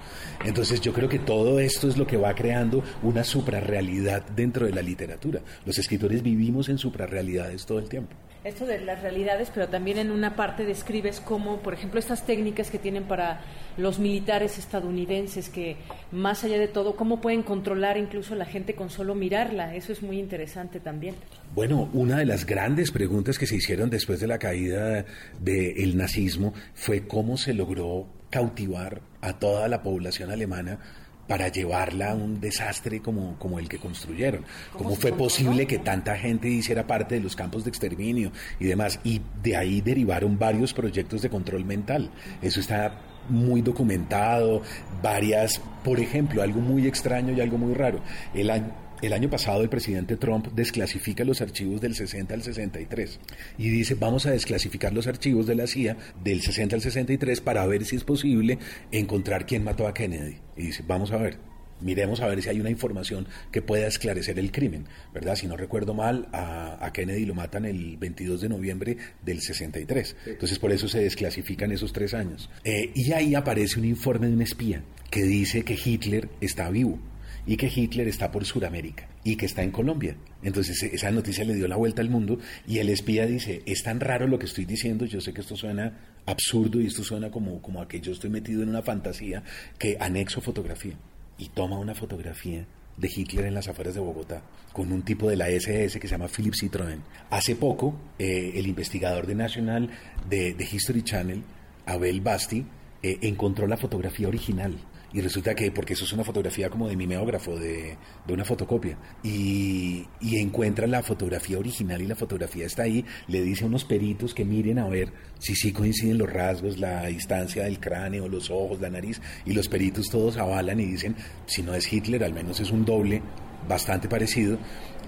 [0.44, 4.74] Entonces yo creo que todo esto es lo que va creando una suprarrealidad dentro de
[4.74, 5.42] la literatura.
[5.66, 10.12] Los escritores vivimos en suprarrealidades todo el tiempo esto de las realidades, pero también en
[10.12, 13.42] una parte describes cómo, por ejemplo, estas técnicas que tienen para
[13.78, 15.78] los militares estadounidenses, que
[16.12, 19.76] más allá de todo, cómo pueden controlar incluso a la gente con solo mirarla.
[19.76, 21.16] Eso es muy interesante también.
[21.56, 25.06] Bueno, una de las grandes preguntas que se hicieron después de la caída
[25.40, 30.80] del nazismo fue cómo se logró cautivar a toda la población alemana
[31.28, 34.46] para llevarla a un desastre como, como el que construyeron.
[34.78, 39.00] ¿Cómo, fue posible que tanta gente hiciera parte de los campos de exterminio y demás?
[39.04, 42.12] Y de ahí derivaron varios proyectos de control mental.
[42.42, 44.62] Eso está muy documentado,
[45.02, 48.02] varias, por ejemplo, algo muy extraño y algo muy raro.
[48.34, 53.20] El año, el año pasado el presidente Trump desclasifica los archivos del 60 al 63
[53.58, 57.66] y dice vamos a desclasificar los archivos de la CIA del 60 al 63 para
[57.68, 58.60] ver si es posible
[58.92, 60.38] encontrar quién mató a Kennedy.
[60.56, 61.38] Y dice vamos a ver,
[61.82, 65.36] miremos a ver si hay una información que pueda esclarecer el crimen, ¿verdad?
[65.36, 70.16] Si no recuerdo mal, a, Kennedy lo matan el 22 de noviembre del 63.
[70.28, 72.50] Entonces por eso se desclasifican esos tres años.
[72.64, 77.00] Eh, y ahí aparece un informe de un espía que dice que Hitler está vivo
[77.46, 80.16] y que Hitler está por Sudamérica y que está en Colombia.
[80.42, 84.00] Entonces esa noticia le dio la vuelta al mundo y el espía dice, es tan
[84.00, 87.62] raro lo que estoy diciendo, yo sé que esto suena absurdo y esto suena como,
[87.62, 89.44] como a que yo estoy metido en una fantasía,
[89.78, 90.94] que anexo fotografía
[91.38, 92.66] y toma una fotografía
[92.98, 96.14] de Hitler en las afueras de Bogotá, con un tipo de la SS que se
[96.14, 97.00] llama Philip Citroën.
[97.32, 99.90] Hace poco, eh, el investigador de National
[100.30, 101.42] de, History Channel,
[101.86, 102.66] Abel Basti,
[103.02, 104.78] eh, encontró la fotografía original
[105.14, 108.98] y resulta que, porque eso es una fotografía como de mimeógrafo, de, de una fotocopia,
[109.24, 113.86] y, y, encuentra la fotografía original y la fotografía está ahí, le dice a unos
[113.86, 118.50] peritos que miren a ver si sí coinciden los rasgos, la distancia del cráneo, los
[118.50, 121.16] ojos, la nariz, y los peritos todos avalan y dicen,
[121.46, 123.22] si no es Hitler, al menos es un doble
[123.68, 124.58] bastante parecido,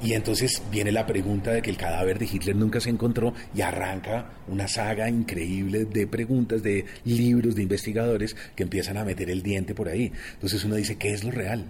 [0.03, 3.61] y entonces viene la pregunta de que el cadáver de Hitler nunca se encontró y
[3.61, 9.41] arranca una saga increíble de preguntas, de libros, de investigadores que empiezan a meter el
[9.41, 10.11] diente por ahí.
[10.33, 11.65] Entonces uno dice, ¿qué es lo real?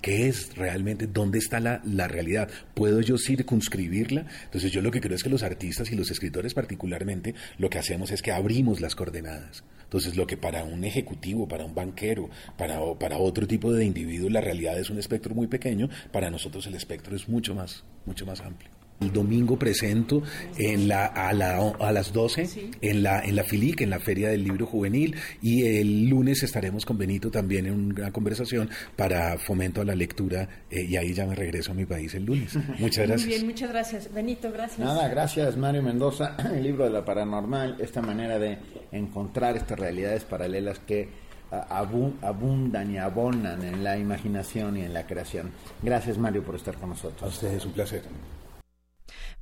[0.00, 1.06] ¿Qué es realmente?
[1.06, 2.48] ¿Dónde está la, la, realidad?
[2.74, 4.24] ¿Puedo yo circunscribirla?
[4.44, 7.78] Entonces yo lo que creo es que los artistas y los escritores particularmente lo que
[7.78, 9.62] hacemos es que abrimos las coordenadas.
[9.90, 14.30] Entonces, lo que para un ejecutivo, para un banquero, para, para otro tipo de individuo,
[14.30, 18.24] la realidad es un espectro muy pequeño, para nosotros el espectro es mucho más, mucho
[18.24, 18.79] más amplio.
[19.00, 20.22] El domingo presento
[20.58, 24.44] en la, a, a las 12 en, la, en la FILIC, en la Feria del
[24.44, 29.84] Libro Juvenil, y el lunes estaremos con Benito también en una conversación para fomento a
[29.86, 32.54] la lectura, eh, y ahí ya me regreso a mi país el lunes.
[32.78, 33.20] Muchas gracias.
[33.26, 34.12] Muy bien, muchas gracias.
[34.12, 34.78] Benito, gracias.
[34.78, 36.36] Nada, gracias Mario Mendoza.
[36.54, 38.58] El libro de la paranormal, esta manera de
[38.92, 41.08] encontrar estas realidades paralelas que
[41.50, 45.50] abundan y abonan en la imaginación y en la creación.
[45.82, 47.22] Gracias Mario por estar con nosotros.
[47.22, 48.02] A ustedes un placer.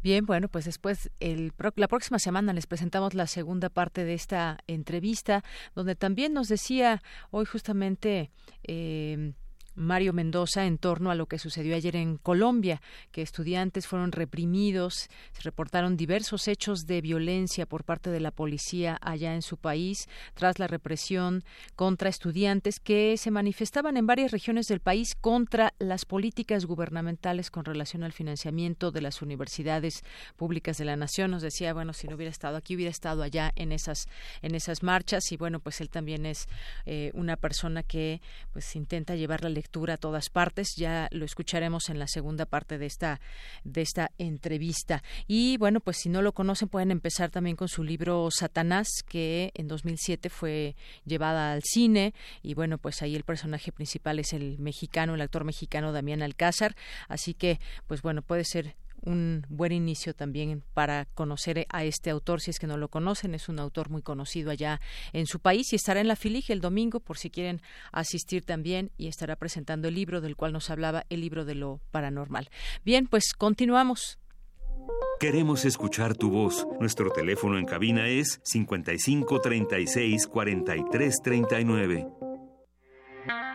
[0.00, 4.58] Bien, bueno, pues después, el, la próxima semana les presentamos la segunda parte de esta
[4.68, 5.42] entrevista,
[5.74, 8.30] donde también nos decía hoy justamente
[8.62, 9.32] eh,
[9.78, 12.82] Mario Mendoza en torno a lo que sucedió ayer en Colombia,
[13.12, 18.98] que estudiantes fueron reprimidos, se reportaron diversos hechos de violencia por parte de la policía
[19.00, 21.44] allá en su país tras la represión
[21.76, 27.64] contra estudiantes que se manifestaban en varias regiones del país contra las políticas gubernamentales con
[27.64, 30.02] relación al financiamiento de las universidades
[30.36, 31.30] públicas de la nación.
[31.30, 34.08] Nos decía, bueno, si no hubiera estado aquí, hubiera estado allá en esas
[34.42, 36.48] en esas marchas y bueno, pues él también es
[36.86, 38.20] eh, una persona que
[38.52, 39.50] pues intenta llevar la
[39.90, 40.74] a todas partes.
[40.76, 43.20] Ya lo escucharemos en la segunda parte de esta,
[43.64, 45.02] de esta entrevista.
[45.26, 49.52] Y bueno, pues si no lo conocen, pueden empezar también con su libro Satanás, que
[49.54, 50.74] en 2007 fue
[51.04, 52.14] llevada al cine.
[52.42, 56.74] Y bueno, pues ahí el personaje principal es el mexicano, el actor mexicano Damián Alcázar.
[57.08, 62.40] Así que, pues bueno, puede ser un buen inicio también para conocer a este autor,
[62.40, 64.80] si es que no lo conocen, es un autor muy conocido allá
[65.12, 67.60] en su país y estará en la Filige el domingo por si quieren
[67.92, 71.80] asistir también y estará presentando el libro del cual nos hablaba, el libro de lo
[71.90, 72.48] paranormal.
[72.84, 74.18] Bien, pues continuamos.
[75.20, 76.66] Queremos escuchar tu voz.
[76.80, 82.27] Nuestro teléfono en cabina es 55 36 43 39.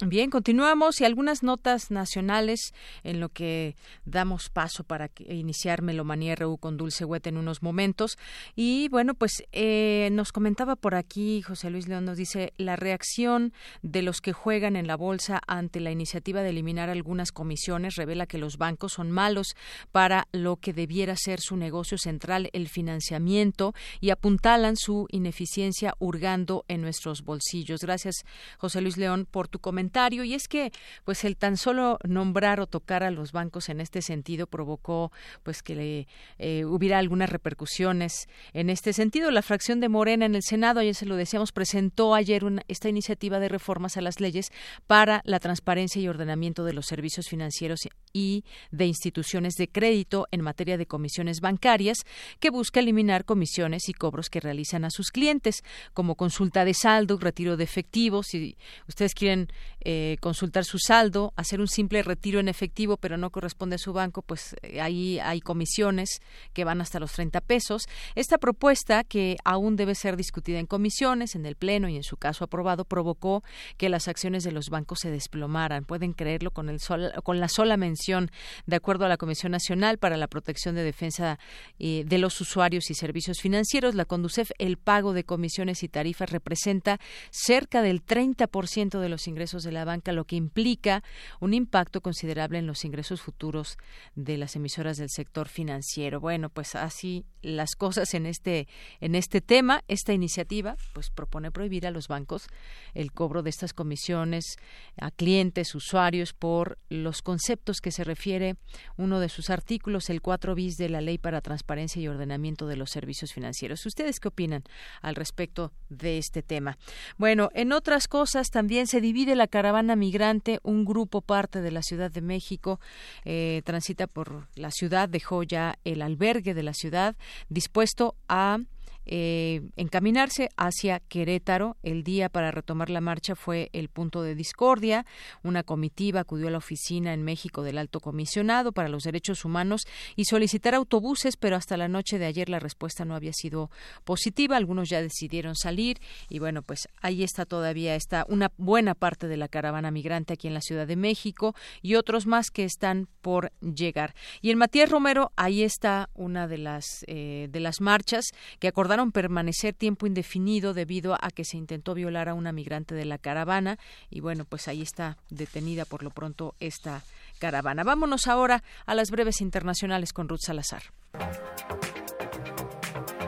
[0.00, 6.58] Bien, continuamos y algunas notas nacionales en lo que damos paso para iniciar Melomanía RU
[6.58, 8.18] con Dulce Huete en unos momentos.
[8.56, 13.52] Y bueno, pues eh, nos comentaba por aquí José Luis León, nos dice la reacción
[13.82, 18.26] de los que juegan en la bolsa ante la iniciativa de eliminar algunas comisiones revela
[18.26, 19.54] que los bancos son malos
[19.92, 26.64] para lo que debiera ser su negocio central, el financiamiento, y apuntalan su ineficiencia hurgando
[26.66, 27.80] en nuestros bolsillos.
[27.80, 28.24] Gracias,
[28.58, 29.84] José Luis León, por tu comentario
[30.24, 30.72] y es que
[31.04, 35.12] pues el tan solo nombrar o tocar a los bancos en este sentido provocó
[35.44, 36.08] pues que
[36.38, 39.30] eh, hubiera algunas repercusiones en este sentido.
[39.30, 43.38] La fracción de Morena en el Senado, ayer se lo decíamos, presentó ayer esta iniciativa
[43.38, 44.50] de reformas a las leyes
[44.88, 47.80] para la transparencia y ordenamiento de los servicios financieros
[48.12, 51.98] y de instituciones de crédito en materia de comisiones bancarias
[52.40, 55.62] que busca eliminar comisiones y cobros que realizan a sus clientes
[55.92, 58.56] como consulta de saldo, retiro de efectivo, si
[58.88, 59.48] ustedes quieren
[59.84, 63.92] eh, consultar su saldo, hacer un simple retiro en efectivo, pero no corresponde a su
[63.92, 66.20] banco, pues eh, ahí hay comisiones
[66.52, 67.86] que van hasta los 30 pesos.
[68.14, 72.16] Esta propuesta, que aún debe ser discutida en comisiones, en el Pleno y en su
[72.16, 73.42] caso aprobado, provocó
[73.76, 75.84] que las acciones de los bancos se desplomaran.
[75.84, 76.78] Pueden creerlo con, el
[77.22, 78.30] con la sola mención,
[78.66, 81.38] de acuerdo a la Comisión Nacional para la Protección de Defensa
[81.78, 86.30] eh, de los Usuarios y Servicios Financieros, la Conducef, el pago de comisiones y tarifas
[86.30, 86.98] representa
[87.30, 91.02] cerca del 30% de los ingresos de la banca, lo que implica
[91.40, 93.76] un impacto considerable en los ingresos futuros
[94.14, 96.20] de las emisoras del sector financiero.
[96.20, 98.66] Bueno, pues así las cosas en este
[99.00, 102.46] en este tema, esta iniciativa pues propone prohibir a los bancos
[102.94, 104.56] el cobro de estas comisiones
[105.00, 108.56] a clientes, usuarios por los conceptos que se refiere
[108.96, 112.76] uno de sus artículos, el 4 bis de la Ley para Transparencia y Ordenamiento de
[112.76, 113.84] los Servicios Financieros.
[113.86, 114.64] ¿Ustedes qué opinan
[115.02, 116.78] al respecto de este tema?
[117.18, 121.80] Bueno, en otras cosas también se divide la caravana migrante, un grupo parte de la
[121.80, 122.80] Ciudad de México
[123.24, 127.16] eh, transita por la ciudad, dejó ya el albergue de la ciudad
[127.48, 128.58] dispuesto a
[129.06, 131.76] eh, encaminarse hacia Querétaro.
[131.82, 135.06] El día para retomar la marcha fue el punto de discordia.
[135.42, 139.82] Una comitiva acudió a la oficina en México del Alto Comisionado para los Derechos Humanos
[140.16, 143.70] y solicitar autobuses, pero hasta la noche de ayer la respuesta no había sido
[144.04, 144.56] positiva.
[144.56, 145.98] Algunos ya decidieron salir
[146.28, 150.48] y bueno, pues ahí está todavía está una buena parte de la caravana migrante aquí
[150.48, 154.14] en la Ciudad de México y otros más que están por llegar.
[154.40, 158.26] Y en Matías Romero ahí está una de las eh, de las marchas
[158.58, 163.04] que acordaron permanecer tiempo indefinido debido a que se intentó violar a una migrante de
[163.04, 163.78] la caravana
[164.10, 167.02] y bueno, pues ahí está detenida por lo pronto esta
[167.38, 167.84] caravana.
[167.84, 170.82] Vámonos ahora a las breves internacionales con Ruth Salazar.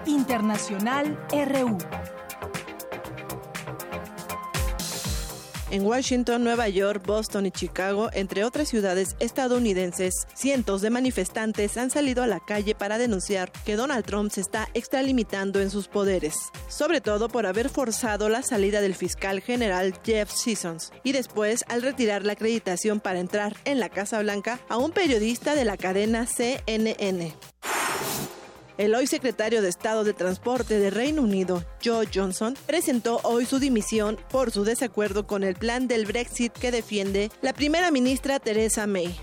[0.07, 1.79] Internacional RU.
[5.69, 11.91] En Washington, Nueva York, Boston y Chicago, entre otras ciudades estadounidenses, cientos de manifestantes han
[11.91, 16.37] salido a la calle para denunciar que Donald Trump se está extralimitando en sus poderes,
[16.69, 21.83] sobre todo por haber forzado la salida del fiscal general Jeff Sessions y después al
[21.83, 26.27] retirar la acreditación para entrar en la Casa Blanca a un periodista de la cadena
[26.27, 27.35] CNN.
[28.78, 33.59] El hoy secretario de Estado de Transporte de Reino Unido, Joe Johnson, presentó hoy su
[33.59, 38.86] dimisión por su desacuerdo con el plan del Brexit que defiende la primera ministra Theresa
[38.86, 39.16] May.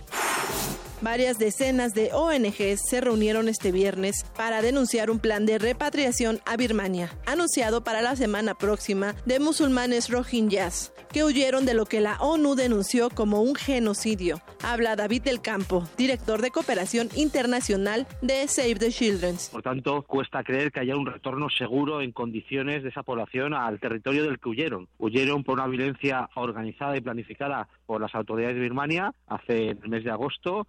[1.03, 6.55] Varias decenas de ONGs se reunieron este viernes para denunciar un plan de repatriación a
[6.55, 12.15] Birmania, anunciado para la semana próxima de musulmanes rohingyas, que huyeron de lo que la
[12.21, 14.39] ONU denunció como un genocidio.
[14.63, 19.35] Habla David del Campo, director de cooperación internacional de Save the Children.
[19.51, 23.81] Por tanto, cuesta creer que haya un retorno seguro en condiciones de esa población al
[23.81, 24.87] territorio del que huyeron.
[24.99, 30.05] Huyeron por una violencia organizada y planificada por las autoridades de Birmania hace el mes
[30.05, 30.65] de agosto.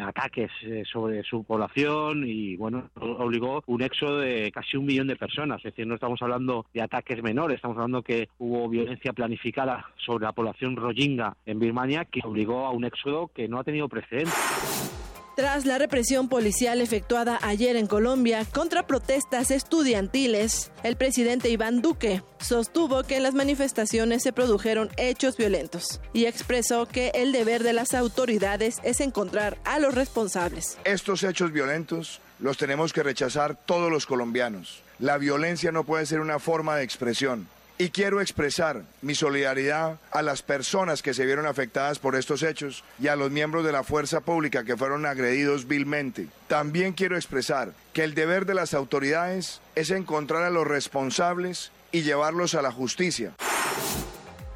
[0.00, 5.16] Ataques eh, sobre su población y bueno obligó un éxodo de casi un millón de
[5.16, 5.58] personas.
[5.58, 10.24] Es decir, no estamos hablando de ataques menores, estamos hablando que hubo violencia planificada sobre
[10.24, 15.07] la población rohingya en Birmania que obligó a un éxodo que no ha tenido precedentes.
[15.38, 22.24] Tras la represión policial efectuada ayer en Colombia contra protestas estudiantiles, el presidente Iván Duque
[22.40, 27.72] sostuvo que en las manifestaciones se produjeron hechos violentos y expresó que el deber de
[27.72, 30.76] las autoridades es encontrar a los responsables.
[30.82, 34.82] Estos hechos violentos los tenemos que rechazar todos los colombianos.
[34.98, 37.46] La violencia no puede ser una forma de expresión.
[37.80, 42.82] Y quiero expresar mi solidaridad a las personas que se vieron afectadas por estos hechos
[42.98, 46.26] y a los miembros de la fuerza pública que fueron agredidos vilmente.
[46.48, 52.02] También quiero expresar que el deber de las autoridades es encontrar a los responsables y
[52.02, 53.34] llevarlos a la justicia.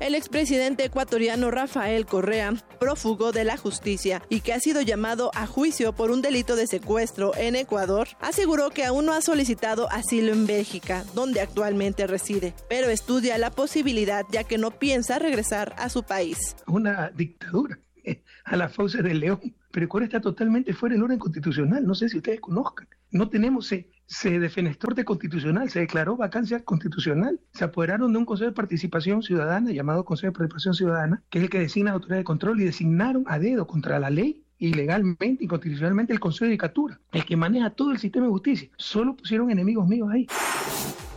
[0.02, 5.46] El expresidente ecuatoriano Rafael Correa, prófugo de la justicia y que ha sido llamado a
[5.46, 10.32] juicio por un delito de secuestro en Ecuador, aseguró que aún no ha solicitado asilo
[10.32, 15.88] en Bélgica, donde actualmente reside, pero estudia la posibilidad ya que no piensa regresar a
[15.88, 16.56] su país.
[16.66, 17.78] Una dictadura
[18.44, 22.08] a la fauces del león, pero Ecuador está totalmente fuera del orden constitucional, no sé
[22.08, 22.88] si ustedes conozcan.
[23.12, 27.40] No tenemos eh, se defenestró de constitucional, se declaró vacancia constitucional.
[27.54, 31.44] Se apoderaron de un Consejo de Participación Ciudadana, llamado Consejo de Participación Ciudadana, que es
[31.44, 35.42] el que designa la autoridad de control, y designaron a dedo contra la ley ilegalmente
[35.42, 38.68] y constitucionalmente el Consejo de Judicatura, el que maneja todo el sistema de justicia.
[38.76, 40.26] Solo pusieron enemigos míos ahí.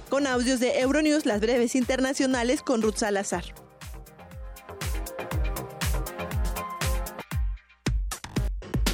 [0.09, 3.43] Con audios de Euronews, las breves internacionales con Ruth Salazar.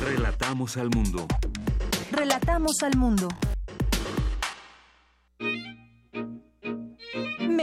[0.04, 1.28] Relatamos al mundo.
[2.12, 3.30] Relatamos al mundo.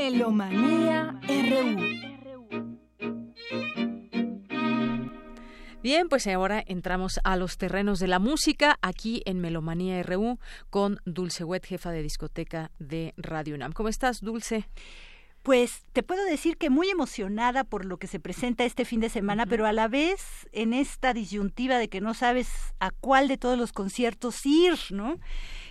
[0.01, 1.99] Melomanía RU.
[5.83, 10.39] Bien, pues ahora entramos a los terrenos de la música aquí en Melomanía RU
[10.71, 13.73] con Dulce Wet, jefa de discoteca de Radio UNAM.
[13.73, 14.69] ¿Cómo estás, Dulce?
[15.43, 19.09] Pues te puedo decir que muy emocionada por lo que se presenta este fin de
[19.09, 22.49] semana, pero a la vez en esta disyuntiva de que no sabes
[22.79, 25.19] a cuál de todos los conciertos ir, ¿no?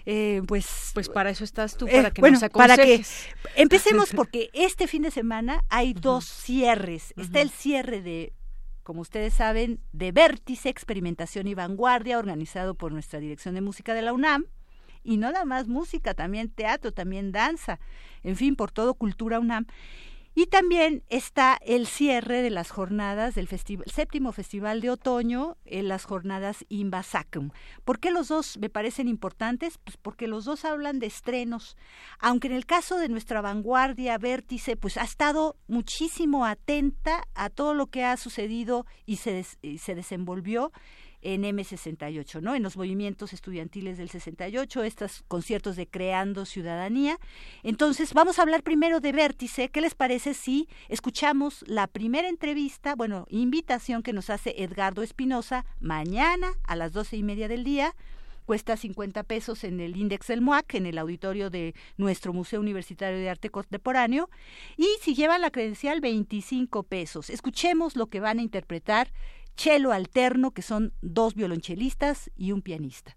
[0.10, 0.92] Eh, pues...
[0.94, 3.28] Pues para eso estás tú, eh, para que bueno, nos aconsejes.
[3.36, 7.14] para que empecemos porque este fin de semana hay dos cierres.
[7.18, 8.32] Está el cierre de
[8.84, 14.02] como ustedes saben, de Vértice, Experimentación y Vanguardia, organizado por nuestra Dirección de Música de
[14.02, 14.46] la UNAM.
[15.04, 17.82] Y no nada más música, también teatro, también danza,
[18.24, 19.66] en fin, por todo Cultura UNAM.
[20.40, 26.06] Y también está el cierre de las jornadas del séptimo Festival de Otoño, en las
[26.06, 27.50] jornadas Invasacum.
[27.84, 29.80] ¿Por qué los dos me parecen importantes?
[29.80, 31.76] Pues porque los dos hablan de estrenos.
[32.20, 37.74] Aunque en el caso de nuestra vanguardia, Vértice, pues ha estado muchísimo atenta a todo
[37.74, 40.72] lo que ha sucedido y se, y se desenvolvió
[41.28, 42.56] en M68, ¿no?
[42.56, 47.20] En los movimientos estudiantiles del 68, estos conciertos de Creando Ciudadanía.
[47.64, 49.68] Entonces, vamos a hablar primero de Vértice.
[49.68, 55.66] ¿Qué les parece si escuchamos la primera entrevista, bueno, invitación que nos hace Edgardo Espinosa
[55.82, 57.94] mañana a las doce y media del día?
[58.46, 63.20] cuesta 50 pesos en el Index del MUAC, en el auditorio de nuestro Museo Universitario
[63.20, 64.30] de Arte Contemporáneo,
[64.78, 67.30] y si llevan la credencial, 25 pesos.
[67.30, 69.12] Escuchemos lo que van a interpretar
[69.58, 73.16] cello alterno, que son dos violonchelistas y un pianista.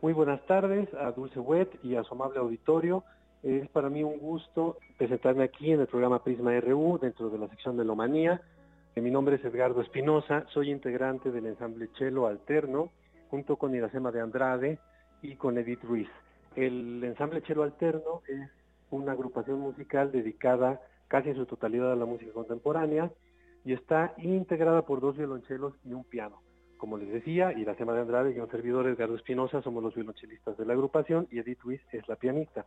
[0.00, 3.04] Muy buenas tardes a Dulce Wet y a su amable auditorio.
[3.42, 7.48] Es para mí un gusto presentarme aquí en el programa Prisma RU dentro de la
[7.48, 8.42] sección de Lomanía.
[8.94, 12.90] Eh, mi nombre es Edgardo Espinosa, soy integrante del ensamble Chelo Alterno,
[13.30, 14.78] junto con Iracema de Andrade,
[15.24, 16.08] y con Edith Ruiz.
[16.54, 18.50] El ensamble Chelo Alterno es
[18.90, 23.10] una agrupación musical dedicada casi en su totalidad a la música contemporánea
[23.64, 26.42] y está integrada por dos violonchelos y un piano.
[26.76, 30.66] Como les decía, Iracema de Andrade y un servidor Edgardo Espinosa somos los violonchelistas de
[30.66, 32.66] la agrupación y Edith Ruiz es la pianista.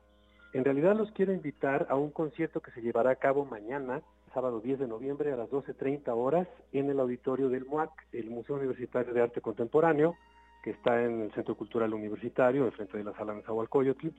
[0.53, 4.01] En realidad los quiero invitar a un concierto que se llevará a cabo mañana,
[4.33, 8.55] sábado 10 de noviembre a las 12.30 horas, en el auditorio del MUAC, el Museo
[8.55, 10.15] Universitario de Arte Contemporáneo,
[10.67, 14.09] que está en el Centro Cultural Universitario, enfrente de la Sala Nezahualcóyotl,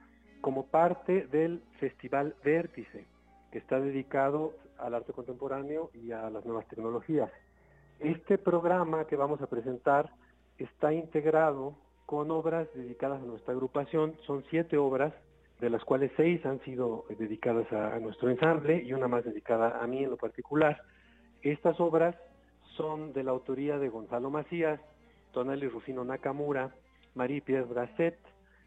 [0.41, 3.05] como parte del Festival Vértice,
[3.53, 7.31] que está dedicado al arte contemporáneo y a las nuevas tecnologías.
[8.01, 10.11] Este programa que vamos a presentar
[10.57, 11.75] está integrado
[12.07, 14.15] con obras dedicadas a nuestra agrupación.
[14.27, 15.13] Son siete obras,
[15.61, 19.87] de las cuales seis han sido dedicadas a, nuestro ensamble y una más dedicada a
[19.87, 20.81] mí en lo particular.
[21.43, 22.17] Estas obras
[22.79, 24.81] son de la autoría de Gonzalo Macías,
[25.33, 26.75] Tonali Rufino Nakamura,
[27.15, 28.19] Marie-Pierre Brasset,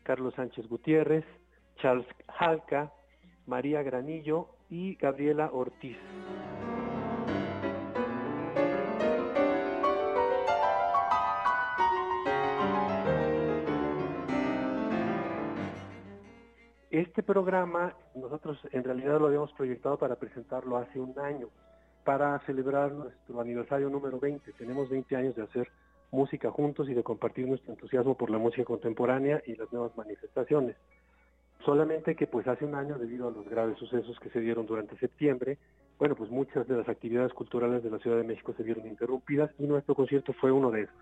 [0.03, 1.25] Carlos Sánchez Gutiérrez,
[1.77, 2.91] Charles Halka,
[3.45, 5.97] María Granillo y Gabriela Ortiz.
[16.89, 21.47] Este programa nosotros en realidad lo habíamos proyectado para presentarlo hace un año,
[22.03, 24.51] para celebrar nuestro aniversario número 20.
[24.53, 25.67] Tenemos 20 años de hacer
[26.11, 30.75] música juntos y de compartir nuestro entusiasmo por la música contemporánea y las nuevas manifestaciones.
[31.65, 34.97] Solamente que pues hace un año, debido a los graves sucesos que se dieron durante
[34.97, 35.57] septiembre,
[35.99, 39.51] bueno, pues muchas de las actividades culturales de la Ciudad de México se vieron interrumpidas
[39.59, 40.95] y nuestro concierto fue uno de esos.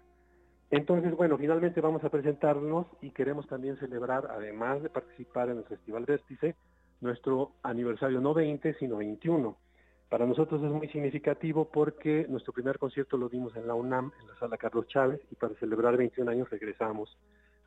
[0.71, 5.63] Entonces, bueno, finalmente vamos a presentarnos y queremos también celebrar, además de participar en el
[5.63, 6.55] Festival Vértice,
[7.01, 9.57] nuestro aniversario no 20, sino 21.
[10.09, 14.27] Para nosotros es muy significativo porque nuestro primer concierto lo dimos en la UNAM, en
[14.27, 17.15] la sala Carlos Chávez, y para celebrar 21 años regresamos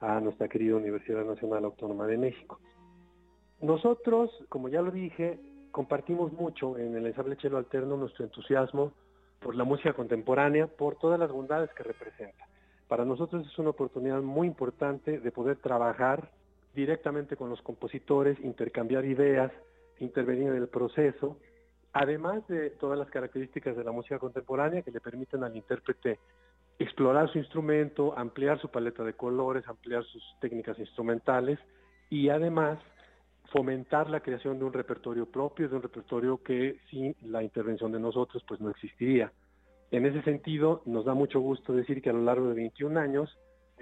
[0.01, 2.59] a nuestra querida Universidad Nacional Autónoma de México.
[3.60, 5.39] Nosotros, como ya lo dije,
[5.70, 8.93] compartimos mucho en el ensamble Chelo Alterno nuestro entusiasmo
[9.40, 12.48] por la música contemporánea, por todas las bondades que representa.
[12.89, 16.32] Para nosotros es una oportunidad muy importante de poder trabajar
[16.74, 19.52] directamente con los compositores, intercambiar ideas,
[20.01, 21.36] intervenir en el proceso
[21.93, 26.19] además de todas las características de la música contemporánea que le permiten al intérprete
[26.78, 31.59] explorar su instrumento, ampliar su paleta de colores, ampliar sus técnicas instrumentales
[32.10, 32.78] y además
[33.52, 38.01] fomentar la creación de un repertorio propio, de un repertorio que sin la intervención de
[38.01, 39.31] nosotros pues no existiría.
[39.90, 43.39] En ese sentido, nos da mucho gusto decir que a lo largo de 21 años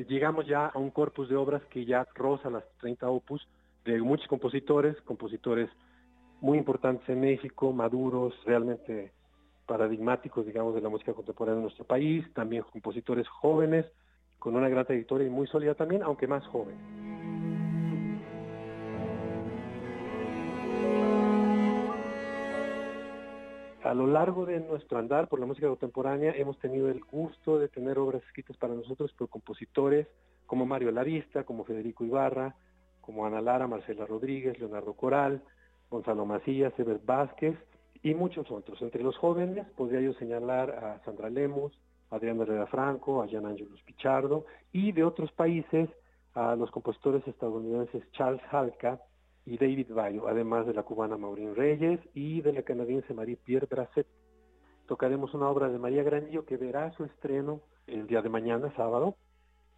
[0.09, 3.47] llegamos ya a un corpus de obras que ya roza las 30 opus
[3.85, 5.71] de muchos compositores, compositores
[6.41, 9.13] muy importantes en México, maduros, realmente
[9.67, 13.87] paradigmáticos, digamos, de la música contemporánea de nuestro país, también compositores jóvenes,
[14.39, 16.77] con una gran trayectoria y muy sólida también, aunque más joven.
[23.85, 27.69] A lo largo de nuestro andar por la música contemporánea hemos tenido el gusto de
[27.69, 30.07] tener obras escritas para nosotros por compositores
[30.47, 32.55] como Mario Lavista, como Federico Ibarra,
[33.01, 35.43] como Ana Lara, Marcela Rodríguez, Leonardo Coral,
[35.91, 37.57] Gonzalo Macías, Eber Vázquez
[38.03, 38.81] y muchos otros.
[38.81, 41.73] Entre los jóvenes podría yo señalar a Sandra Lemus,
[42.11, 45.89] a Adrián Herrera Franco, a Jan Angelus Pichardo y de otros países
[46.35, 49.01] a los compositores estadounidenses Charles Halka
[49.45, 54.07] y David Bayo, además de la cubana Maureen Reyes y de la canadiense Marie-Pierre Brasset.
[54.87, 59.17] Tocaremos una obra de María Granillo que verá su estreno el día de mañana, sábado.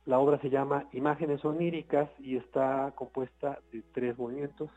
[0.05, 4.71] La obra se llama Imágenes oníricas y está compuesta de tres movimientos.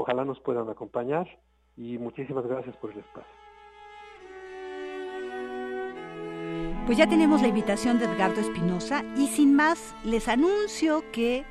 [0.00, 1.26] Ojalá nos puedan acompañar
[1.76, 3.32] y muchísimas gracias por el espacio.
[6.86, 11.44] Pues ya tenemos la invitación de Edgardo Espinosa y sin más les anuncio que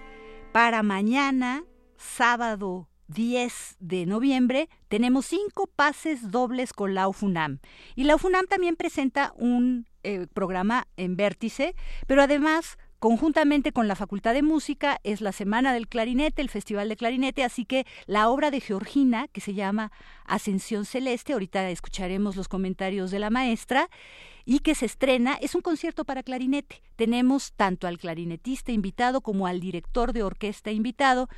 [0.53, 1.65] para mañana,
[1.97, 7.59] sábado 10 de noviembre, tenemos cinco pases dobles con la UFUNAM.
[7.95, 11.75] Y la UFUNAM también presenta un eh, programa en vértice,
[12.07, 16.89] pero además Conjuntamente con la Facultad de Música es la Semana del Clarinete, el Festival
[16.89, 19.91] de Clarinete, así que la obra de Georgina, que se llama
[20.25, 23.87] Ascensión Celeste, ahorita escucharemos los comentarios de la maestra,
[24.45, 26.81] y que se estrena, es un concierto para clarinete.
[26.95, 31.29] Tenemos tanto al clarinetista invitado como al director de orquesta invitado.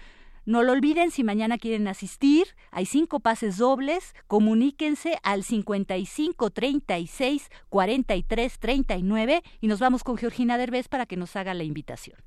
[0.45, 7.49] No lo olviden, si mañana quieren asistir, hay cinco pases dobles, comuníquense al 55 36
[7.69, 12.17] 43 39 y nos vamos con Georgina Derbez para que nos haga la invitación.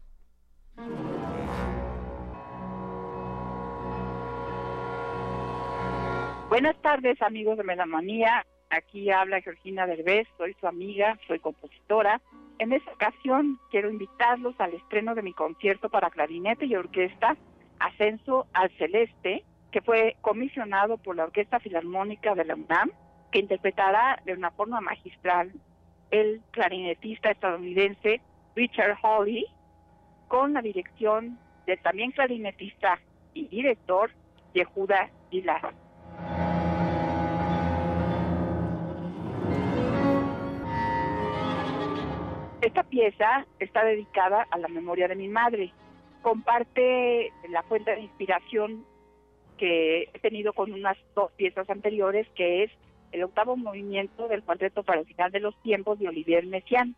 [6.49, 8.45] Buenas tardes, amigos de Melamanía.
[8.69, 12.21] Aquí habla Georgina Derbez, soy su amiga, soy compositora.
[12.59, 17.37] En esta ocasión quiero invitarlos al estreno de mi concierto para clarinete y orquesta
[17.83, 22.91] Ascenso al Celeste, que fue comisionado por la Orquesta Filarmónica de la UNAM,
[23.31, 25.53] que interpretará de una forma magistral
[26.11, 28.21] el clarinetista estadounidense
[28.55, 29.47] Richard Hawley,
[30.29, 33.01] con la dirección del también clarinetista
[33.35, 34.11] y director
[34.55, 35.73] Yehuda Gilad.
[42.61, 45.73] Esta pieza está dedicada a la memoria de mi madre,
[46.23, 48.85] comparte la fuente de inspiración
[49.59, 52.71] que he tenido con unas dos piezas anteriores, que es
[53.13, 56.97] el octavo movimiento del cuarteto para el final de los tiempos de Olivier Messiaen.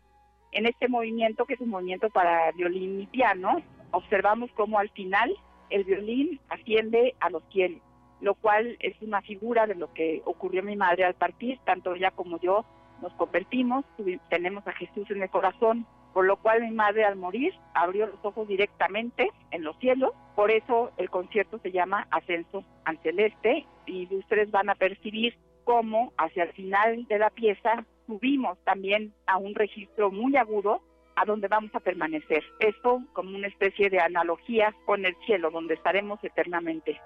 [0.51, 3.61] En este movimiento, que es un movimiento para violín y piano,
[3.91, 5.35] observamos cómo al final
[5.69, 7.81] el violín asciende a los cielos,
[8.21, 11.93] lo cual es una figura de lo que ocurrió a mi madre al partir, tanto
[11.93, 12.65] ella como yo
[13.01, 13.83] nos convertimos,
[14.29, 15.85] tenemos a Jesús en el corazón
[16.15, 20.49] por lo cual mi madre al morir abrió los ojos directamente en los cielos, por
[20.49, 26.43] eso el concierto se llama Ascenso al Celeste y ustedes van a percibir cómo hacia
[26.43, 30.81] el final de la pieza subimos también a un registro muy agudo
[31.17, 32.45] a donde vamos a permanecer.
[32.61, 36.97] Esto como una especie de analogía con el cielo, donde estaremos eternamente.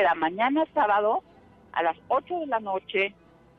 [0.00, 1.22] Será mañana sábado
[1.72, 3.14] a las 8 de la noche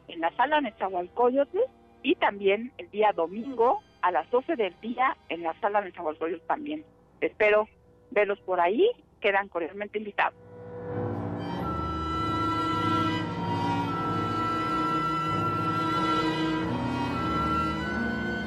[0.07, 1.59] en la sala Nezahualcóyotl
[2.01, 6.83] y también el día domingo a las 12 del día en la sala Nezahualcóyotl también.
[7.19, 7.67] Espero
[8.09, 8.89] verlos por ahí,
[9.19, 10.33] quedan cordialmente invitados.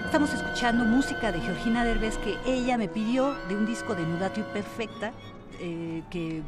[0.07, 4.45] Estamos escuchando música de Georgina Derbez que ella me pidió de un disco de Nudatio
[4.53, 5.13] Perfecta
[5.61, 6.43] eh, que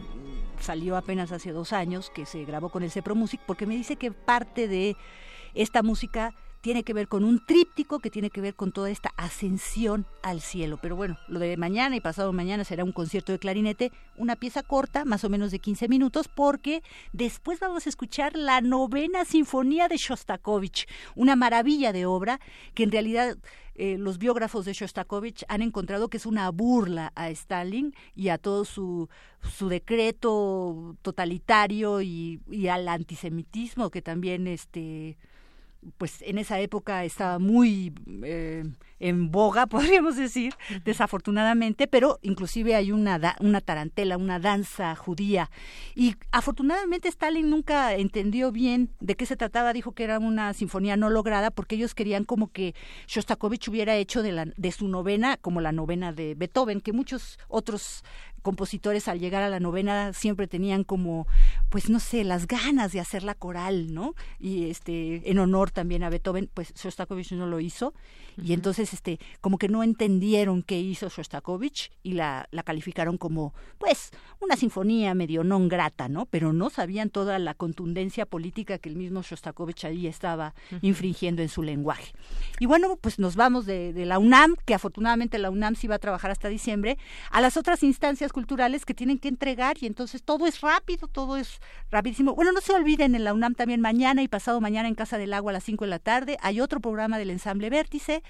[0.61, 3.97] salió apenas hace dos años, que se grabó con el Cepro Music, porque me dice
[3.97, 4.97] que parte de
[5.55, 6.35] esta música
[6.67, 10.41] tiene que ver con un tríptico que tiene que ver con toda esta ascensión al
[10.41, 10.81] cielo.
[10.83, 14.65] Pero bueno, lo de mañana y pasado mañana será un concierto de clarinete, una pieza
[14.65, 16.83] corta, más o menos de 15 minutos, porque
[17.13, 22.41] después vamos a escuchar la novena sinfonía de Shostakovich, una maravilla de obra
[22.75, 23.39] que en realidad
[23.77, 28.39] eh, los biógrafos de Shostakovich han encontrado que es una burla a Stalin y a
[28.39, 29.09] todo su,
[29.41, 35.17] su decreto totalitario y, y al antisemitismo que también este
[35.99, 37.93] pues en esa época estaba muy
[38.23, 38.65] eh,
[38.99, 40.55] en boga, podríamos decir,
[40.85, 45.51] desafortunadamente, pero inclusive hay una, una tarantela, una danza judía.
[45.95, 50.97] Y afortunadamente Stalin nunca entendió bien de qué se trataba, dijo que era una sinfonía
[50.97, 52.75] no lograda, porque ellos querían como que
[53.07, 57.39] Shostakovich hubiera hecho de, la, de su novena como la novena de Beethoven, que muchos
[57.49, 58.05] otros
[58.47, 61.27] compositores al llegar a la novena siempre tenían como,
[61.69, 64.15] pues no sé, las ganas de hacer la coral, ¿no?
[64.39, 67.93] Y este, en honor también a Beethoven, pues Shostakovich no lo hizo.
[68.41, 73.55] Y entonces, este, como que no entendieron qué hizo Shostakovich y la, la calificaron como,
[73.79, 74.11] pues,
[74.41, 76.27] una sinfonía medio non grata, ¿no?
[76.27, 81.49] Pero no sabían toda la contundencia política que el mismo Shostakovich ahí estaba infringiendo en
[81.49, 82.13] su lenguaje.
[82.61, 85.97] Y bueno, pues nos vamos de, de la UNAM, que afortunadamente la UNAM sí va
[85.97, 86.99] a trabajar hasta diciembre,
[87.31, 91.39] a las otras instancias culturales que tienen que entregar y entonces todo es rápido, todo
[91.39, 91.59] es
[91.91, 92.35] rapidísimo.
[92.35, 95.33] Bueno, no se olviden en la UNAM también mañana y pasado mañana en Casa del
[95.33, 98.23] Agua a las 5 de la tarde hay otro programa del ensamble Vértice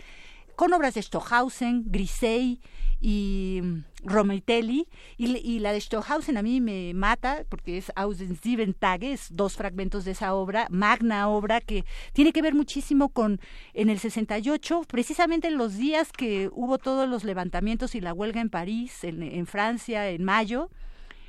[0.56, 2.60] con obras de Stohausen, Grisey
[3.00, 4.88] y mm, Romitelli.
[5.18, 10.04] Y, la de Stohausen a mí me mata porque es Ausen Sieben Tages, dos fragmentos
[10.04, 13.40] de esa obra, magna obra que tiene que ver muchísimo con
[13.74, 18.40] en el 68, precisamente en los días que hubo todos los levantamientos y la huelga
[18.40, 20.70] en París, en, en Francia, en mayo.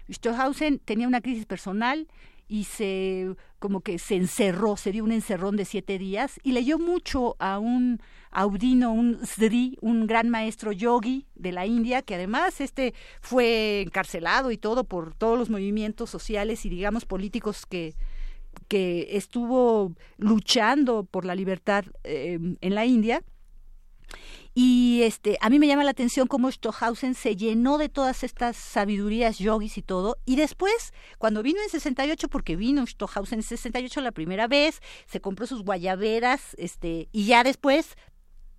[0.10, 2.08] Stohausen tenía una crisis personal
[2.48, 6.78] y se como que se encerró, se dio un encerrón de siete días y leyó
[6.80, 8.00] mucho a un
[8.40, 14.52] Audino, un Sri, un gran maestro yogi de la India, que además este fue encarcelado
[14.52, 17.96] y todo por todos los movimientos sociales y digamos políticos que,
[18.68, 23.24] que estuvo luchando por la libertad eh, en la India
[24.60, 28.58] y este, a mí me llama la atención cómo Stohausen se llenó de todas estas
[28.58, 30.18] sabidurías yogis y todo.
[30.26, 35.22] Y después, cuando vino en 68, porque vino Stohausen en 68 la primera vez, se
[35.22, 37.98] compró sus guayaberas, este, y ya después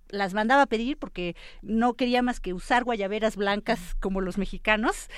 [0.09, 5.09] las mandaba a pedir porque no quería más que usar guayaberas blancas como los mexicanos,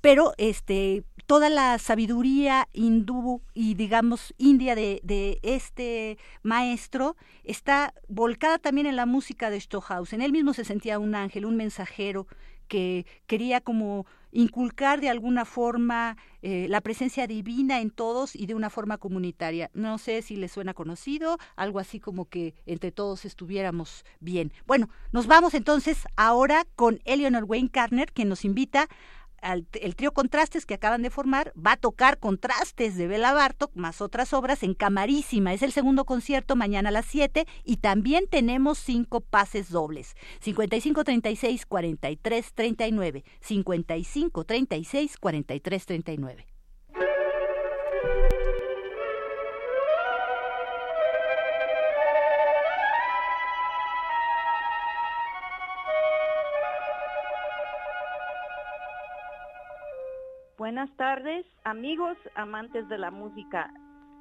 [0.00, 8.58] pero este toda la sabiduría hindú y digamos india de, de este maestro está volcada
[8.58, 10.20] también en la música de Stohausen.
[10.20, 12.26] Él mismo se sentía un ángel, un mensajero
[12.68, 18.54] que quería como inculcar de alguna forma eh, la presencia divina en todos y de
[18.54, 19.70] una forma comunitaria.
[19.74, 24.52] No sé si le suena conocido, algo así como que entre todos estuviéramos bien.
[24.66, 28.88] Bueno, nos vamos entonces ahora con Eleanor Wayne Carner, que nos invita
[29.52, 34.00] el trío Contrastes que acaban de formar va a tocar Contrastes de Bela Bartok más
[34.00, 35.52] otras obras en Camarísima.
[35.52, 40.16] Es el segundo concierto mañana a las 7 y también tenemos cinco pases dobles.
[40.40, 43.24] 55 36 43 39.
[43.40, 46.53] 55 36 43 39.
[60.64, 63.70] Buenas tardes, amigos amantes de la música.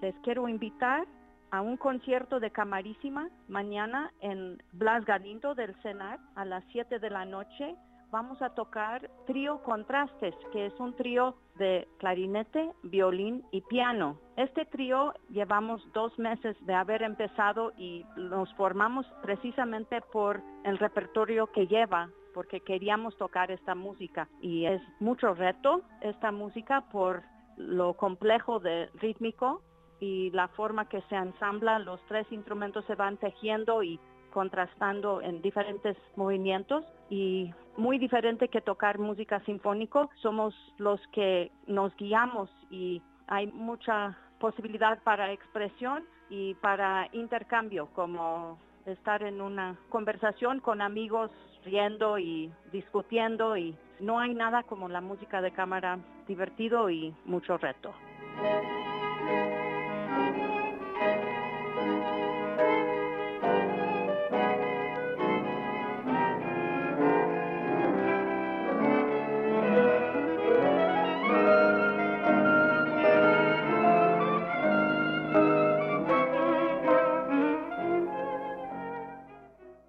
[0.01, 1.07] Les quiero invitar
[1.51, 7.09] a un concierto de Camarísima mañana en Blas Galindo del Senar a las 7 de
[7.09, 7.77] la noche.
[8.11, 14.17] Vamos a tocar trío Contrastes, que es un trío de clarinete, violín y piano.
[14.35, 21.47] Este trío llevamos dos meses de haber empezado y nos formamos precisamente por el repertorio
[21.53, 24.27] que lleva porque queríamos tocar esta música.
[24.41, 27.23] Y es mucho reto esta música por
[27.57, 29.61] lo complejo de rítmico
[29.99, 33.99] y la forma que se ensambla, los tres instrumentos se van tejiendo y
[34.33, 36.83] contrastando en diferentes movimientos.
[37.09, 44.17] Y muy diferente que tocar música sinfónico, somos los que nos guiamos y hay mucha
[44.39, 51.31] posibilidad para expresión y para intercambio, como estar en una conversación con amigos
[51.65, 57.57] riendo y discutiendo y no hay nada como la música de cámara divertido y mucho
[57.57, 57.93] reto.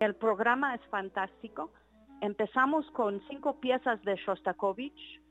[0.05, 1.71] El programa es fantástico.
[2.21, 5.23] Empezamos con cinco piezas de Shostakovich,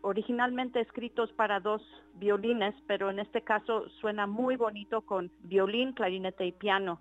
[0.00, 1.82] originalmente escritos para dos
[2.14, 6.98] violines, pero en este caso suena muy bonito con violín, clarinete y piano.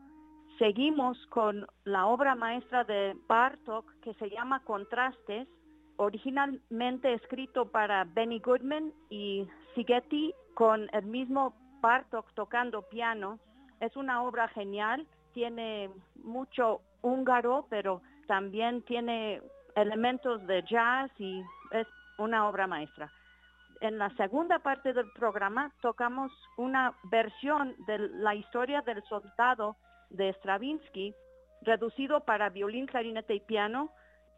[0.60, 5.48] Seguimos con la obra maestra de Bartok que se llama Contrastes,
[5.96, 13.40] originalmente escrito para Benny Goodman y Sigeti con el mismo Bartok tocando piano
[13.80, 19.42] Es una obra genial, tiene mucho húngaro, pero también tiene
[19.76, 23.12] elementos de jazz y es una obra maestra.
[23.82, 29.76] En la segunda parte del programa tocamos una versión de la historia del soldado
[30.10, 31.14] de Stravinsky,
[31.62, 33.90] reducido para violín, clarinete y piano,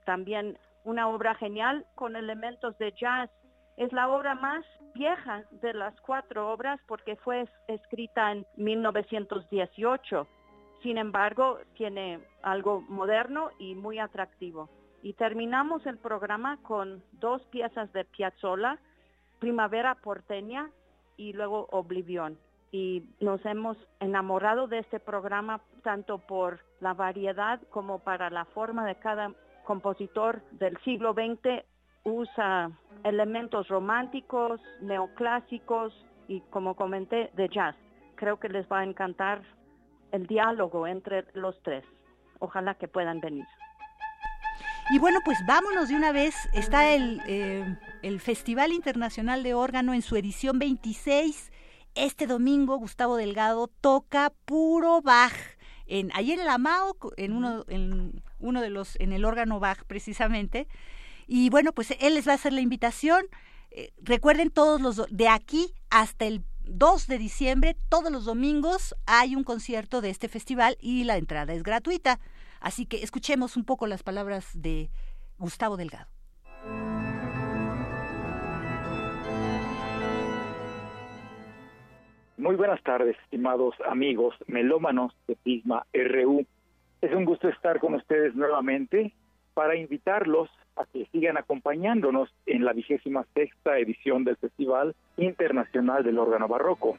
[0.06, 3.30] también una obra genial con elementos de jazz.
[3.78, 10.28] Es la obra más vieja de las cuatro obras porque fue escrita en 1918.
[10.86, 14.70] Sin embargo, tiene algo moderno y muy atractivo.
[15.02, 18.78] Y terminamos el programa con dos piezas de Piazzolla,
[19.40, 20.70] Primavera porteña
[21.18, 22.38] y luego Oblivión.
[22.72, 28.86] Y nos hemos enamorado de este programa tanto por la variedad como para la forma
[28.86, 29.32] de cada
[29.64, 31.66] compositor del siglo XX
[32.04, 32.70] usa
[33.04, 35.96] elementos románticos, neoclásicos
[36.28, 37.76] y como comenté de jazz.
[38.14, 39.42] Creo que les va a encantar
[40.16, 41.84] el diálogo entre los tres.
[42.40, 43.46] Ojalá que puedan venir.
[44.92, 46.36] Y bueno, pues vámonos de una vez.
[46.54, 51.52] Está el, eh, el Festival Internacional de Órgano en su edición 26.
[51.96, 55.34] Este domingo Gustavo Delgado toca puro Bach.
[55.88, 59.84] En, ayer en la MAO, en uno, en uno de los, en el órgano Bach
[59.86, 60.68] precisamente.
[61.28, 63.26] Y bueno, pues él les va a hacer la invitación.
[63.72, 69.36] Eh, recuerden todos los, de aquí hasta el 2 de diciembre, todos los domingos hay
[69.36, 72.20] un concierto de este festival y la entrada es gratuita.
[72.60, 74.90] Así que escuchemos un poco las palabras de
[75.38, 76.08] Gustavo Delgado.
[82.38, 86.46] Muy buenas tardes, estimados amigos melómanos de Pisma RU.
[87.02, 89.14] Es un gusto estar con ustedes nuevamente
[89.54, 96.20] para invitarlos a que sigan acompañándonos en la vigésima sexta edición del Festival Internacional del
[96.20, 96.98] Órgano Barroco.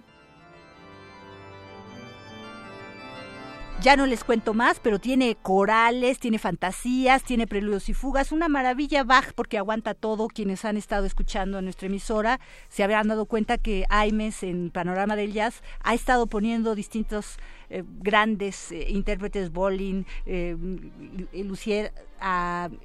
[3.83, 8.49] Ya no les cuento más, pero tiene corales, tiene fantasías, tiene preludios y fugas, una
[8.49, 10.29] maravilla Bach porque aguanta todo.
[10.29, 15.15] Quienes han estado escuchando en nuestra emisora se habrán dado cuenta que Aimes en Panorama
[15.15, 17.37] del Jazz ha estado poniendo distintos
[17.69, 20.57] eh, grandes eh, intérpretes, Bolin, eh,
[21.35, 21.93] Lucier,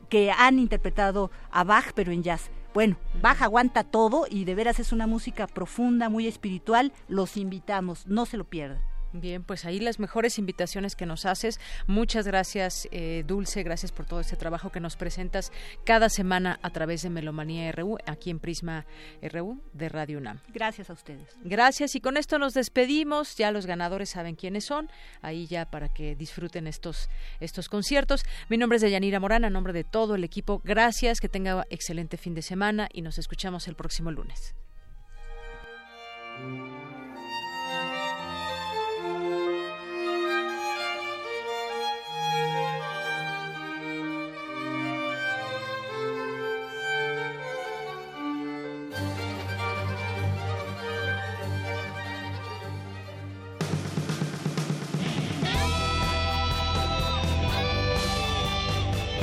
[0.09, 2.51] que han interpretado a Bach pero en jazz.
[2.73, 6.91] Bueno, Bach aguanta todo y de veras es una música profunda, muy espiritual.
[7.07, 8.90] Los invitamos, no se lo pierdan.
[9.13, 11.59] Bien, pues ahí las mejores invitaciones que nos haces.
[11.87, 13.63] Muchas gracias, eh, Dulce.
[13.63, 15.51] Gracias por todo este trabajo que nos presentas
[15.83, 18.85] cada semana a través de Melomanía RU, aquí en Prisma
[19.21, 20.39] RU de Radio UNAM.
[20.53, 21.35] Gracias a ustedes.
[21.43, 21.95] Gracias.
[21.95, 23.35] Y con esto nos despedimos.
[23.35, 24.89] Ya los ganadores saben quiénes son.
[25.21, 27.09] Ahí ya para que disfruten estos,
[27.39, 28.23] estos conciertos.
[28.47, 30.61] Mi nombre es Deyanira Morán, a nombre de todo el equipo.
[30.63, 31.19] Gracias.
[31.19, 34.55] Que tenga excelente fin de semana y nos escuchamos el próximo lunes.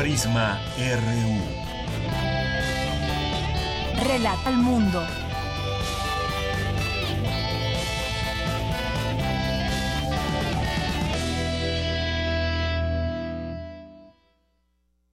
[0.09, 1.37] Prisma RU.
[4.07, 5.28] Relata al mundo.